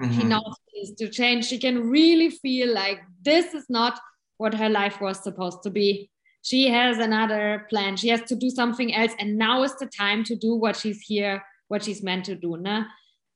mm-hmm. 0.00 0.18
she 0.20 0.24
knows 0.26 0.54
needs 0.74 0.92
to 0.96 1.08
change 1.08 1.46
she 1.46 1.58
can 1.58 1.88
really 1.88 2.30
feel 2.30 2.72
like 2.72 3.00
this 3.22 3.54
is 3.54 3.66
not 3.68 3.98
what 4.38 4.54
her 4.54 4.68
life 4.68 5.00
was 5.00 5.22
supposed 5.22 5.62
to 5.62 5.70
be 5.70 6.10
she 6.42 6.68
has 6.68 6.98
another 6.98 7.66
plan 7.68 7.96
she 7.96 8.08
has 8.08 8.22
to 8.22 8.34
do 8.34 8.50
something 8.50 8.94
else 8.94 9.12
and 9.18 9.36
now 9.36 9.62
is 9.62 9.76
the 9.76 9.86
time 9.86 10.24
to 10.24 10.34
do 10.36 10.54
what 10.54 10.76
she's 10.76 11.00
here 11.00 11.42
what 11.68 11.84
she's 11.84 12.02
meant 12.02 12.24
to 12.24 12.34
do 12.34 12.56
nah? 12.56 12.84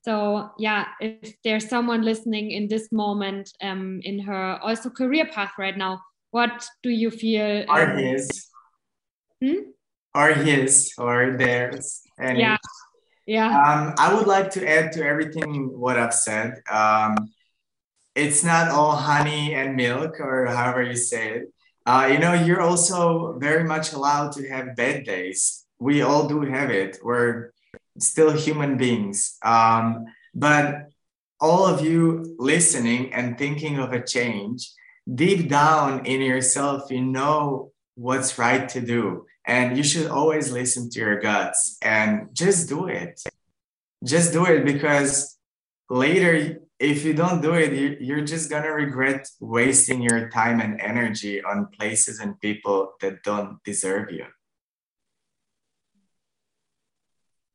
so 0.02 0.50
yeah 0.58 0.86
if 1.00 1.34
there's 1.44 1.68
someone 1.68 2.02
listening 2.02 2.50
in 2.50 2.68
this 2.68 2.90
moment 2.92 3.50
um, 3.62 4.00
in 4.04 4.18
her 4.18 4.58
also 4.62 4.88
career 4.88 5.26
path 5.26 5.52
right 5.58 5.76
now 5.76 6.00
what 6.30 6.66
do 6.82 6.90
you 6.90 7.10
feel 7.10 7.64
um, 7.68 7.96
his 7.98 8.48
hmm? 9.42 9.70
or 10.14 10.32
his 10.32 10.92
or 10.98 11.36
theirs 11.36 12.00
and 12.18 12.38
yeah 12.38 12.56
yeah. 13.26 13.48
Um, 13.48 13.94
I 13.98 14.14
would 14.14 14.26
like 14.26 14.50
to 14.52 14.68
add 14.68 14.92
to 14.92 15.04
everything 15.04 15.78
what 15.78 15.98
I've 15.98 16.14
said. 16.14 16.62
Um, 16.70 17.32
it's 18.14 18.44
not 18.44 18.70
all 18.70 18.94
honey 18.96 19.54
and 19.54 19.76
milk, 19.76 20.20
or 20.20 20.46
however 20.46 20.82
you 20.82 20.96
say 20.96 21.38
it. 21.38 21.52
Uh, 21.86 22.08
you 22.12 22.18
know, 22.18 22.32
you're 22.32 22.62
also 22.62 23.38
very 23.38 23.64
much 23.64 23.92
allowed 23.92 24.32
to 24.32 24.48
have 24.48 24.76
bad 24.76 25.04
days. 25.04 25.64
We 25.78 26.02
all 26.02 26.28
do 26.28 26.42
have 26.42 26.70
it. 26.70 26.98
We're 27.02 27.50
still 27.98 28.32
human 28.32 28.76
beings. 28.76 29.36
Um, 29.42 30.06
but 30.34 30.88
all 31.40 31.66
of 31.66 31.84
you 31.84 32.36
listening 32.38 33.12
and 33.12 33.36
thinking 33.36 33.78
of 33.78 33.92
a 33.92 34.02
change, 34.02 34.70
deep 35.12 35.48
down 35.48 36.06
in 36.06 36.22
yourself, 36.22 36.90
you 36.90 37.04
know 37.04 37.72
what's 37.96 38.38
right 38.38 38.68
to 38.70 38.80
do. 38.80 39.26
And 39.46 39.76
you 39.76 39.82
should 39.82 40.06
always 40.06 40.50
listen 40.50 40.88
to 40.90 40.98
your 40.98 41.20
guts 41.20 41.76
and 41.82 42.28
just 42.32 42.68
do 42.68 42.86
it. 42.86 43.20
Just 44.02 44.32
do 44.32 44.46
it 44.46 44.64
because 44.64 45.38
later, 45.90 46.60
if 46.78 47.04
you 47.04 47.14
don't 47.14 47.42
do 47.42 47.54
it, 47.54 48.00
you're 48.00 48.24
just 48.24 48.48
going 48.50 48.62
to 48.62 48.70
regret 48.70 49.28
wasting 49.40 50.02
your 50.02 50.28
time 50.30 50.60
and 50.60 50.80
energy 50.80 51.42
on 51.42 51.68
places 51.78 52.20
and 52.20 52.40
people 52.40 52.94
that 53.00 53.22
don't 53.22 53.62
deserve 53.64 54.10
you. 54.10 54.26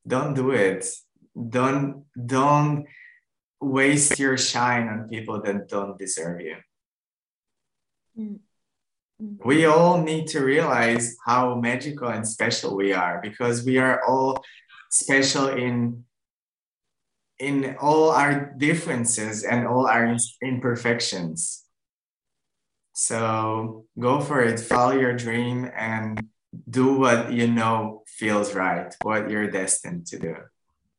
Don't 0.08 0.34
do 0.34 0.52
it. 0.52 0.88
Don't 1.38 2.06
don't 2.14 2.86
waste 3.62 4.18
your 4.18 4.38
shine 4.38 4.88
on 4.88 5.10
people 5.10 5.42
that 5.42 5.68
don't 5.68 5.98
deserve 5.98 6.42
you. 6.42 6.58
Mm 8.18 8.40
we 9.20 9.66
all 9.66 10.02
need 10.02 10.28
to 10.28 10.44
realize 10.44 11.16
how 11.26 11.56
magical 11.56 12.08
and 12.08 12.28
special 12.28 12.76
we 12.76 12.94
are 12.94 13.20
because 13.22 13.66
we 13.66 13.78
are 13.78 14.04
all 14.06 14.44
special 14.90 15.48
in 15.50 16.06
in 17.40 17.76
all 17.80 18.10
our 18.12 18.54
differences 18.58 19.44
and 19.44 19.66
all 19.66 19.88
our 19.88 20.18
imperfections. 20.44 21.64
So 22.92 23.86
go 23.98 24.20
for 24.20 24.42
it. 24.42 24.60
Follow 24.60 24.92
your 24.92 25.16
dream 25.16 25.72
and 25.74 26.28
do 26.70 26.96
what 26.96 27.32
you 27.32 27.48
know 27.48 28.04
feels 28.08 28.54
right 28.54 28.94
what 29.04 29.30
you're 29.30 29.50
destined 29.50 30.08
to 30.08 30.20
do. 30.20 30.36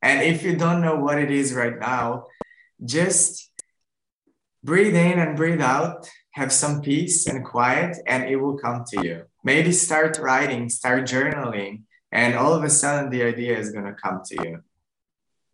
And 0.01 0.23
if 0.23 0.43
you 0.43 0.57
don't 0.57 0.81
know 0.81 0.97
what 0.97 1.19
it 1.19 1.31
is 1.31 1.53
right 1.53 1.79
now 1.79 2.27
just 2.85 3.51
breathe 4.65 4.95
in 4.95 5.19
and 5.19 5.37
breathe 5.37 5.61
out 5.61 6.09
have 6.33 6.53
some 6.53 6.81
peace 6.81 7.27
and 7.27 7.45
quiet, 7.45 7.97
and 8.07 8.25
it 8.25 8.37
will 8.37 8.57
come 8.57 8.85
to 8.91 9.05
you. 9.07 9.25
Maybe 9.43 9.73
start 9.73 10.19
writing, 10.19 10.69
start 10.69 11.05
journaling, 11.05 11.83
and 12.13 12.35
all 12.35 12.55
of 12.55 12.65
a 12.65 12.71
sudden 12.71 13.11
the 13.11 13.23
idea 13.23 13.59
is 13.59 13.71
going 13.71 13.87
to 13.87 13.95
come 13.95 14.23
to 14.27 14.35
you. 14.45 14.63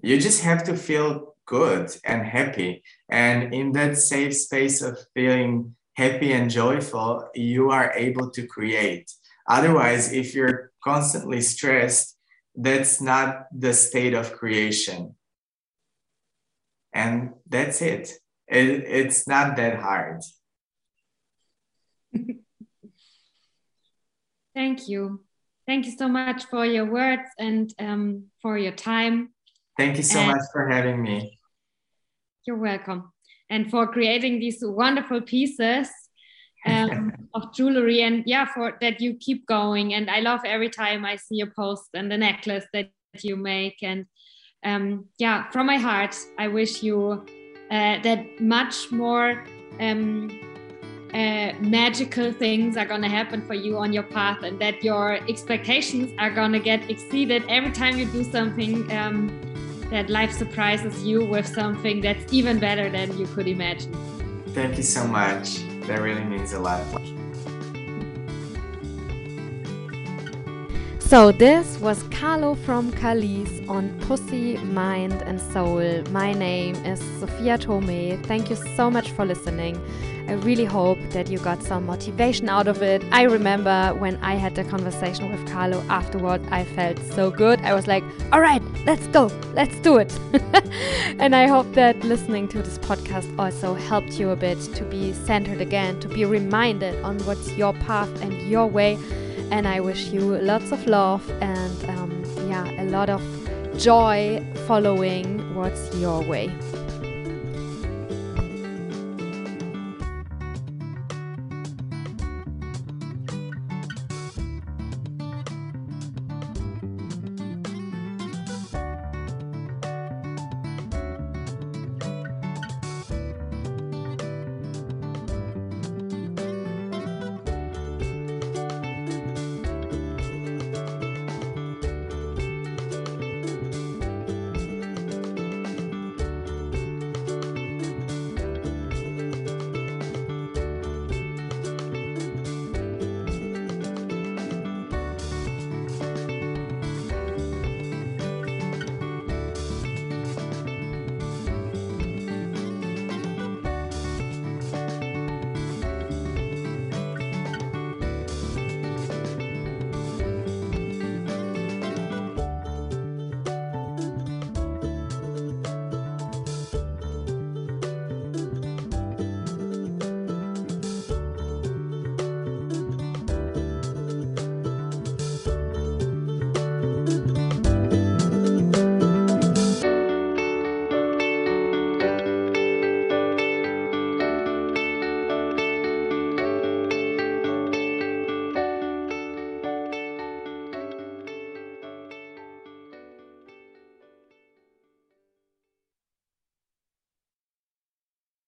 You 0.03 0.21
just 0.21 0.43
have 0.43 0.65
to 0.65 0.77
feel 0.77 1.35
good 1.47 1.97
and 2.05 2.27
happy. 2.27 2.83
And 3.09 3.55
in 3.55 3.73
that 3.73 3.97
safe 3.97 4.37
space 4.37 4.83
of 4.83 4.99
feeling 5.15 5.77
happy 5.95 6.33
and 6.33 6.51
joyful, 6.51 7.29
you 7.35 7.71
are 7.71 7.93
able 7.95 8.31
to 8.31 8.47
create. 8.47 9.11
Otherwise, 9.49 10.13
if 10.13 10.35
you're 10.35 10.73
constantly 10.83 11.41
stressed, 11.41 12.17
that's 12.55 13.01
not 13.01 13.47
the 13.57 13.73
state 13.73 14.15
of 14.15 14.33
creation. 14.33 15.15
And 16.93 17.35
that's 17.49 17.81
it. 17.83 18.13
it 18.49 18.85
it's 18.87 19.29
not 19.29 19.57
that 19.57 19.81
hard. 19.81 20.23
Thank 24.55 24.89
you. 24.89 25.21
Thank 25.67 25.87
you 25.87 25.93
so 25.93 26.09
much 26.09 26.45
for 26.47 26.65
your 26.65 26.87
words 26.87 27.29
and 27.39 27.73
um, 27.79 28.27
for 28.41 28.57
your 28.57 28.73
time. 28.73 29.31
Thank 29.77 29.97
you 29.97 30.03
so 30.03 30.21
and 30.21 30.29
much 30.29 30.43
for 30.53 30.69
having 30.69 31.03
me. 31.03 31.39
You're 32.47 32.57
welcome. 32.57 33.13
And 33.51 33.71
for 33.71 33.87
creating 33.87 34.41
these 34.41 34.59
wonderful 34.63 35.21
pieces 35.21 35.91
um, 36.65 37.13
of 37.35 37.55
jewelry 37.55 38.03
and 38.03 38.23
yeah, 38.27 38.47
for 38.47 38.79
that 38.81 39.01
you 39.01 39.17
keep 39.17 39.47
going. 39.47 39.93
And 39.95 40.09
I 40.09 40.21
love 40.21 40.41
every 40.45 40.71
time 40.71 41.05
I 41.05 41.17
see 41.17 41.37
your 41.37 41.53
post 41.55 41.91
and 41.95 42.11
the 42.11 42.17
necklace 42.17 42.65
that 42.73 42.91
you 43.23 43.37
make. 43.37 43.83
And 43.83 44.07
um, 44.65 45.07
yeah, 45.19 45.51
from 45.51 45.67
my 45.67 45.77
heart, 45.77 46.17
I 46.39 46.49
wish 46.49 46.83
you 46.83 47.25
uh, 47.71 48.01
that 48.03 48.41
much 48.41 48.91
more 48.93 49.45
um, 49.81 50.46
uh, 51.17 51.55
magical 51.61 52.31
things 52.31 52.77
are 52.77 52.85
going 52.85 53.01
to 53.01 53.09
happen 53.09 53.41
for 53.41 53.55
you 53.55 53.79
on 53.79 53.91
your 53.91 54.03
path 54.03 54.43
and 54.43 54.59
that 54.59 54.85
your 54.85 55.15
expectations 55.31 56.13
are 56.19 56.31
going 56.31 56.53
to 56.53 56.59
get 56.59 56.91
exceeded 56.91 57.43
every 57.49 57.73
time 57.73 57.97
you 57.97 58.05
do 58.05 58.23
something 58.23 58.91
um, 58.93 59.17
that 59.91 60.11
life 60.11 60.31
surprises 60.31 61.05
you 61.05 61.25
with 61.25 61.47
something 61.47 62.03
that's 62.03 62.31
even 62.35 62.59
better 62.59 62.91
than 62.91 63.17
you 63.17 63.27
could 63.29 63.49
imagine. 63.49 63.91
Thank 64.49 64.77
you 64.77 64.83
so 64.83 65.07
much. 65.07 65.61
That 65.87 66.03
really 66.03 66.25
means 66.25 66.53
a 66.53 66.61
lot. 66.61 66.83
So, 71.07 71.31
this 71.31 71.79
was 71.79 72.03
Carlo 72.11 72.57
from 72.57 72.91
Calise 72.91 73.69
on 73.69 73.97
Pussy, 74.01 74.57
Mind 74.57 75.13
and 75.23 75.41
Soul. 75.41 76.03
My 76.11 76.33
name 76.33 76.75
is 76.85 76.99
Sophia 77.21 77.57
Tome. 77.57 78.21
Thank 78.25 78.51
you 78.51 78.57
so 78.57 78.91
much 78.91 79.13
for 79.13 79.25
listening. 79.25 79.81
I 80.27 80.33
really 80.33 80.65
hope 80.65 80.99
that 81.11 81.31
you 81.31 81.39
got 81.39 81.63
some 81.63 81.87
motivation 81.87 82.49
out 82.49 82.67
of 82.67 82.83
it. 82.83 83.05
I 83.13 83.23
remember 83.23 83.95
when 84.01 84.17
I 84.17 84.35
had 84.35 84.57
the 84.57 84.65
conversation 84.65 85.31
with 85.31 85.49
Carlo 85.49 85.81
afterward, 85.89 86.43
I 86.51 86.65
felt 86.65 86.99
so 87.15 87.31
good. 87.31 87.61
I 87.61 87.73
was 87.73 87.87
like, 87.87 88.03
all 88.33 88.41
right, 88.41 88.63
let's 88.85 89.07
go, 89.07 89.27
let's 89.55 89.77
do 89.77 89.99
it. 89.99 90.13
and 91.21 91.37
I 91.37 91.47
hope 91.47 91.73
that 91.75 92.03
listening 92.03 92.49
to 92.49 92.63
this 92.63 92.79
podcast 92.79 93.33
also 93.39 93.75
helped 93.75 94.19
you 94.19 94.31
a 94.31 94.37
bit 94.37 94.61
to 94.75 94.83
be 94.83 95.13
centered 95.13 95.61
again, 95.61 96.01
to 96.01 96.09
be 96.09 96.25
reminded 96.25 97.01
on 97.05 97.21
what's 97.21 97.53
your 97.53 97.75
path 97.75 98.11
and 98.23 98.33
your 98.51 98.67
way 98.67 98.99
and 99.51 99.67
I 99.67 99.81
wish 99.81 100.09
you 100.09 100.39
lots 100.39 100.73
of 100.73 100.87
love 100.87 101.29
and 101.41 101.85
um, 101.91 102.23
yeah, 102.49 102.83
a 102.83 102.85
lot 102.85 103.09
of 103.09 103.23
joy 103.79 104.43
following 104.67 105.55
what's 105.55 105.95
your 105.97 106.23
way. 106.23 106.53